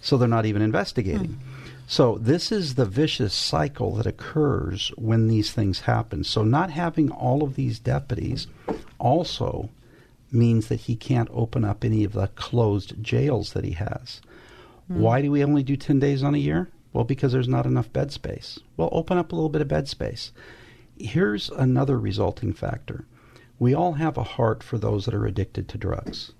so 0.00 0.16
they're 0.16 0.28
not 0.28 0.46
even 0.46 0.62
investigating. 0.62 1.28
Mm. 1.30 1.38
So 1.86 2.18
this 2.18 2.52
is 2.52 2.74
the 2.74 2.84
vicious 2.84 3.32
cycle 3.32 3.94
that 3.96 4.06
occurs 4.06 4.92
when 4.96 5.28
these 5.28 5.52
things 5.52 5.80
happen. 5.80 6.22
So 6.24 6.44
not 6.44 6.70
having 6.70 7.10
all 7.10 7.42
of 7.42 7.54
these 7.54 7.78
deputies 7.78 8.46
also 8.98 9.70
means 10.30 10.68
that 10.68 10.80
he 10.80 10.96
can't 10.96 11.30
open 11.32 11.64
up 11.64 11.84
any 11.84 12.04
of 12.04 12.12
the 12.12 12.28
closed 12.28 13.02
jails 13.02 13.54
that 13.54 13.64
he 13.64 13.72
has. 13.72 14.20
Mm. 14.90 14.96
Why 14.96 15.22
do 15.22 15.30
we 15.30 15.44
only 15.44 15.62
do 15.62 15.76
10 15.76 15.98
days 15.98 16.22
on 16.22 16.34
a 16.34 16.38
year? 16.38 16.68
Well, 16.92 17.04
because 17.04 17.32
there's 17.32 17.48
not 17.48 17.66
enough 17.66 17.92
bed 17.92 18.12
space. 18.12 18.58
Well, 18.76 18.88
open 18.92 19.18
up 19.18 19.32
a 19.32 19.34
little 19.34 19.50
bit 19.50 19.62
of 19.62 19.68
bed 19.68 19.88
space. 19.88 20.32
Here's 20.98 21.50
another 21.50 21.98
resulting 21.98 22.52
factor. 22.52 23.04
We 23.58 23.74
all 23.74 23.94
have 23.94 24.16
a 24.16 24.22
heart 24.22 24.62
for 24.62 24.78
those 24.78 25.04
that 25.04 25.14
are 25.14 25.26
addicted 25.26 25.68
to 25.68 25.78
drugs 25.78 26.32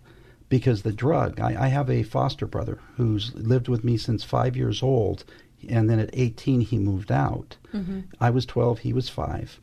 because 0.48 0.82
the 0.82 0.92
drug. 0.92 1.40
I, 1.40 1.64
I 1.64 1.68
have 1.68 1.90
a 1.90 2.02
foster 2.02 2.46
brother 2.46 2.78
who's 2.96 3.34
lived 3.34 3.68
with 3.68 3.84
me 3.84 3.96
since 3.96 4.24
five 4.24 4.56
years 4.56 4.82
old, 4.82 5.24
and 5.68 5.88
then 5.90 5.98
at 5.98 6.10
18 6.12 6.62
he 6.62 6.78
moved 6.78 7.12
out. 7.12 7.56
Mm-hmm. 7.72 8.00
I 8.20 8.30
was 8.30 8.46
12, 8.46 8.80
he 8.80 8.92
was 8.92 9.08
five, 9.08 9.60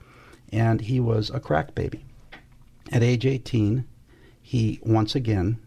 and 0.51 0.81
he 0.81 0.99
was 0.99 1.29
a 1.29 1.39
crack 1.39 1.73
baby. 1.75 2.05
At 2.91 3.03
age 3.03 3.25
18, 3.25 3.85
he 4.41 4.79
once 4.83 5.15
again 5.15 5.57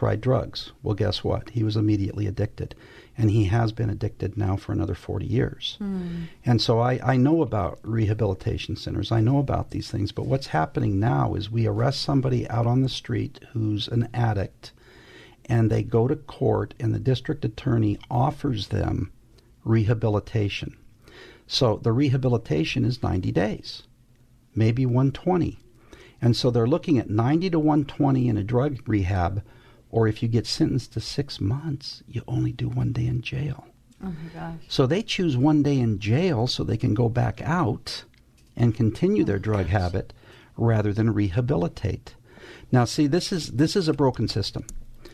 tried 0.00 0.22
drugs. 0.22 0.72
Well, 0.82 0.94
guess 0.94 1.22
what? 1.22 1.50
He 1.50 1.62
was 1.62 1.76
immediately 1.76 2.26
addicted 2.26 2.74
and 3.18 3.30
he 3.30 3.44
has 3.44 3.70
been 3.70 3.90
addicted 3.90 4.34
now 4.34 4.56
for 4.56 4.72
another 4.72 4.94
40 4.94 5.26
years. 5.26 5.76
Mm. 5.78 6.28
And 6.42 6.62
so 6.62 6.78
I, 6.78 6.98
I 7.04 7.16
know 7.18 7.42
about 7.42 7.80
rehabilitation 7.82 8.76
centers, 8.76 9.12
I 9.12 9.20
know 9.20 9.36
about 9.36 9.72
these 9.72 9.90
things, 9.90 10.10
but 10.10 10.24
what's 10.24 10.46
happening 10.46 10.98
now 10.98 11.34
is 11.34 11.50
we 11.50 11.66
arrest 11.66 12.00
somebody 12.00 12.48
out 12.48 12.66
on 12.66 12.80
the 12.80 12.88
street 12.88 13.40
who's 13.52 13.88
an 13.88 14.08
addict, 14.14 14.72
and 15.44 15.70
they 15.70 15.82
go 15.82 16.08
to 16.08 16.16
court, 16.16 16.72
and 16.80 16.94
the 16.94 16.98
district 16.98 17.44
attorney 17.44 17.98
offers 18.10 18.68
them 18.68 19.12
rehabilitation. 19.64 20.78
So 21.46 21.76
the 21.76 21.92
rehabilitation 21.92 22.86
is 22.86 23.02
90 23.02 23.32
days, 23.32 23.82
maybe 24.54 24.86
120. 24.86 25.58
And 26.22 26.34
so 26.34 26.50
they're 26.50 26.66
looking 26.66 26.98
at 26.98 27.10
90 27.10 27.50
to 27.50 27.58
120 27.58 28.28
in 28.30 28.38
a 28.38 28.42
drug 28.42 28.78
rehab 28.88 29.42
or 29.90 30.06
if 30.06 30.22
you 30.22 30.28
get 30.28 30.46
sentenced 30.46 30.92
to 30.92 31.00
six 31.00 31.40
months, 31.40 32.02
you 32.06 32.22
only 32.28 32.52
do 32.52 32.68
one 32.68 32.92
day 32.92 33.06
in 33.06 33.22
jail. 33.22 33.66
Oh 34.02 34.06
my 34.06 34.28
gosh. 34.32 34.60
So 34.68 34.86
they 34.86 35.02
choose 35.02 35.36
one 35.36 35.62
day 35.62 35.78
in 35.78 35.98
jail 35.98 36.46
so 36.46 36.64
they 36.64 36.76
can 36.76 36.94
go 36.94 37.08
back 37.08 37.40
out 37.42 38.04
and 38.56 38.74
continue 38.74 39.22
oh 39.22 39.26
their 39.26 39.38
drug 39.38 39.66
gosh. 39.66 39.72
habit 39.72 40.12
rather 40.56 40.92
than 40.92 41.12
rehabilitate. 41.12 42.14
Now 42.72 42.84
see 42.84 43.06
this 43.06 43.32
is 43.32 43.52
this 43.52 43.76
is 43.76 43.88
a 43.88 43.92
broken 43.92 44.28
system. 44.28 44.64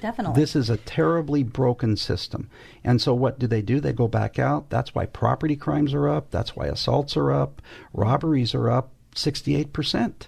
Definitely. 0.01 0.41
This 0.41 0.55
is 0.55 0.69
a 0.69 0.77
terribly 0.77 1.43
broken 1.43 1.97
system. 1.97 2.51
And 2.85 3.01
so 3.01 3.15
what 3.15 3.39
do 3.39 3.47
they 3.47 3.63
do? 3.63 3.81
They 3.81 3.95
go 3.95 4.09
back 4.09 4.39
out. 4.39 4.69
That's 4.69 4.95
why 4.95 5.07
property 5.07 5.57
crimes 5.57 5.95
are 5.95 6.09
up. 6.09 6.31
That's 6.31 6.55
why 6.55 6.67
assaults 6.67 7.17
are 7.17 7.33
up. 7.33 7.63
Robberies 7.95 8.55
are 8.55 8.71
up 8.71 8.93
68%. 9.15 10.27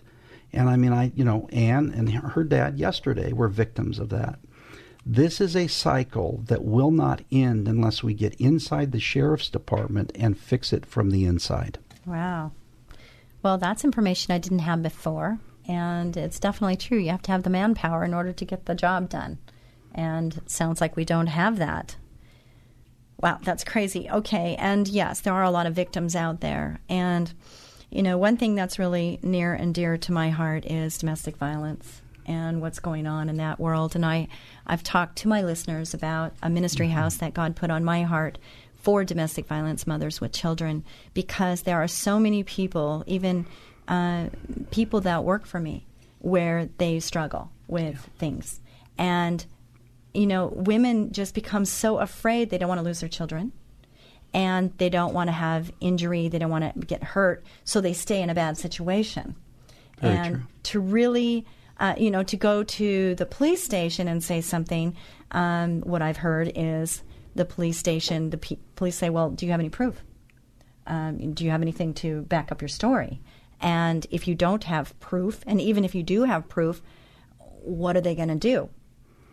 And 0.52 0.68
I 0.68 0.76
mean, 0.76 0.92
I, 0.92 1.12
you 1.14 1.24
know, 1.24 1.48
Anne 1.52 1.92
and 1.94 2.10
her 2.10 2.44
dad 2.44 2.78
yesterday 2.78 3.32
were 3.32 3.48
victims 3.48 3.98
of 3.98 4.08
that. 4.10 4.38
This 5.04 5.40
is 5.40 5.56
a 5.56 5.68
cycle 5.68 6.42
that 6.46 6.64
will 6.64 6.90
not 6.90 7.22
end 7.32 7.68
unless 7.68 8.02
we 8.02 8.14
get 8.14 8.34
inside 8.34 8.92
the 8.92 9.00
sheriff's 9.00 9.48
department 9.48 10.12
and 10.14 10.38
fix 10.38 10.72
it 10.72 10.84
from 10.84 11.10
the 11.10 11.24
inside. 11.24 11.78
Wow. 12.04 12.52
Well, 13.42 13.58
that's 13.58 13.84
information 13.84 14.34
I 14.34 14.38
didn't 14.38 14.58
have 14.60 14.82
before. 14.82 15.38
And 15.66 16.16
it's 16.16 16.40
definitely 16.40 16.76
true. 16.76 16.98
You 16.98 17.10
have 17.10 17.22
to 17.22 17.32
have 17.32 17.42
the 17.42 17.50
manpower 17.50 18.04
in 18.04 18.14
order 18.14 18.32
to 18.32 18.44
get 18.44 18.64
the 18.66 18.74
job 18.74 19.08
done. 19.10 19.38
And 19.94 20.36
it 20.36 20.50
sounds 20.50 20.80
like 20.80 20.96
we 20.96 21.04
don't 21.04 21.26
have 21.26 21.58
that. 21.58 21.96
Wow, 23.20 23.38
that's 23.42 23.64
crazy. 23.64 24.08
Okay. 24.10 24.56
And 24.58 24.88
yes, 24.88 25.20
there 25.20 25.34
are 25.34 25.42
a 25.42 25.50
lot 25.50 25.66
of 25.66 25.74
victims 25.74 26.16
out 26.16 26.40
there. 26.40 26.80
And 26.88 27.32
you 27.90 28.02
know, 28.02 28.18
one 28.18 28.36
thing 28.36 28.54
that's 28.54 28.78
really 28.78 29.18
near 29.22 29.54
and 29.54 29.74
dear 29.74 29.96
to 29.96 30.12
my 30.12 30.30
heart 30.30 30.66
is 30.66 30.98
domestic 30.98 31.36
violence 31.36 32.02
and 32.26 32.60
what's 32.60 32.78
going 32.78 33.06
on 33.06 33.28
in 33.30 33.38
that 33.38 33.58
world. 33.58 33.96
And 33.96 34.04
I, 34.04 34.28
I've 34.66 34.82
talked 34.82 35.16
to 35.18 35.28
my 35.28 35.42
listeners 35.42 35.94
about 35.94 36.34
a 36.42 36.50
ministry 36.50 36.86
mm-hmm. 36.86 36.96
house 36.96 37.16
that 37.16 37.32
God 37.32 37.56
put 37.56 37.70
on 37.70 37.84
my 37.84 38.02
heart 38.02 38.38
for 38.74 39.04
domestic 39.04 39.46
violence 39.46 39.86
mothers 39.86 40.20
with 40.20 40.32
children 40.32 40.84
because 41.14 41.62
there 41.62 41.82
are 41.82 41.88
so 41.88 42.20
many 42.20 42.42
people, 42.42 43.02
even 43.06 43.46
uh, 43.88 44.26
people 44.70 45.00
that 45.00 45.24
work 45.24 45.46
for 45.46 45.58
me, 45.58 45.86
where 46.18 46.68
they 46.76 47.00
struggle 47.00 47.50
with 47.66 47.94
yeah. 47.94 48.18
things. 48.18 48.60
And, 48.98 49.44
you 50.12 50.26
know, 50.26 50.48
women 50.48 51.12
just 51.12 51.34
become 51.34 51.64
so 51.64 51.98
afraid 51.98 52.50
they 52.50 52.58
don't 52.58 52.68
want 52.68 52.80
to 52.80 52.84
lose 52.84 53.00
their 53.00 53.08
children 53.08 53.52
and 54.38 54.72
they 54.78 54.88
don't 54.88 55.12
want 55.12 55.26
to 55.26 55.32
have 55.32 55.72
injury, 55.80 56.28
they 56.28 56.38
don't 56.38 56.50
want 56.50 56.72
to 56.72 56.86
get 56.86 57.02
hurt, 57.02 57.44
so 57.64 57.80
they 57.80 57.92
stay 57.92 58.22
in 58.22 58.30
a 58.30 58.34
bad 58.34 58.56
situation. 58.56 59.34
Very 60.00 60.16
and 60.16 60.34
true. 60.36 60.42
to 60.62 60.80
really, 60.80 61.44
uh, 61.80 61.96
you 61.98 62.08
know, 62.08 62.22
to 62.22 62.36
go 62.36 62.62
to 62.62 63.16
the 63.16 63.26
police 63.26 63.64
station 63.64 64.06
and 64.06 64.22
say 64.22 64.40
something, 64.40 64.96
um, 65.32 65.80
what 65.80 66.02
I've 66.02 66.18
heard 66.18 66.52
is 66.54 67.02
the 67.34 67.44
police 67.44 67.78
station, 67.78 68.30
the 68.30 68.38
pe- 68.38 68.58
police 68.76 68.94
say, 68.94 69.10
well, 69.10 69.30
do 69.30 69.44
you 69.44 69.50
have 69.50 69.58
any 69.58 69.70
proof? 69.70 70.04
Um, 70.86 71.34
do 71.34 71.44
you 71.44 71.50
have 71.50 71.60
anything 71.60 71.92
to 71.94 72.22
back 72.22 72.52
up 72.52 72.62
your 72.62 72.68
story? 72.68 73.20
And 73.60 74.06
if 74.12 74.28
you 74.28 74.36
don't 74.36 74.62
have 74.62 74.98
proof, 75.00 75.40
and 75.48 75.60
even 75.60 75.84
if 75.84 75.96
you 75.96 76.04
do 76.04 76.22
have 76.22 76.48
proof, 76.48 76.80
what 77.40 77.96
are 77.96 78.00
they 78.00 78.14
going 78.14 78.28
to 78.28 78.36
do? 78.36 78.70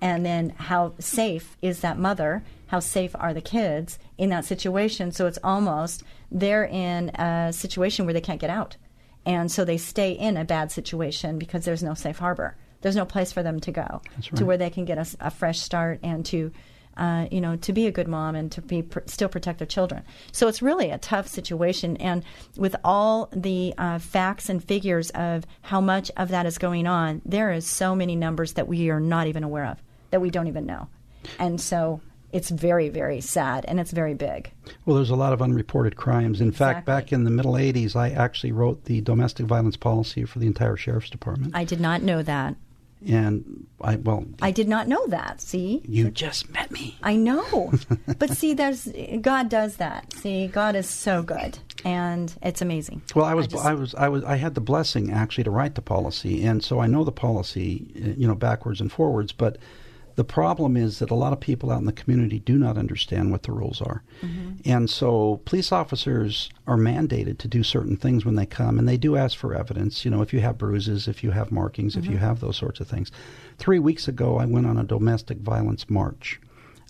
And 0.01 0.25
then 0.25 0.51
how 0.57 0.93
safe 0.99 1.57
is 1.61 1.79
that 1.81 1.97
mother? 1.97 2.43
How 2.67 2.79
safe 2.79 3.15
are 3.15 3.33
the 3.33 3.41
kids 3.41 3.97
in 4.17 4.29
that 4.29 4.45
situation? 4.45 5.11
So 5.11 5.25
it's 5.25 5.39
almost 5.43 6.03
they're 6.31 6.65
in 6.65 7.09
a 7.09 7.51
situation 7.53 8.05
where 8.05 8.13
they 8.13 8.21
can't 8.21 8.41
get 8.41 8.49
out. 8.49 8.77
And 9.25 9.51
so 9.51 9.65
they 9.65 9.77
stay 9.77 10.11
in 10.11 10.37
a 10.37 10.45
bad 10.45 10.71
situation 10.71 11.39
because 11.39 11.65
there's 11.65 11.81
no 11.81 11.93
safe 11.93 12.19
harbor. 12.19 12.55
There's 12.81 12.95
no 12.95 13.05
place 13.05 13.31
for 13.31 13.41
them 13.41 13.59
to 13.61 13.71
go 13.71 14.01
That's 14.15 14.27
to 14.29 14.45
where 14.45 14.57
they 14.57 14.69
can 14.69 14.85
get 14.85 15.15
a 15.19 15.31
fresh 15.31 15.59
start 15.59 15.99
and 16.03 16.23
to, 16.27 16.51
uh, 16.97 17.25
you 17.31 17.41
know, 17.41 17.55
to 17.55 17.73
be 17.73 17.87
a 17.87 17.91
good 17.91 18.07
mom 18.07 18.35
and 18.35 18.51
to 18.51 18.61
be 18.61 18.83
pr- 18.83 18.99
still 19.07 19.29
protect 19.29 19.57
their 19.57 19.65
children. 19.65 20.03
So 20.31 20.47
it's 20.47 20.61
really 20.61 20.91
a 20.91 20.99
tough 20.99 21.27
situation. 21.27 21.97
And 21.97 22.23
with 22.55 22.75
all 22.83 23.29
the 23.33 23.73
uh, 23.79 23.97
facts 23.97 24.49
and 24.49 24.63
figures 24.63 25.09
of 25.11 25.47
how 25.61 25.81
much 25.81 26.11
of 26.15 26.29
that 26.29 26.45
is 26.45 26.59
going 26.59 26.85
on, 26.85 27.23
there 27.25 27.51
is 27.51 27.65
so 27.65 27.95
many 27.95 28.15
numbers 28.15 28.53
that 28.53 28.67
we 28.67 28.91
are 28.91 28.99
not 28.99 29.25
even 29.25 29.43
aware 29.43 29.65
of, 29.65 29.81
that 30.16 30.22
we 30.22 30.30
don't 30.30 30.47
even 30.47 30.66
know. 30.66 30.88
And 31.39 31.59
so 31.59 31.99
it's 32.32 32.49
very, 32.49 32.88
very 32.88 33.20
sad 33.20 33.66
and 33.68 33.82
it's 33.82 33.91
very 33.91 34.13
big. 34.13 34.49
Well, 34.86 34.95
there's 34.95 35.09
a 35.09 35.16
lot 35.18 35.34
of 35.34 35.41
unreported 35.41 35.97
crimes. 35.97 36.39
In 36.39 36.53
fact, 36.53 36.86
back 36.86 37.11
in 37.11 37.26
the 37.26 37.30
middle 37.30 37.53
80s, 37.53 37.97
I 37.97 38.11
actually 38.11 38.53
wrote 38.53 38.86
the 38.86 39.01
domestic 39.01 39.45
violence 39.45 39.76
policy 39.76 40.24
for 40.24 40.39
the 40.39 40.47
entire 40.47 40.78
sheriff's 40.78 41.09
department. 41.09 41.53
I 41.53 41.66
did 41.66 41.82
not 41.82 42.01
know 42.01 42.24
that. 42.24 42.55
and 43.05 43.68
I, 43.82 43.97
well, 43.97 44.24
I 44.41 44.51
did 44.51 44.70
not 44.70 44.88
know 44.88 45.05
that. 45.07 45.41
See? 45.41 45.82
you 45.86 46.09
just 46.11 46.49
met 46.53 46.72
me. 46.72 46.97
I 47.03 47.18
know. 47.18 47.74
but 48.18 48.30
see, 48.32 48.53
there's 48.53 48.88
God 49.20 49.49
does 49.49 49.76
that. 49.78 50.13
See, 50.13 50.47
God 50.47 50.76
is 50.78 50.89
so 50.89 51.22
good, 51.22 51.59
and 51.84 52.34
it's 52.41 52.61
amazing. 52.61 53.01
Well, 53.13 53.26
I 53.26 53.34
was, 53.34 53.47
just- 53.47 53.66
I, 53.66 53.74
was, 53.74 53.93
I 53.95 54.07
was, 54.07 54.24
I 54.24 54.38
had 54.38 54.55
the 54.55 54.61
blessing 54.61 55.11
actually 55.11 55.43
to 55.43 55.51
write 55.51 55.76
the 55.76 55.82
policy, 55.82 56.45
and 56.45 56.63
so 56.63 56.80
I 56.80 56.88
know 56.88 57.03
the 57.03 57.11
policy, 57.11 57.86
uh, 57.97 58.13
you 58.18 58.28
know, 58.28 58.36
backwards 58.36 58.80
and 58.82 58.89
forwards. 58.91 59.32
But 59.34 59.57
the 60.16 60.24
problem 60.24 60.78
is 60.78 60.99
that 60.99 61.11
a 61.11 61.16
lot 61.16 61.34
of 61.34 61.39
people 61.39 61.72
out 61.72 61.80
in 61.80 61.86
the 61.86 61.91
community 61.91 62.39
do 62.39 62.57
not 62.57 62.78
understand 62.78 63.32
what 63.32 63.43
the 63.43 63.51
rules 63.51 63.82
are, 63.82 64.03
and 64.63 64.89
so 64.89 65.41
police 65.45 65.72
officers 65.72 66.49
are 66.68 66.78
mandated 66.78 67.38
to 67.39 67.47
do 67.47 67.63
certain 67.63 67.97
things 67.97 68.26
when 68.26 68.36
they 68.36 68.45
come, 68.45 68.80
and 68.80 68.88
they 68.88 68.97
do 68.97 69.18
ask 69.18 69.38
for 69.38 69.53
evidence. 69.53 70.05
You 70.05 70.11
know, 70.11 70.22
if 70.22 70.34
you 70.34 70.39
have 70.39 70.57
bruises, 70.57 71.07
if 71.07 71.24
you 71.24 71.32
have 71.32 71.51
markings, 71.51 71.95
if 71.95 72.05
you 72.05 72.18
have 72.18 72.39
those 72.39 72.57
sorts 72.57 72.80
of 72.80 72.88
things. 72.88 73.11
Three 73.57 73.80
weeks 73.80 74.07
ago, 74.07 74.38
I 74.38 74.45
went 74.45 74.68
on 74.68 74.78
a 74.78 74.84
domestic 74.84 75.39
violence 75.39 75.89
march 75.89 76.39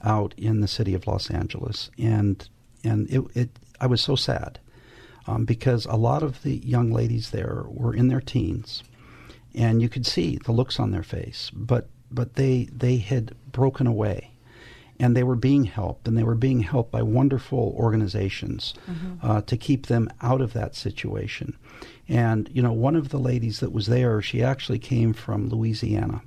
out 0.04 0.34
in 0.38 0.62
the 0.62 0.68
city 0.68 0.94
of 0.94 1.08
Los 1.08 1.30
Angeles, 1.32 1.90
and 1.98 2.48
and 2.84 3.10
it, 3.10 3.24
it 3.34 3.50
I 3.82 3.88
was 3.88 4.02
so 4.02 4.16
sad 4.16 4.60
um, 5.28 5.46
because 5.46 5.86
a 5.86 5.96
lot 5.96 6.24
of 6.24 6.44
the 6.44 6.58
young 6.58 6.92
ladies 6.92 7.32
there 7.32 7.66
were 7.68 7.94
in 7.94 8.08
their 8.08 8.22
teens, 8.22 8.84
and 9.54 9.82
you 9.82 9.90
could 9.90 10.06
see 10.06 10.38
the 10.46 10.52
looks 10.52 10.80
on 10.80 10.92
their 10.92 11.04
face, 11.04 11.52
but 11.54 11.90
but 12.12 12.36
they 12.36 12.66
they 12.66 12.98
had 12.98 13.36
broken 13.52 13.88
away, 13.88 14.32
and 15.00 15.16
they 15.16 15.24
were 15.24 15.36
being 15.36 15.66
helped, 15.66 16.08
and 16.08 16.18
they 16.18 16.24
were 16.24 16.36
being 16.36 16.62
helped 16.62 16.92
by 16.92 17.02
wonderful 17.02 17.76
organizations 17.78 18.74
uh, 19.22 19.42
to 19.42 19.58
keep 19.58 19.88
them 19.88 20.10
out 20.22 20.42
of 20.42 20.54
that 20.54 20.76
situation. 20.76 21.56
And 22.08 22.50
you 22.54 22.62
know, 22.62 22.74
one 22.74 22.96
of 22.96 23.10
the 23.10 23.20
ladies 23.20 23.60
that 23.60 23.72
was 23.72 23.88
there, 23.88 24.22
she 24.22 24.44
actually 24.44 24.80
came 24.80 25.14
from 25.14 25.50
Louisiana. 25.50 26.22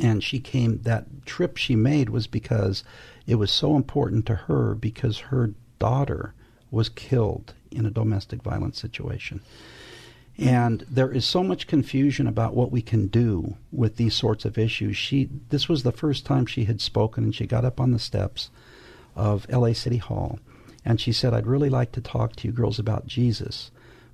And 0.00 0.22
she 0.22 0.38
came 0.38 0.82
that 0.82 1.24
trip 1.24 1.56
she 1.56 1.74
made 1.74 2.10
was 2.10 2.26
because 2.26 2.84
it 3.26 3.36
was 3.36 3.50
so 3.50 3.74
important 3.74 4.26
to 4.26 4.34
her 4.34 4.74
because 4.74 5.18
her 5.18 5.54
daughter 5.78 6.34
was 6.70 6.90
killed 6.90 7.54
in 7.70 7.86
a 7.86 7.90
domestic 7.90 8.42
violence 8.42 8.78
situation 8.78 9.40
and 10.38 10.84
there 10.88 11.10
is 11.10 11.24
so 11.24 11.42
much 11.42 11.66
confusion 11.66 12.26
about 12.26 12.54
what 12.54 12.70
we 12.70 12.80
can 12.80 13.08
do 13.08 13.56
with 13.72 13.96
these 13.96 14.14
sorts 14.14 14.44
of 14.44 14.56
issues. 14.56 14.96
She 14.96 15.28
this 15.50 15.68
was 15.68 15.82
the 15.82 15.92
first 15.92 16.24
time 16.24 16.46
she 16.46 16.64
had 16.64 16.80
spoken 16.80 17.24
and 17.24 17.34
she 17.34 17.46
got 17.46 17.64
up 17.64 17.80
on 17.80 17.90
the 17.90 17.98
steps 17.98 18.50
of 19.16 19.48
LA 19.50 19.72
City 19.72 19.96
Hall 19.96 20.38
and 20.84 21.00
she 21.00 21.12
said 21.12 21.34
I'd 21.34 21.46
really 21.46 21.70
like 21.70 21.92
to 21.92 22.00
talk 22.00 22.36
to 22.36 22.48
you 22.48 22.52
girls 22.52 22.78
about 22.78 23.06
Jesus 23.06 23.70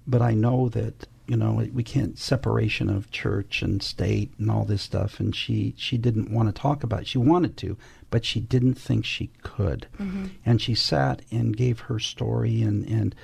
but 0.06 0.22
I 0.22 0.32
know 0.32 0.68
that 0.70 1.06
you 1.26 1.36
know 1.36 1.66
we 1.72 1.82
can't 1.82 2.18
separation 2.18 2.90
of 2.90 3.10
church 3.10 3.62
and 3.62 3.82
state 3.82 4.32
and 4.38 4.50
all 4.50 4.64
this 4.64 4.82
stuff. 4.82 5.20
And 5.20 5.34
she 5.34 5.74
she 5.76 5.96
didn't 5.96 6.30
want 6.30 6.48
to 6.48 6.60
talk 6.60 6.82
about 6.82 7.02
it. 7.02 7.08
She 7.08 7.18
wanted 7.18 7.56
to 7.58 7.76
but 8.10 8.24
she 8.24 8.40
didn't 8.40 8.74
think 8.74 9.04
she 9.04 9.30
could. 9.42 9.88
Mm-hmm. 9.98 10.26
And 10.46 10.62
she 10.62 10.74
sat 10.74 11.22
and 11.32 11.56
gave 11.56 11.80
her 11.80 11.98
story 11.98 12.62
and 12.62 12.86
and 12.88 13.14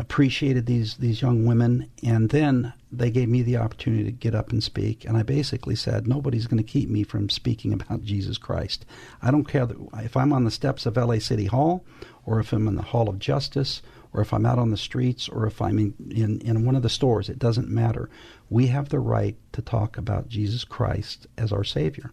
appreciated 0.00 0.66
these 0.66 0.96
these 0.96 1.20
young 1.20 1.44
women 1.44 1.90
and 2.02 2.30
then 2.30 2.72
they 2.90 3.10
gave 3.10 3.28
me 3.28 3.42
the 3.42 3.56
opportunity 3.56 4.04
to 4.04 4.10
get 4.10 4.34
up 4.34 4.50
and 4.50 4.64
speak 4.64 5.04
and 5.04 5.16
I 5.16 5.22
basically 5.22 5.76
said 5.76 6.06
nobody's 6.06 6.46
going 6.46 6.62
to 6.62 6.72
keep 6.72 6.88
me 6.88 7.02
from 7.04 7.28
speaking 7.28 7.72
about 7.72 8.02
Jesus 8.02 8.38
Christ. 8.38 8.86
I 9.22 9.30
don't 9.30 9.44
care 9.44 9.66
that, 9.66 9.76
if 10.02 10.16
I'm 10.16 10.32
on 10.32 10.44
the 10.44 10.50
steps 10.50 10.86
of 10.86 10.96
LA 10.96 11.18
City 11.18 11.46
Hall 11.46 11.84
or 12.24 12.40
if 12.40 12.52
I'm 12.52 12.66
in 12.66 12.76
the 12.76 12.82
Hall 12.82 13.08
of 13.08 13.18
Justice 13.18 13.82
or 14.12 14.20
if 14.22 14.32
I'm 14.32 14.46
out 14.46 14.58
on 14.58 14.70
the 14.70 14.76
streets 14.76 15.28
or 15.28 15.46
if 15.46 15.62
I'm 15.62 15.78
in, 15.78 15.94
in, 16.10 16.40
in 16.40 16.64
one 16.64 16.74
of 16.74 16.82
the 16.82 16.88
stores, 16.88 17.28
it 17.28 17.38
doesn't 17.38 17.68
matter. 17.68 18.10
We 18.48 18.66
have 18.68 18.88
the 18.88 18.98
right 18.98 19.36
to 19.52 19.62
talk 19.62 19.96
about 19.96 20.28
Jesus 20.28 20.64
Christ 20.64 21.26
as 21.38 21.52
our 21.52 21.62
Savior. 21.62 22.10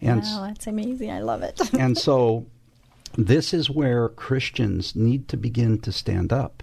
And 0.00 0.22
wow, 0.22 0.46
that's 0.46 0.66
amazing. 0.66 1.10
I 1.10 1.20
love 1.20 1.42
it. 1.42 1.60
and 1.74 1.98
so 2.08 2.46
this 3.16 3.52
is 3.52 3.68
where 3.68 4.08
Christians 4.10 4.94
need 4.94 5.28
to 5.28 5.36
begin 5.36 5.78
to 5.80 5.92
stand 5.92 6.32
up. 6.32 6.62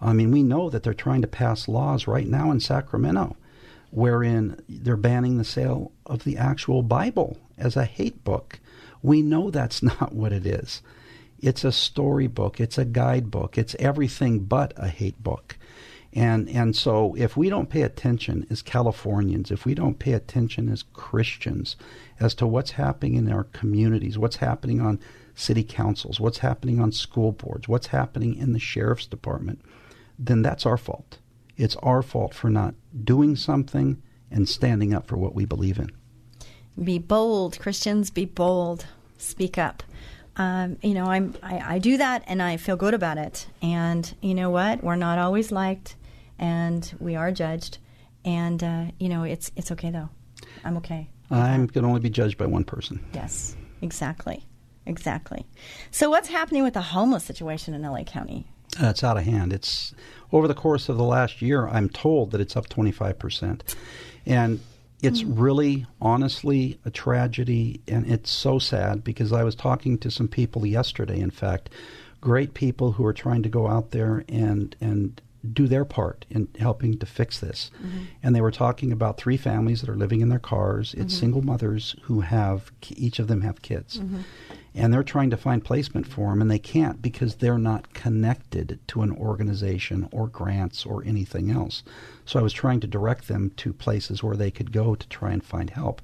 I 0.00 0.12
mean, 0.12 0.30
we 0.30 0.42
know 0.42 0.70
that 0.70 0.82
they're 0.82 0.94
trying 0.94 1.22
to 1.22 1.28
pass 1.28 1.68
laws 1.68 2.06
right 2.06 2.26
now 2.26 2.50
in 2.50 2.60
Sacramento 2.60 3.36
wherein 3.90 4.60
they're 4.68 4.96
banning 4.96 5.36
the 5.36 5.44
sale 5.44 5.92
of 6.06 6.24
the 6.24 6.36
actual 6.36 6.82
Bible 6.82 7.36
as 7.58 7.76
a 7.76 7.84
hate 7.84 8.22
book. 8.24 8.60
We 9.02 9.22
know 9.22 9.50
that's 9.50 9.82
not 9.82 10.12
what 10.14 10.32
it 10.32 10.46
is. 10.46 10.82
It's 11.40 11.64
a 11.64 11.72
storybook, 11.72 12.60
it's 12.60 12.78
a 12.78 12.84
guidebook, 12.84 13.56
it's 13.56 13.74
everything 13.78 14.40
but 14.40 14.72
a 14.76 14.88
hate 14.88 15.22
book. 15.22 15.56
And 16.12 16.48
and 16.48 16.74
so 16.74 17.14
if 17.16 17.36
we 17.36 17.48
don't 17.48 17.70
pay 17.70 17.82
attention 17.82 18.46
as 18.50 18.62
Californians, 18.62 19.50
if 19.50 19.64
we 19.64 19.74
don't 19.74 19.98
pay 19.98 20.12
attention 20.12 20.68
as 20.68 20.82
Christians 20.92 21.76
as 22.18 22.34
to 22.34 22.48
what's 22.48 22.72
happening 22.72 23.14
in 23.14 23.30
our 23.32 23.44
communities, 23.44 24.18
what's 24.18 24.36
happening 24.36 24.80
on 24.80 24.98
city 25.36 25.62
councils, 25.62 26.18
what's 26.18 26.38
happening 26.38 26.80
on 26.80 26.90
school 26.90 27.30
boards, 27.32 27.68
what's 27.68 27.86
happening 27.86 28.34
in 28.34 28.52
the 28.52 28.58
sheriff's 28.58 29.06
department, 29.06 29.60
then 30.20 30.42
that's 30.42 30.66
our 30.66 30.76
fault. 30.76 31.18
It's 31.56 31.76
our 31.76 32.02
fault 32.02 32.34
for 32.34 32.50
not 32.50 32.74
doing 33.04 33.36
something 33.36 34.02
and 34.30 34.48
standing 34.48 34.94
up 34.94 35.06
for 35.06 35.16
what 35.16 35.34
we 35.34 35.44
believe 35.44 35.78
in. 35.78 35.90
be 36.82 36.98
bold, 36.98 37.58
Christians. 37.58 38.10
Be 38.10 38.26
bold. 38.26 38.86
Speak 39.18 39.58
up. 39.58 39.82
Um, 40.36 40.78
you 40.82 40.94
know, 40.94 41.06
I'm 41.06 41.34
I, 41.42 41.74
I 41.74 41.78
do 41.78 41.96
that, 41.96 42.22
and 42.26 42.42
I 42.42 42.56
feel 42.56 42.76
good 42.76 42.94
about 42.94 43.18
it. 43.18 43.46
And 43.60 44.12
you 44.20 44.34
know 44.34 44.50
what? 44.50 44.82
We're 44.82 44.96
not 44.96 45.18
always 45.18 45.50
liked, 45.50 45.96
and 46.38 46.90
we 46.98 47.16
are 47.16 47.32
judged. 47.32 47.78
And 48.24 48.62
uh, 48.62 48.84
you 48.98 49.08
know, 49.08 49.24
it's 49.24 49.50
it's 49.56 49.72
okay 49.72 49.90
though. 49.90 50.08
I'm 50.64 50.76
okay. 50.78 51.08
I'm 51.30 51.68
can 51.68 51.84
only 51.84 52.00
be 52.00 52.10
judged 52.10 52.38
by 52.38 52.46
one 52.46 52.64
person. 52.64 53.04
Yes, 53.12 53.56
exactly, 53.82 54.44
exactly. 54.86 55.46
So, 55.90 56.10
what's 56.10 56.28
happening 56.28 56.62
with 56.62 56.74
the 56.74 56.80
homeless 56.80 57.24
situation 57.24 57.74
in 57.74 57.82
LA 57.82 58.02
County? 58.04 58.46
Uh, 58.80 58.88
it's 58.88 59.02
out 59.02 59.16
of 59.16 59.24
hand. 59.24 59.52
It's 59.52 59.94
over 60.32 60.46
the 60.46 60.54
course 60.54 60.88
of 60.88 60.96
the 60.96 61.04
last 61.04 61.42
year. 61.42 61.68
I'm 61.68 61.88
told 61.88 62.30
that 62.30 62.40
it's 62.40 62.56
up 62.56 62.68
25 62.68 63.18
percent, 63.18 63.74
and 64.26 64.60
it's 65.02 65.22
hmm. 65.22 65.38
really, 65.38 65.86
honestly, 66.00 66.78
a 66.84 66.90
tragedy, 66.90 67.80
and 67.88 68.10
it's 68.10 68.30
so 68.30 68.58
sad 68.58 69.02
because 69.02 69.32
I 69.32 69.44
was 69.44 69.54
talking 69.54 69.98
to 69.98 70.10
some 70.10 70.28
people 70.28 70.66
yesterday. 70.66 71.20
In 71.20 71.30
fact, 71.30 71.70
great 72.20 72.54
people 72.54 72.92
who 72.92 73.04
are 73.06 73.12
trying 73.12 73.42
to 73.42 73.48
go 73.48 73.66
out 73.66 73.90
there 73.90 74.24
and 74.28 74.76
and 74.80 75.20
do 75.54 75.66
their 75.66 75.86
part 75.86 76.26
in 76.28 76.48
helping 76.58 76.98
to 76.98 77.06
fix 77.06 77.40
this. 77.40 77.70
Mm-hmm. 77.78 77.98
And 78.22 78.36
they 78.36 78.42
were 78.42 78.50
talking 78.50 78.92
about 78.92 79.16
three 79.16 79.38
families 79.38 79.80
that 79.80 79.88
are 79.88 79.96
living 79.96 80.20
in 80.20 80.28
their 80.28 80.38
cars. 80.38 80.92
It's 80.92 81.14
mm-hmm. 81.14 81.20
single 81.20 81.42
mothers 81.42 81.96
who 82.02 82.20
have 82.20 82.70
each 82.90 83.18
of 83.18 83.28
them 83.28 83.40
have 83.40 83.62
kids 83.62 83.98
mm-hmm. 83.98 84.20
And 84.74 84.92
they're 84.92 85.02
trying 85.02 85.30
to 85.30 85.36
find 85.36 85.64
placement 85.64 86.06
for 86.06 86.30
them, 86.30 86.40
and 86.40 86.50
they 86.50 86.58
can't 86.58 87.02
because 87.02 87.36
they're 87.36 87.58
not 87.58 87.92
connected 87.92 88.78
to 88.88 89.02
an 89.02 89.12
organization 89.12 90.08
or 90.12 90.28
grants 90.28 90.86
or 90.86 91.04
anything 91.04 91.50
else. 91.50 91.82
So 92.24 92.38
I 92.38 92.42
was 92.42 92.52
trying 92.52 92.80
to 92.80 92.86
direct 92.86 93.26
them 93.28 93.50
to 93.56 93.72
places 93.72 94.22
where 94.22 94.36
they 94.36 94.50
could 94.50 94.72
go 94.72 94.94
to 94.94 95.08
try 95.08 95.32
and 95.32 95.44
find 95.44 95.70
help. 95.70 96.00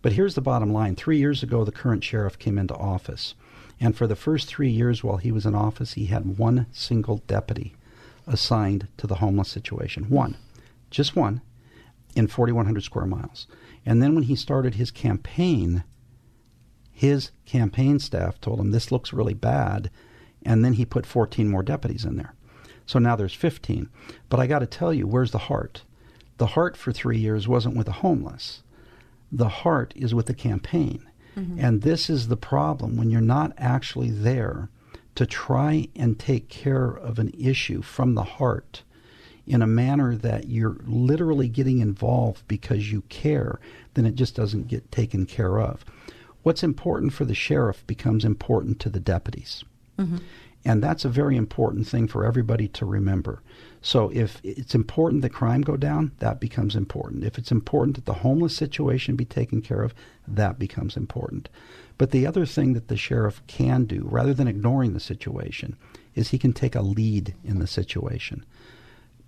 But 0.00 0.12
here's 0.12 0.34
the 0.34 0.40
bottom 0.40 0.72
line 0.72 0.96
three 0.96 1.18
years 1.18 1.42
ago, 1.42 1.64
the 1.64 1.72
current 1.72 2.04
sheriff 2.04 2.38
came 2.38 2.58
into 2.58 2.74
office. 2.74 3.34
And 3.78 3.94
for 3.94 4.06
the 4.06 4.16
first 4.16 4.46
three 4.48 4.70
years 4.70 5.04
while 5.04 5.18
he 5.18 5.30
was 5.30 5.44
in 5.44 5.54
office, 5.54 5.94
he 5.94 6.06
had 6.06 6.38
one 6.38 6.66
single 6.72 7.18
deputy 7.26 7.74
assigned 8.26 8.88
to 8.96 9.06
the 9.06 9.16
homeless 9.16 9.48
situation. 9.48 10.08
One. 10.08 10.36
Just 10.90 11.14
one 11.14 11.42
in 12.14 12.26
4,100 12.26 12.82
square 12.82 13.06
miles. 13.06 13.46
And 13.84 14.02
then 14.02 14.14
when 14.14 14.24
he 14.24 14.34
started 14.34 14.74
his 14.74 14.90
campaign, 14.90 15.84
his 16.96 17.30
campaign 17.44 17.98
staff 17.98 18.40
told 18.40 18.58
him 18.58 18.70
this 18.70 18.90
looks 18.90 19.12
really 19.12 19.34
bad. 19.34 19.90
And 20.46 20.64
then 20.64 20.72
he 20.72 20.86
put 20.86 21.04
14 21.04 21.46
more 21.46 21.62
deputies 21.62 22.06
in 22.06 22.16
there. 22.16 22.34
So 22.86 22.98
now 22.98 23.16
there's 23.16 23.34
15. 23.34 23.90
But 24.30 24.40
I 24.40 24.46
got 24.46 24.60
to 24.60 24.66
tell 24.66 24.94
you, 24.94 25.06
where's 25.06 25.30
the 25.30 25.38
heart? 25.38 25.82
The 26.38 26.46
heart 26.46 26.74
for 26.74 26.92
three 26.92 27.18
years 27.18 27.46
wasn't 27.46 27.76
with 27.76 27.84
the 27.84 27.92
homeless. 27.92 28.62
The 29.30 29.50
heart 29.50 29.92
is 29.94 30.14
with 30.14 30.24
the 30.24 30.32
campaign. 30.32 31.06
Mm-hmm. 31.36 31.60
And 31.62 31.82
this 31.82 32.08
is 32.08 32.28
the 32.28 32.36
problem 32.36 32.96
when 32.96 33.10
you're 33.10 33.20
not 33.20 33.52
actually 33.58 34.08
there 34.10 34.70
to 35.16 35.26
try 35.26 35.88
and 35.94 36.18
take 36.18 36.48
care 36.48 36.88
of 36.88 37.18
an 37.18 37.30
issue 37.38 37.82
from 37.82 38.14
the 38.14 38.24
heart 38.24 38.84
in 39.46 39.60
a 39.60 39.66
manner 39.66 40.16
that 40.16 40.48
you're 40.48 40.78
literally 40.86 41.48
getting 41.48 41.80
involved 41.80 42.48
because 42.48 42.90
you 42.90 43.02
care, 43.10 43.60
then 43.92 44.06
it 44.06 44.14
just 44.14 44.34
doesn't 44.34 44.68
get 44.68 44.90
taken 44.90 45.26
care 45.26 45.60
of. 45.60 45.84
What's 46.46 46.62
important 46.62 47.12
for 47.12 47.24
the 47.24 47.34
sheriff 47.34 47.84
becomes 47.88 48.24
important 48.24 48.78
to 48.78 48.88
the 48.88 49.00
deputies. 49.00 49.64
Mm-hmm. 49.98 50.18
And 50.64 50.80
that's 50.80 51.04
a 51.04 51.08
very 51.08 51.36
important 51.36 51.88
thing 51.88 52.06
for 52.06 52.24
everybody 52.24 52.68
to 52.68 52.86
remember. 52.86 53.42
So 53.82 54.12
if 54.14 54.40
it's 54.44 54.72
important 54.72 55.22
that 55.22 55.32
crime 55.32 55.62
go 55.62 55.76
down, 55.76 56.12
that 56.20 56.38
becomes 56.38 56.76
important. 56.76 57.24
If 57.24 57.36
it's 57.36 57.50
important 57.50 57.96
that 57.96 58.04
the 58.04 58.20
homeless 58.22 58.56
situation 58.56 59.16
be 59.16 59.24
taken 59.24 59.60
care 59.60 59.82
of, 59.82 59.92
that 60.28 60.56
becomes 60.56 60.96
important. 60.96 61.48
But 61.98 62.12
the 62.12 62.28
other 62.28 62.46
thing 62.46 62.74
that 62.74 62.86
the 62.86 62.96
sheriff 62.96 63.44
can 63.48 63.84
do, 63.84 64.06
rather 64.08 64.32
than 64.32 64.46
ignoring 64.46 64.92
the 64.92 65.00
situation, 65.00 65.76
is 66.14 66.28
he 66.28 66.38
can 66.38 66.52
take 66.52 66.76
a 66.76 66.80
lead 66.80 67.34
in 67.42 67.58
the 67.58 67.66
situation. 67.66 68.44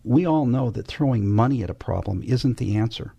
We 0.05 0.25
all 0.25 0.47
know 0.47 0.71
that 0.71 0.87
throwing 0.87 1.27
money 1.27 1.65
at 1.65 1.71
a 1.71 1.75
problem 1.75 2.23
isn't 2.23 2.59
the 2.59 2.77
answer. 2.77 3.13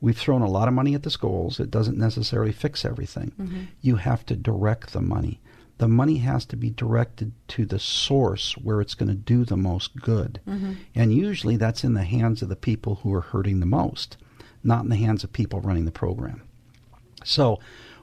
We've 0.00 0.16
thrown 0.16 0.42
a 0.42 0.50
lot 0.50 0.68
of 0.68 0.74
money 0.74 0.94
at 0.94 1.02
the 1.02 1.10
schools. 1.10 1.58
It 1.58 1.70
doesn't 1.70 1.96
necessarily 1.96 2.52
fix 2.52 2.84
everything. 2.84 3.32
Mm-hmm. 3.40 3.60
You 3.80 3.96
have 3.96 4.26
to 4.26 4.36
direct 4.36 4.92
the 4.92 5.00
money 5.00 5.40
the 5.78 5.88
money 5.88 6.18
has 6.18 6.44
to 6.46 6.56
be 6.56 6.70
directed 6.70 7.32
to 7.48 7.66
the 7.66 7.78
source 7.78 8.52
where 8.56 8.80
it's 8.80 8.94
going 8.94 9.08
to 9.08 9.14
do 9.14 9.44
the 9.44 9.56
most 9.56 9.96
good. 9.96 10.40
Mm-hmm. 10.48 10.74
And 10.94 11.12
usually 11.12 11.56
that's 11.56 11.84
in 11.84 11.94
the 11.94 12.04
hands 12.04 12.42
of 12.42 12.48
the 12.48 12.56
people 12.56 12.96
who 12.96 13.12
are 13.12 13.20
hurting 13.20 13.60
the 13.60 13.66
most, 13.66 14.16
not 14.64 14.84
in 14.84 14.88
the 14.88 14.96
hands 14.96 15.22
of 15.22 15.32
people 15.32 15.60
running 15.60 15.84
the 15.84 15.90
program. 15.90 16.42
So 17.24 17.58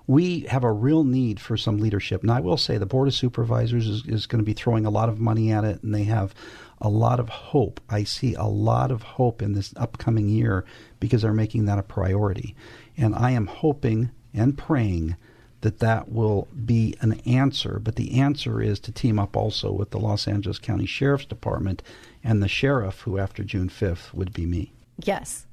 we 0.07 0.41
have 0.41 0.63
a 0.63 0.71
real 0.71 1.03
need 1.03 1.39
for 1.39 1.55
some 1.55 1.77
leadership. 1.77 2.21
And 2.21 2.31
I 2.31 2.39
will 2.39 2.57
say 2.57 2.77
the 2.77 2.85
Board 2.85 3.07
of 3.07 3.13
Supervisors 3.13 3.87
is, 3.87 4.05
is 4.05 4.25
going 4.25 4.39
to 4.39 4.45
be 4.45 4.53
throwing 4.53 4.85
a 4.85 4.89
lot 4.89 5.09
of 5.09 5.19
money 5.19 5.51
at 5.51 5.63
it, 5.63 5.81
and 5.83 5.93
they 5.93 6.03
have 6.03 6.33
a 6.81 6.89
lot 6.89 7.19
of 7.19 7.29
hope. 7.29 7.79
I 7.89 8.03
see 8.03 8.33
a 8.33 8.43
lot 8.43 8.91
of 8.91 9.01
hope 9.03 9.41
in 9.41 9.53
this 9.53 9.73
upcoming 9.77 10.27
year 10.27 10.65
because 10.99 11.21
they're 11.21 11.33
making 11.33 11.65
that 11.65 11.79
a 11.79 11.83
priority. 11.83 12.55
And 12.97 13.15
I 13.15 13.31
am 13.31 13.47
hoping 13.47 14.11
and 14.33 14.57
praying 14.57 15.15
that 15.61 15.79
that 15.79 16.11
will 16.11 16.49
be 16.65 16.95
an 16.99 17.13
answer. 17.21 17.79
But 17.79 17.95
the 17.95 18.19
answer 18.19 18.61
is 18.61 18.81
to 18.81 18.91
team 18.91 19.17
up 19.17 19.37
also 19.37 19.71
with 19.71 19.91
the 19.91 19.99
Los 19.99 20.27
Angeles 20.27 20.59
County 20.59 20.85
Sheriff's 20.85 21.25
Department 21.25 21.81
and 22.21 22.43
the 22.43 22.49
sheriff, 22.49 23.01
who 23.01 23.17
after 23.17 23.43
June 23.45 23.69
5th 23.69 24.13
would 24.13 24.33
be 24.33 24.45
me. 24.45 24.73
Yes. 24.97 25.47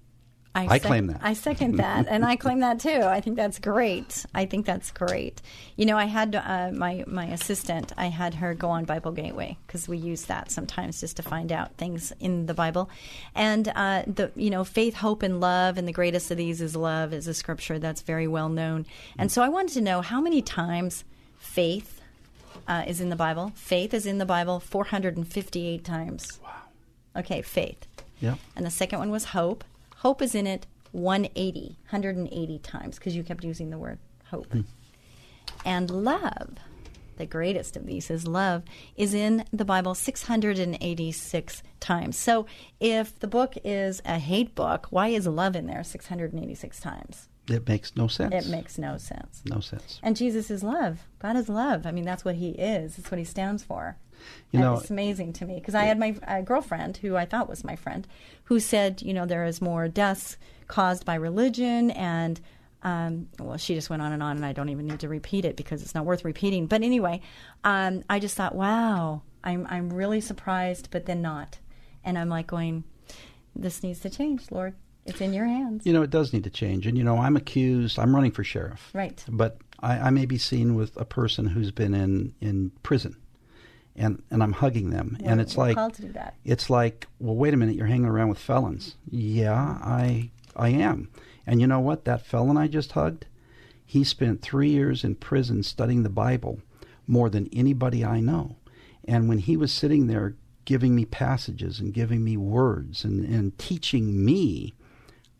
I, 0.53 0.65
I 0.65 0.79
sec- 0.79 0.83
claim 0.83 1.07
that. 1.07 1.21
I 1.23 1.33
second 1.35 1.77
that, 1.77 2.07
and 2.09 2.25
I 2.25 2.35
claim 2.35 2.61
that 2.61 2.81
too. 2.81 3.03
I 3.03 3.21
think 3.21 3.37
that's 3.37 3.61
great. 3.61 4.27
I 4.35 4.47
think 4.47 4.67
that's 4.67 4.91
great. 4.91 5.41
You 5.77 5.87
know, 5.87 5.97
I 5.97 6.07
had 6.07 6.35
uh, 6.35 6.71
my 6.75 7.05
my 7.07 7.27
assistant. 7.27 7.93
I 7.97 8.07
had 8.07 8.35
her 8.35 8.55
go 8.55 8.69
on 8.69 8.85
Bible 8.85 9.13
Gateway 9.13 9.57
because 9.67 9.89
we 9.89 9.97
use 9.97 10.25
that 10.25 10.51
sometimes 10.51 11.01
just 11.01 11.17
to 11.19 11.23
find 11.23 11.53
out 11.53 11.77
things 11.77 12.13
in 12.19 12.47
the 12.47 12.55
Bible, 12.55 12.91
and 13.35 13.69
uh, 13.69 14.03
the 14.07 14.33
you 14.35 14.51
know 14.51 14.65
faith, 14.65 14.95
hope, 14.97 15.23
and 15.23 15.41
love, 15.41 15.79
and 15.79 15.87
the 15.87 15.93
greatest 15.93 16.33
of 16.33 16.37
these 16.37 16.61
is 16.61 16.75
love 16.75 17.13
is 17.13 17.29
a 17.29 17.35
scripture 17.35 17.79
that's 17.79 18.03
very 18.03 18.27
well 18.27 18.49
known. 18.49 18.87
And 19.19 19.31
so 19.31 19.43
I 19.43 19.49
wanted 19.49 19.75
to 19.75 19.81
know 19.81 20.01
how 20.01 20.21
many 20.21 20.43
times 20.43 21.05
faith 21.39 22.01
uh, 22.67 22.85
is 22.89 23.01
in 23.01 23.09
the 23.09 23.17
Bible. 23.17 23.53
Faith 23.55 23.95
is 23.95 24.05
in 24.05 24.19
the 24.19 24.27
Bible 24.27 24.59
458 24.59 25.85
times. 25.85 26.41
Wow. 26.43 26.51
Okay, 27.17 27.43
faith. 27.43 27.87
Yeah. 28.21 28.35
And 28.57 28.67
the 28.67 28.71
second 28.71 28.99
one 28.99 29.11
was 29.11 29.27
hope. 29.27 29.65
Hope 30.01 30.23
is 30.23 30.35
in 30.35 30.47
it 30.47 30.67
180, 30.93 31.77
180 31.91 32.59
times 32.61 32.99
because 32.99 33.15
you 33.15 33.23
kept 33.23 33.45
using 33.45 33.69
the 33.69 33.77
word 33.77 33.99
hope. 34.31 34.49
Mm. 34.49 34.65
And 35.67 35.91
love, 35.91 36.55
the 37.19 37.27
greatest 37.27 37.77
of 37.77 37.85
these 37.85 38.11
is 38.11 38.27
love, 38.27 38.63
is 38.97 39.13
in 39.13 39.45
the 39.53 39.67
Bible 39.67 39.95
686 39.95 41.63
times. 41.81 42.17
So 42.17 42.47
if 42.81 43.19
the 43.19 43.27
book 43.27 43.57
is 43.63 44.01
a 44.07 44.19
hate 44.19 44.55
book, 44.55 44.87
why 44.89 45.09
is 45.09 45.27
love 45.27 45.55
in 45.55 45.67
there 45.67 45.85
686 45.85 46.81
times? 46.81 47.29
It 47.47 47.69
makes 47.69 47.95
no 47.95 48.07
sense. 48.07 48.35
It 48.35 48.51
makes 48.51 48.79
no 48.79 48.97
sense. 48.97 49.43
No 49.45 49.61
sense. 49.61 50.01
And 50.03 50.17
Jesus 50.17 50.51
is 50.51 50.63
love. 50.63 51.01
God 51.19 51.37
is 51.37 51.51
love. 51.51 51.85
I 51.85 51.91
mean, 51.91 52.05
that's 52.05 52.25
what 52.25 52.37
He 52.37 52.51
is. 52.53 52.97
That's 52.97 53.11
what 53.11 53.19
He 53.19 53.25
stands 53.25 53.63
for. 53.63 53.99
You 54.51 54.61
know, 54.61 54.75
it's 54.75 54.91
amazing 54.91 55.33
to 55.35 55.45
me 55.45 55.55
because 55.55 55.75
I 55.75 55.85
had 55.85 55.99
my 55.99 56.15
uh, 56.27 56.41
girlfriend, 56.43 56.99
who 56.99 57.17
I 57.17 57.25
thought 57.25 57.49
was 57.49 57.65
my 57.65 57.77
friend, 57.77 58.07
who 58.45 58.61
said, 58.61 59.03
you 59.03 59.13
know, 59.15 59.27
there 59.27 59.45
is 59.45 59.61
more 59.61 59.89
deaths 59.89 60.37
caused 60.69 61.05
by 61.05 61.15
religion 61.15 61.91
and. 61.93 62.41
Um, 62.83 63.29
well, 63.39 63.59
she 63.59 63.75
just 63.75 63.91
went 63.91 64.01
on 64.01 64.13
and 64.13 64.23
on, 64.23 64.37
and 64.37 64.47
I 64.47 64.55
don't 64.55 64.71
even 64.71 64.87
need 64.87 65.01
to 65.01 65.09
repeat 65.11 65.45
it 65.45 65.55
because 65.55 65.83
it's 65.83 65.95
not 65.95 66.07
worth 66.07 66.25
repeating. 66.25 66.67
But 66.67 66.83
anyway, 66.83 67.21
um, 67.63 68.05
I 68.09 68.19
just 68.19 68.35
thought, 68.39 68.55
wow, 68.55 69.21
I'm 69.45 69.67
I'm 69.69 69.93
really 69.93 70.23
surprised, 70.23 70.89
but 70.91 71.05
then 71.05 71.21
not, 71.21 71.59
and 72.05 72.17
I'm 72.17 72.31
like 72.31 72.47
going, 72.47 72.85
this 73.55 73.83
needs 73.83 74.01
to 74.01 74.09
change, 74.09 74.51
Lord. 74.51 74.73
It's 75.07 75.21
in 75.21 75.33
your 75.33 75.47
hands. 75.47 75.87
You 75.87 75.93
know, 75.93 76.03
it 76.03 76.11
does 76.11 76.33
need 76.33 76.45
to 76.45 76.51
change. 76.51 76.87
And, 76.87 76.97
you 76.97 77.05
know, 77.05 77.19
I'm 77.19 77.37
accused, 77.37 77.99
I'm 77.99 78.15
running 78.15 78.31
for 78.31 78.45
sheriff. 78.45 78.91
Right. 78.93 79.25
But 79.29 79.59
I, 79.81 79.99
I 79.99 80.11
may 80.11 80.27
be 80.27 80.39
seen 80.39 80.75
with 80.75 80.97
a 80.97 81.05
person 81.05 81.47
who's 81.47 81.71
been 81.71 81.95
in, 81.95 82.35
in 82.41 82.71
prison 82.83 83.17
and 83.97 84.23
and 84.31 84.43
I'm 84.43 84.53
hugging 84.53 84.91
them, 84.91 85.17
we're, 85.21 85.31
and 85.31 85.41
it's 85.41 85.57
like 85.57 85.77
it's 86.45 86.71
like, 86.71 87.07
well, 87.19 87.35
wait 87.35 87.55
a 87.55 87.57
minute, 87.57 87.77
you're 87.77 87.87
hanging 87.87 88.07
around 88.07 88.29
with 88.29 88.39
felons. 88.39 88.97
Yeah, 89.11 89.79
I 89.83 90.31
I 90.57 90.71
am, 90.71 91.09
and 91.47 91.61
you 91.61 91.67
know 91.67 91.81
what? 91.81 92.05
That 92.05 92.25
felon 92.25 92.57
I 92.57 92.67
just 92.69 92.93
hugged, 92.93 93.27
he 93.85 94.05
spent 94.05 94.43
three 94.43 94.71
years 94.71 95.05
in 95.05 95.15
prison 95.17 95.63
studying 95.63 96.03
the 96.03 96.09
Bible 96.09 96.61
more 97.07 97.29
than 97.29 97.49
anybody 97.53 98.05
I 98.05 98.21
know, 98.21 98.57
and 99.07 99.29
when 99.29 99.39
he 99.39 99.57
was 99.57 99.73
sitting 99.73 100.07
there 100.07 100.35
giving 100.65 100.95
me 100.95 101.05
passages 101.05 101.81
and 101.81 101.93
giving 101.93 102.23
me 102.23 102.37
words 102.37 103.05
and, 103.05 103.25
and 103.25 103.59
teaching 103.59 104.25
me, 104.25 104.73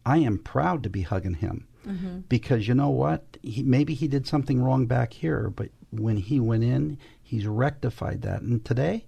I 0.05 0.19
am 0.19 0.39
proud 0.39 0.83
to 0.83 0.91
be 0.91 1.03
hugging 1.03 1.35
him. 1.35 1.69
Mm-hmm. 1.87 2.21
Because 2.29 2.67
you 2.67 2.75
know 2.75 2.91
what? 2.91 3.39
He, 3.43 3.63
maybe 3.63 3.95
he 3.95 4.09
did 4.09 4.27
something 4.27 4.61
wrong 4.61 4.87
back 4.87 5.13
here, 5.13 5.49
but 5.49 5.69
when 5.93 6.17
he 6.17 6.41
went 6.41 6.65
in, 6.65 6.99
He's 7.31 7.47
rectified 7.47 8.23
that. 8.23 8.43
And 8.43 8.65
today, 8.65 9.07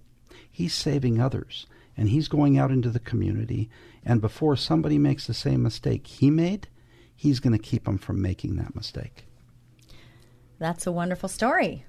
he's 0.49 0.73
saving 0.73 1.19
others. 1.19 1.67
And 1.97 2.07
he's 2.07 2.29
going 2.29 2.57
out 2.57 2.71
into 2.71 2.89
the 2.89 3.01
community. 3.01 3.69
And 4.05 4.21
before 4.21 4.55
somebody 4.55 4.97
makes 4.97 5.27
the 5.27 5.33
same 5.33 5.61
mistake 5.61 6.07
he 6.07 6.31
made, 6.31 6.69
he's 7.13 7.41
going 7.41 7.51
to 7.51 7.61
keep 7.61 7.83
them 7.83 7.97
from 7.97 8.21
making 8.21 8.55
that 8.55 8.77
mistake. 8.77 9.25
That's 10.57 10.87
a 10.87 10.91
wonderful 10.93 11.27
story. 11.27 11.85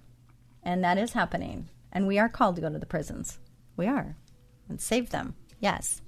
And 0.65 0.83
that 0.83 0.99
is 0.99 1.13
happening. 1.13 1.69
And 1.93 2.09
we 2.09 2.19
are 2.19 2.29
called 2.29 2.57
to 2.57 2.63
go 2.63 2.69
to 2.69 2.81
the 2.81 2.85
prisons. 2.85 3.39
We 3.77 3.87
are. 3.87 4.17
And 4.69 4.81
save 4.81 5.11
them. 5.11 5.37
Yes. 5.61 6.03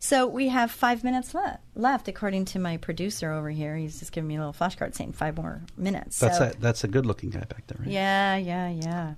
So 0.00 0.26
we 0.26 0.48
have 0.48 0.72
five 0.72 1.04
minutes 1.04 1.34
le- 1.34 1.60
left, 1.76 2.08
according 2.08 2.46
to 2.46 2.58
my 2.58 2.78
producer 2.78 3.30
over 3.30 3.50
here. 3.50 3.76
He's 3.76 4.00
just 4.00 4.10
giving 4.10 4.26
me 4.26 4.34
a 4.34 4.38
little 4.38 4.52
flashcard 4.52 4.96
saying 4.96 5.12
five 5.12 5.36
more 5.36 5.62
minutes. 5.76 6.18
That's 6.18 6.38
so, 6.38 6.46
a 6.46 6.52
that's 6.58 6.82
a 6.82 6.88
good 6.88 7.06
looking 7.06 7.30
guy 7.30 7.44
back 7.44 7.68
there. 7.68 7.78
Right? 7.78 7.88
Yeah, 7.88 8.36
yeah, 8.38 8.68
yeah. 8.68 9.14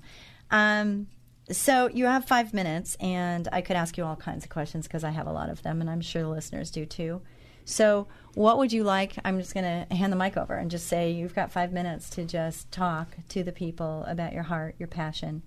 Um, 0.50 1.08
so 1.50 1.88
you 1.88 2.06
have 2.06 2.24
five 2.24 2.54
minutes, 2.54 2.96
and 3.00 3.48
I 3.52 3.60
could 3.60 3.76
ask 3.76 3.98
you 3.98 4.04
all 4.04 4.16
kinds 4.16 4.44
of 4.44 4.50
questions 4.50 4.86
because 4.86 5.04
I 5.04 5.10
have 5.10 5.26
a 5.26 5.32
lot 5.32 5.50
of 5.50 5.62
them, 5.62 5.80
and 5.80 5.90
I'm 5.90 6.00
sure 6.00 6.22
the 6.22 6.28
listeners 6.28 6.70
do 6.70 6.86
too. 6.86 7.20
So, 7.66 8.08
what 8.34 8.58
would 8.58 8.72
you 8.72 8.84
like? 8.84 9.14
I'm 9.24 9.38
just 9.38 9.54
going 9.54 9.64
to 9.64 9.94
hand 9.94 10.12
the 10.12 10.16
mic 10.16 10.36
over 10.36 10.54
and 10.54 10.70
just 10.70 10.86
say 10.86 11.10
you've 11.10 11.34
got 11.34 11.50
five 11.50 11.72
minutes 11.72 12.10
to 12.10 12.24
just 12.24 12.70
talk 12.70 13.16
to 13.30 13.42
the 13.42 13.52
people 13.52 14.04
about 14.06 14.32
your 14.32 14.42
heart, 14.42 14.74
your 14.78 14.88
passion, 14.88 15.42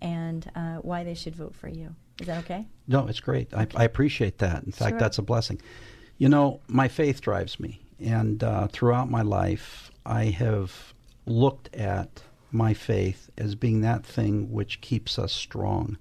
and 0.00 0.50
uh, 0.54 0.76
why 0.76 1.04
they 1.04 1.14
should 1.14 1.34
vote 1.34 1.54
for 1.54 1.68
you. 1.68 1.94
Is 2.20 2.26
that 2.26 2.38
okay? 2.44 2.66
No, 2.86 3.06
it's 3.06 3.20
great. 3.20 3.52
I, 3.52 3.66
I, 3.74 3.84
appreciate 3.84 4.38
that. 4.38 4.62
In 4.64 4.72
fact, 4.72 4.92
sure. 4.92 4.98
that's 4.98 5.18
a 5.18 5.22
blessing. 5.22 5.60
You 6.18 6.28
know, 6.28 6.60
my 6.68 6.88
faith 6.88 7.20
drives 7.20 7.58
me, 7.58 7.80
and 7.98 8.42
uh, 8.44 8.68
throughout 8.68 9.10
my 9.10 9.22
life, 9.22 9.90
I 10.06 10.26
have 10.26 10.94
looked 11.26 11.74
at 11.74 12.22
my 12.52 12.74
faith 12.74 13.30
as 13.38 13.54
being 13.54 13.80
that 13.80 14.04
thing 14.04 14.50
which 14.52 14.80
keeps 14.80 15.18
us 15.18 15.32
strong. 15.32 15.96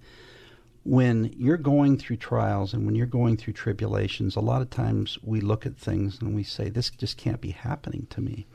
When 0.84 1.34
you're 1.38 1.58
going 1.58 1.98
through 1.98 2.18
trials 2.18 2.74
and 2.74 2.86
when 2.86 2.96
you're 2.96 3.06
going 3.06 3.38
through 3.38 3.54
tribulations, 3.54 4.36
a 4.36 4.42
lot 4.42 4.62
of 4.62 4.70
times 4.70 5.20
we 5.22 5.40
look 5.40 5.66
at 5.66 5.78
things 5.78 6.20
and 6.20 6.36
we 6.36 6.44
say, 6.44 6.70
This 6.70 6.90
just 6.90 7.18
can't 7.18 7.40
be 7.40 7.52
happening 7.52 8.08
to 8.10 8.22
me. 8.22 8.48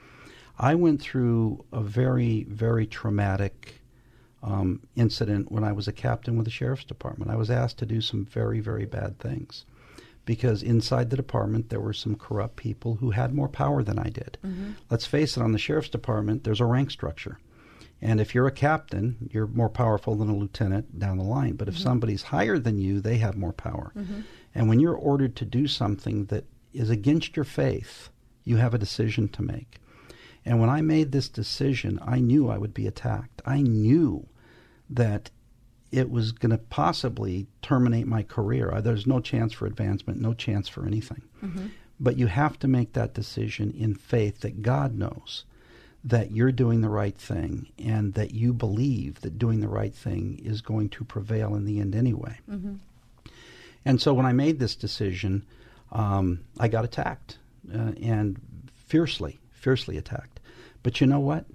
I 0.58 0.74
went 0.74 1.00
through 1.00 1.64
a 1.72 1.82
very, 1.82 2.44
very 2.44 2.86
traumatic 2.86 3.80
um, 4.42 4.80
incident 4.96 5.52
when 5.52 5.64
I 5.64 5.72
was 5.72 5.86
a 5.86 5.92
captain 5.92 6.36
with 6.36 6.46
the 6.46 6.50
sheriff's 6.50 6.84
department. 6.84 7.30
I 7.30 7.36
was 7.36 7.50
asked 7.50 7.78
to 7.78 7.86
do 7.86 8.00
some 8.00 8.24
very, 8.24 8.60
very 8.60 8.86
bad 8.86 9.18
things 9.18 9.64
because 10.24 10.62
inside 10.62 11.10
the 11.10 11.16
department 11.16 11.70
there 11.70 11.80
were 11.80 11.92
some 11.92 12.16
corrupt 12.16 12.56
people 12.56 12.96
who 12.96 13.10
had 13.12 13.32
more 13.32 13.48
power 13.48 13.82
than 13.82 13.98
I 13.98 14.10
did. 14.10 14.38
Mm-hmm. 14.44 14.72
Let's 14.90 15.06
face 15.06 15.36
it, 15.36 15.42
on 15.42 15.52
the 15.52 15.58
sheriff's 15.58 15.88
department, 15.88 16.44
there's 16.44 16.60
a 16.60 16.66
rank 16.66 16.90
structure. 16.90 17.38
And 18.02 18.20
if 18.20 18.34
you're 18.34 18.46
a 18.46 18.52
captain, 18.52 19.30
you're 19.32 19.46
more 19.46 19.70
powerful 19.70 20.14
than 20.16 20.28
a 20.28 20.36
lieutenant 20.36 20.98
down 20.98 21.16
the 21.16 21.24
line. 21.24 21.54
But 21.54 21.68
if 21.68 21.74
mm-hmm. 21.74 21.82
somebody's 21.82 22.22
higher 22.22 22.58
than 22.58 22.78
you, 22.78 23.00
they 23.00 23.16
have 23.18 23.36
more 23.36 23.52
power. 23.52 23.92
Mm-hmm. 23.96 24.20
And 24.54 24.68
when 24.68 24.80
you're 24.80 24.94
ordered 24.94 25.34
to 25.36 25.44
do 25.44 25.66
something 25.66 26.26
that 26.26 26.44
is 26.72 26.90
against 26.90 27.36
your 27.36 27.44
faith, 27.44 28.10
you 28.44 28.56
have 28.56 28.74
a 28.74 28.78
decision 28.78 29.28
to 29.28 29.42
make. 29.42 29.78
And 30.44 30.60
when 30.60 30.70
I 30.70 30.80
made 30.80 31.10
this 31.10 31.28
decision, 31.28 31.98
I 32.02 32.20
knew 32.20 32.48
I 32.48 32.58
would 32.58 32.74
be 32.74 32.86
attacked. 32.86 33.42
I 33.44 33.62
knew 33.62 34.28
that 34.90 35.30
it 35.90 36.10
was 36.10 36.32
going 36.32 36.50
to 36.50 36.58
possibly 36.58 37.46
terminate 37.62 38.06
my 38.06 38.22
career. 38.22 38.80
There's 38.82 39.06
no 39.06 39.20
chance 39.20 39.52
for 39.52 39.66
advancement, 39.66 40.20
no 40.20 40.34
chance 40.34 40.68
for 40.68 40.86
anything. 40.86 41.22
Mm-hmm. 41.42 41.66
But 41.98 42.18
you 42.18 42.26
have 42.26 42.58
to 42.58 42.68
make 42.68 42.92
that 42.92 43.14
decision 43.14 43.72
in 43.72 43.94
faith 43.94 44.40
that 44.40 44.62
God 44.62 44.94
knows 44.94 45.44
that 46.06 46.30
you're 46.30 46.52
doing 46.52 46.82
the 46.82 46.88
right 46.88 47.18
thing 47.18 47.66
and 47.84 48.14
that 48.14 48.30
you 48.30 48.52
believe 48.52 49.20
that 49.22 49.38
doing 49.38 49.58
the 49.60 49.68
right 49.68 49.92
thing 49.92 50.40
is 50.44 50.62
going 50.62 50.88
to 50.88 51.04
prevail 51.04 51.56
in 51.56 51.64
the 51.64 51.80
end 51.80 51.96
anyway. 51.96 52.38
Mm-hmm. 52.48 52.76
And 53.84 54.00
so 54.00 54.14
when 54.14 54.24
I 54.24 54.32
made 54.32 54.60
this 54.60 54.76
decision, 54.76 55.44
um, 55.90 56.44
I 56.60 56.68
got 56.68 56.84
attacked 56.84 57.38
uh, 57.74 57.92
and 58.00 58.40
fiercely, 58.72 59.40
fiercely 59.50 59.96
attacked. 59.98 60.38
But 60.84 61.00
you 61.00 61.08
know 61.08 61.18
what? 61.18 61.46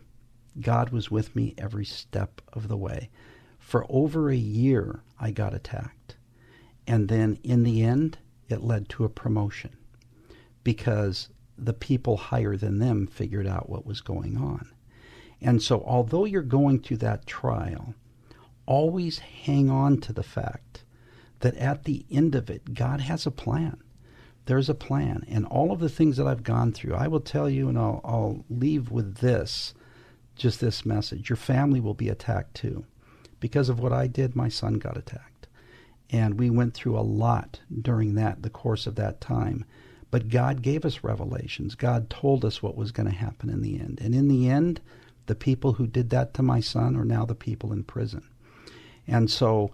God 0.59 0.89
was 0.89 1.09
with 1.09 1.33
me 1.33 1.55
every 1.57 1.85
step 1.85 2.41
of 2.51 2.67
the 2.67 2.77
way. 2.77 3.09
For 3.57 3.85
over 3.87 4.29
a 4.29 4.35
year, 4.35 5.01
I 5.17 5.31
got 5.31 5.53
attacked. 5.53 6.17
And 6.85 7.07
then 7.07 7.39
in 7.41 7.63
the 7.63 7.83
end, 7.83 8.17
it 8.49 8.61
led 8.61 8.89
to 8.89 9.05
a 9.05 9.09
promotion 9.09 9.77
because 10.65 11.29
the 11.63 11.73
people 11.73 12.17
higher 12.17 12.57
than 12.57 12.79
them 12.79 13.07
figured 13.07 13.47
out 13.47 13.69
what 13.69 13.85
was 13.85 14.01
going 14.01 14.37
on. 14.37 14.69
And 15.39 15.61
so, 15.61 15.83
although 15.85 16.25
you're 16.25 16.41
going 16.41 16.79
through 16.79 16.97
that 16.97 17.25
trial, 17.25 17.93
always 18.65 19.19
hang 19.19 19.69
on 19.69 19.99
to 20.01 20.13
the 20.13 20.23
fact 20.23 20.83
that 21.39 21.55
at 21.55 21.83
the 21.83 22.05
end 22.11 22.35
of 22.35 22.49
it, 22.49 22.73
God 22.73 23.01
has 23.01 23.25
a 23.25 23.31
plan. 23.31 23.77
There's 24.45 24.69
a 24.69 24.75
plan. 24.75 25.23
And 25.27 25.45
all 25.45 25.71
of 25.71 25.79
the 25.79 25.89
things 25.89 26.17
that 26.17 26.27
I've 26.27 26.43
gone 26.43 26.71
through, 26.71 26.95
I 26.95 27.07
will 27.07 27.19
tell 27.19 27.49
you, 27.49 27.69
and 27.69 27.77
I'll, 27.77 28.01
I'll 28.03 28.45
leave 28.49 28.91
with 28.91 29.17
this 29.17 29.73
just 30.35 30.59
this 30.59 30.85
message 30.85 31.29
your 31.29 31.37
family 31.37 31.79
will 31.79 31.93
be 31.93 32.09
attacked 32.09 32.55
too. 32.55 32.85
Because 33.39 33.69
of 33.69 33.79
what 33.79 33.93
I 33.93 34.07
did, 34.07 34.35
my 34.35 34.49
son 34.49 34.75
got 34.75 34.97
attacked. 34.97 35.47
And 36.09 36.39
we 36.39 36.49
went 36.49 36.73
through 36.73 36.97
a 36.97 37.01
lot 37.01 37.59
during 37.81 38.15
that, 38.15 38.43
the 38.43 38.49
course 38.49 38.85
of 38.85 38.95
that 38.95 39.21
time. 39.21 39.65
But 40.11 40.29
God 40.29 40.61
gave 40.61 40.85
us 40.85 41.03
revelations. 41.03 41.75
God 41.75 42.09
told 42.09 42.45
us 42.45 42.61
what 42.61 42.75
was 42.75 42.91
going 42.91 43.09
to 43.09 43.15
happen 43.15 43.49
in 43.49 43.61
the 43.61 43.79
end. 43.79 43.99
And 44.01 44.13
in 44.13 44.27
the 44.27 44.49
end, 44.49 44.81
the 45.25 45.35
people 45.35 45.73
who 45.73 45.87
did 45.87 46.09
that 46.09 46.33
to 46.35 46.43
my 46.43 46.59
son 46.59 46.95
are 46.95 47.05
now 47.05 47.25
the 47.25 47.33
people 47.33 47.71
in 47.71 47.83
prison. 47.83 48.23
And 49.07 49.31
so, 49.31 49.71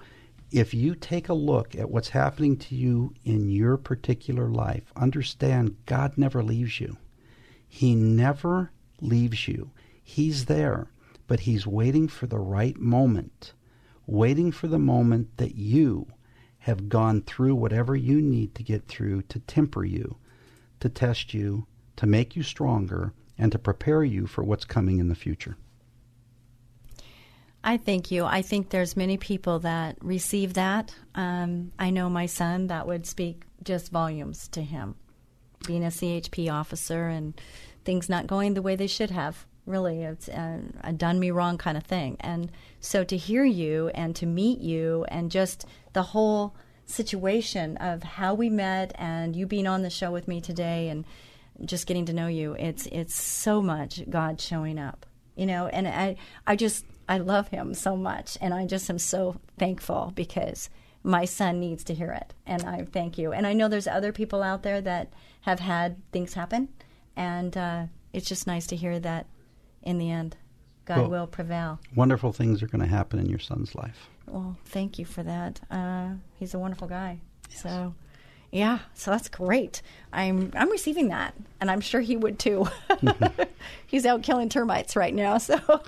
if 0.52 0.74
you 0.74 0.96
take 0.96 1.28
a 1.28 1.34
look 1.34 1.76
at 1.76 1.90
what's 1.90 2.10
happening 2.10 2.56
to 2.58 2.76
you 2.76 3.14
in 3.26 3.50
your 3.50 3.76
particular 3.76 4.48
life, 4.48 4.94
understand 4.96 5.76
God 5.86 6.18
never 6.18 6.42
leaves 6.42 6.80
you. 6.80 6.96
He 7.68 7.96
never 7.96 8.72
leaves 9.02 9.48
you. 9.48 9.72
He's 10.02 10.46
there, 10.46 10.88
but 11.28 11.42
He's 11.42 11.68
waiting 11.68 12.08
for 12.08 12.28
the 12.28 12.40
right 12.40 12.78
moment 12.80 13.54
waiting 14.08 14.54
for 14.54 14.68
the 14.68 14.80
moment 14.80 15.38
that 15.38 15.56
you 15.56 16.08
have 16.60 16.90
gone 16.90 17.22
through 17.22 17.54
whatever 17.54 17.96
you 17.96 18.22
need 18.22 18.56
to 18.56 18.64
get 18.64 18.88
through 18.88 19.22
to 19.24 19.40
temper 19.40 19.84
you, 19.84 20.18
to 20.80 20.89
test 20.89 21.34
you, 21.34 21.67
to 21.95 22.05
make 22.05 22.36
you 22.36 22.43
stronger, 22.43 23.13
and 23.38 23.51
to 23.51 23.59
prepare 23.59 24.03
you 24.03 24.28
for 24.28 24.43
what's 24.43 24.65
coming 24.65 24.99
in 24.99 25.09
the 25.09 25.15
future. 25.15 25.57
I 27.63 27.78
thank 27.78 28.11
you. 28.11 28.23
I 28.23 28.41
think 28.41 28.69
there's 28.69 28.95
many 28.95 29.17
people 29.17 29.59
that 29.59 29.97
receive 30.01 30.53
that. 30.53 30.95
Um, 31.15 31.71
I 31.78 31.89
know 31.89 32.09
my 32.09 32.25
son 32.25 32.67
that 32.67 32.88
would 32.88 33.05
speak 33.05 33.43
just 33.63 33.91
volumes 33.91 34.47
to 34.49 34.61
him, 34.61 34.95
being 35.65 35.84
a 35.84 35.88
CHP 35.89 36.51
officer 36.51 37.07
and 37.07 37.39
things 37.84 38.09
not 38.09 38.28
going 38.28 38.53
the 38.53 38.61
way 38.61 38.75
they 38.75 38.88
should 38.88 39.11
have 39.11 39.45
really 39.67 40.03
it's 40.03 40.30
a, 40.30 40.61
a, 40.82 40.93
done 40.93 41.19
me 41.19 41.30
wrong 41.30 41.57
kind 41.57 41.78
of 41.78 41.84
thing 41.84 42.15
and 42.21 42.49
so 42.80 43.03
to 43.03 43.17
hear 43.17 43.43
you 43.43 43.89
and 43.89 44.15
to 44.15 44.25
meet 44.25 44.59
you 44.59 45.05
and 45.09 45.30
just 45.30 45.65
the 45.93 46.01
whole 46.01 46.55
situation 46.88 47.78
of 47.78 48.02
how 48.02 48.34
we 48.34 48.50
met 48.50 48.94
and 48.96 49.36
you 49.36 49.46
being 49.46 49.68
on 49.68 49.84
the 49.84 49.90
show 49.90 50.12
with 50.12 50.28
me 50.28 50.42
today 50.42 50.90
and 50.90 51.06
just 51.64 51.86
getting 51.86 52.06
to 52.06 52.14
know 52.14 52.28
you. 52.28 52.54
It's 52.54 52.88
it's 52.88 53.16
so 53.22 53.62
much 53.62 54.10
god 54.10 54.40
showing 54.42 54.80
up 54.80 55.06
you 55.38 55.46
know 55.46 55.68
and 55.68 55.88
i 55.88 56.16
i 56.46 56.56
just 56.56 56.84
i 57.08 57.18
love 57.18 57.48
him 57.48 57.74
so 57.74 57.96
much. 57.96 58.38
And 58.42 58.54
i 58.54 58.66
just 58.66 58.90
am 58.90 59.00
so 59.00 59.40
thankful 59.58 60.12
because 60.16 60.70
my 61.04 61.24
son 61.24 61.60
needs 61.60 61.86
to 61.86 61.94
hear 61.94 62.12
it. 62.12 62.34
And 62.46 62.64
i 62.64 62.84
thank 62.84 63.18
you. 63.18 63.32
And 63.32 63.48
i 63.48 63.54
know 63.54 63.70
there's 63.70 63.88
other 63.88 64.12
people 64.12 64.44
out 64.44 64.64
there 64.64 64.82
that 64.82 65.14
have 65.42 65.60
had 65.60 66.02
things 66.12 66.34
happen. 66.34 66.70
And 67.16 67.56
uh, 67.56 67.86
it's 68.14 68.28
just 68.28 68.48
nice 68.48 68.68
to 68.68 68.76
hear 68.76 69.00
that 69.00 69.28
in 69.82 69.98
the 69.98 70.12
end, 70.12 70.36
God 70.86 71.00
well, 71.00 71.10
will 71.10 71.28
prevail. 71.28 71.80
Wonderful 71.96 72.34
things 72.34 72.62
are 72.62 72.68
going 72.68 72.82
to 72.82 72.88
happen 72.88 73.20
in 73.20 73.28
your 73.28 73.40
son's 73.40 73.74
life. 73.74 74.10
Well, 74.28 74.57
thank 74.65 74.99
you 74.99 75.05
for 75.05 75.23
that. 75.23 75.59
Uh, 75.71 76.09
he's 76.36 76.53
a 76.53 76.59
wonderful 76.59 76.88
guy. 76.88 77.19
Yes. 77.49 77.61
So, 77.61 77.95
yeah, 78.51 78.80
so 78.93 79.11
that's 79.11 79.30
great. 79.30 79.82
I'm 80.11 80.51
I'm 80.55 80.69
receiving 80.69 81.09
that, 81.09 81.34
and 81.59 81.71
I'm 81.71 81.82
sure 81.82 82.01
he 82.01 82.17
would 82.17 82.39
too. 82.39 82.67
he's 83.88 84.05
out 84.05 84.23
killing 84.23 84.49
termites 84.49 84.95
right 84.95 85.13
now, 85.13 85.38
so 85.38 85.59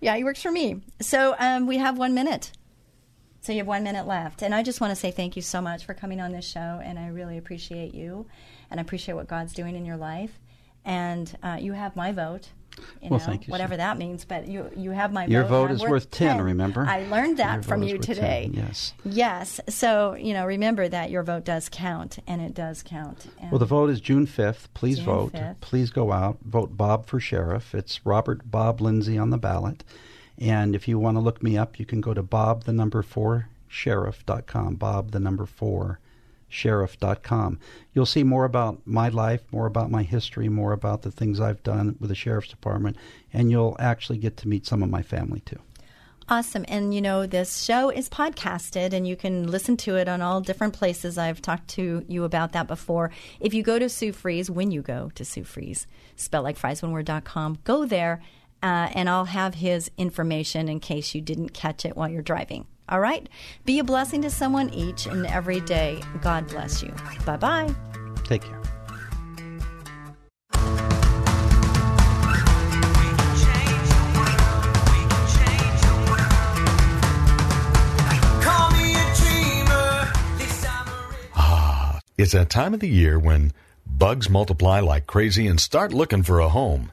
yeah, 0.00 0.16
he 0.16 0.24
works 0.24 0.42
for 0.42 0.52
me. 0.52 0.82
So 1.00 1.34
um, 1.38 1.66
we 1.66 1.78
have 1.78 1.98
one 1.98 2.14
minute. 2.14 2.52
So 3.40 3.52
you 3.52 3.58
have 3.58 3.66
one 3.66 3.82
minute 3.82 4.06
left, 4.06 4.42
and 4.42 4.54
I 4.54 4.62
just 4.62 4.80
want 4.80 4.92
to 4.92 4.96
say 4.96 5.10
thank 5.10 5.34
you 5.34 5.42
so 5.42 5.60
much 5.60 5.84
for 5.84 5.94
coming 5.94 6.20
on 6.20 6.30
this 6.30 6.44
show, 6.44 6.80
and 6.84 6.96
I 6.98 7.08
really 7.08 7.38
appreciate 7.38 7.92
you, 7.92 8.26
and 8.70 8.78
I 8.78 8.82
appreciate 8.82 9.14
what 9.14 9.26
God's 9.26 9.52
doing 9.52 9.74
in 9.74 9.84
your 9.84 9.96
life 9.96 10.38
and 10.84 11.36
uh, 11.42 11.58
you 11.60 11.72
have 11.72 11.96
my 11.96 12.12
vote. 12.12 12.48
You 13.00 13.10
well, 13.10 13.18
know, 13.18 13.26
thank 13.26 13.46
you. 13.46 13.50
Whatever 13.50 13.76
that 13.76 13.98
means, 13.98 14.24
but 14.24 14.46
you 14.46 14.70
you 14.76 14.90
have 14.92 15.12
my 15.12 15.26
vote. 15.26 15.32
Your 15.32 15.42
vote. 15.42 15.68
vote 15.68 15.70
is 15.72 15.82
worth 15.82 16.10
10, 16.10 16.36
10, 16.36 16.44
remember? 16.44 16.86
I 16.86 17.04
learned 17.06 17.38
that 17.38 17.54
your 17.54 17.62
from 17.62 17.82
you 17.82 17.98
today. 17.98 18.50
10, 18.52 18.64
yes. 18.64 18.94
Yes. 19.04 19.60
So, 19.68 20.14
you 20.14 20.32
know, 20.32 20.46
remember 20.46 20.88
that 20.88 21.10
your 21.10 21.22
vote 21.22 21.44
does 21.44 21.68
count, 21.68 22.18
and 22.26 22.40
it 22.40 22.54
does 22.54 22.82
count. 22.82 23.26
And 23.40 23.50
well, 23.50 23.58
the 23.58 23.66
vote 23.66 23.90
is 23.90 24.00
June 24.00 24.26
5th. 24.26 24.68
Please 24.74 24.96
June 24.96 25.06
vote. 25.06 25.32
5th. 25.32 25.60
Please 25.60 25.90
go 25.90 26.12
out. 26.12 26.38
Vote 26.44 26.76
Bob 26.76 27.06
for 27.06 27.18
sheriff. 27.18 27.74
It's 27.74 28.04
Robert 28.06 28.50
Bob 28.50 28.80
Lindsey 28.80 29.18
on 29.18 29.30
the 29.30 29.38
ballot. 29.38 29.84
And 30.38 30.74
if 30.74 30.88
you 30.88 30.98
want 30.98 31.16
to 31.16 31.20
look 31.20 31.42
me 31.42 31.56
up, 31.58 31.78
you 31.78 31.86
can 31.86 32.00
go 32.00 32.14
to 32.14 32.22
bob 32.22 32.64
the 32.64 32.72
number 32.72 33.02
four 33.02 33.48
sheriff.com. 33.68 34.76
Bob 34.76 35.12
the 35.12 35.20
number 35.20 35.46
four 35.46 35.98
sheriff.com. 36.52 37.58
You'll 37.92 38.06
see 38.06 38.22
more 38.22 38.44
about 38.44 38.80
my 38.86 39.08
life, 39.08 39.42
more 39.52 39.66
about 39.66 39.90
my 39.90 40.02
history, 40.02 40.48
more 40.48 40.72
about 40.72 41.02
the 41.02 41.10
things 41.10 41.40
I've 41.40 41.62
done 41.62 41.96
with 41.98 42.08
the 42.08 42.14
sheriff's 42.14 42.48
department, 42.48 42.96
and 43.32 43.50
you'll 43.50 43.76
actually 43.78 44.18
get 44.18 44.36
to 44.38 44.48
meet 44.48 44.66
some 44.66 44.82
of 44.82 44.90
my 44.90 45.02
family 45.02 45.40
too. 45.40 45.58
Awesome. 46.28 46.64
And 46.68 46.94
you 46.94 47.00
know, 47.00 47.26
this 47.26 47.62
show 47.62 47.90
is 47.90 48.08
podcasted 48.08 48.92
and 48.92 49.06
you 49.06 49.16
can 49.16 49.50
listen 49.50 49.76
to 49.78 49.96
it 49.96 50.08
on 50.08 50.22
all 50.22 50.40
different 50.40 50.72
places. 50.72 51.18
I've 51.18 51.42
talked 51.42 51.68
to 51.70 52.04
you 52.08 52.24
about 52.24 52.52
that 52.52 52.68
before. 52.68 53.10
If 53.40 53.54
you 53.54 53.62
go 53.62 53.78
to 53.78 53.88
Sue 53.88 54.12
Fries, 54.12 54.50
when 54.50 54.70
you 54.70 54.82
go 54.82 55.10
to 55.16 55.24
Sue 55.24 55.44
Fries, 55.44 55.86
spell 56.14 56.42
like 56.42 56.56
fries 56.56 56.80
one 56.80 56.92
word.com, 56.92 57.58
go 57.64 57.84
there 57.84 58.22
uh, 58.62 58.88
and 58.94 59.10
I'll 59.10 59.24
have 59.24 59.56
his 59.56 59.90
information 59.98 60.68
in 60.68 60.78
case 60.78 61.14
you 61.14 61.20
didn't 61.20 61.50
catch 61.50 61.84
it 61.84 61.96
while 61.96 62.08
you're 62.08 62.22
driving. 62.22 62.66
All 62.92 63.00
right? 63.00 63.26
Be 63.64 63.78
a 63.78 63.84
blessing 63.84 64.20
to 64.20 64.28
someone 64.28 64.68
each 64.68 65.06
and 65.06 65.26
every 65.26 65.60
day. 65.60 66.02
God 66.20 66.46
bless 66.48 66.82
you. 66.82 66.94
Bye 67.24 67.38
bye. 67.38 67.74
Take 68.24 68.42
care. 68.42 68.60
Ah, 81.34 81.98
it's 82.18 82.32
that 82.32 82.50
time 82.50 82.74
of 82.74 82.80
the 82.80 82.88
year 82.88 83.18
when 83.18 83.52
bugs 83.86 84.28
multiply 84.28 84.80
like 84.80 85.06
crazy 85.06 85.46
and 85.46 85.58
start 85.58 85.94
looking 85.94 86.22
for 86.22 86.40
a 86.40 86.50
home 86.50 86.92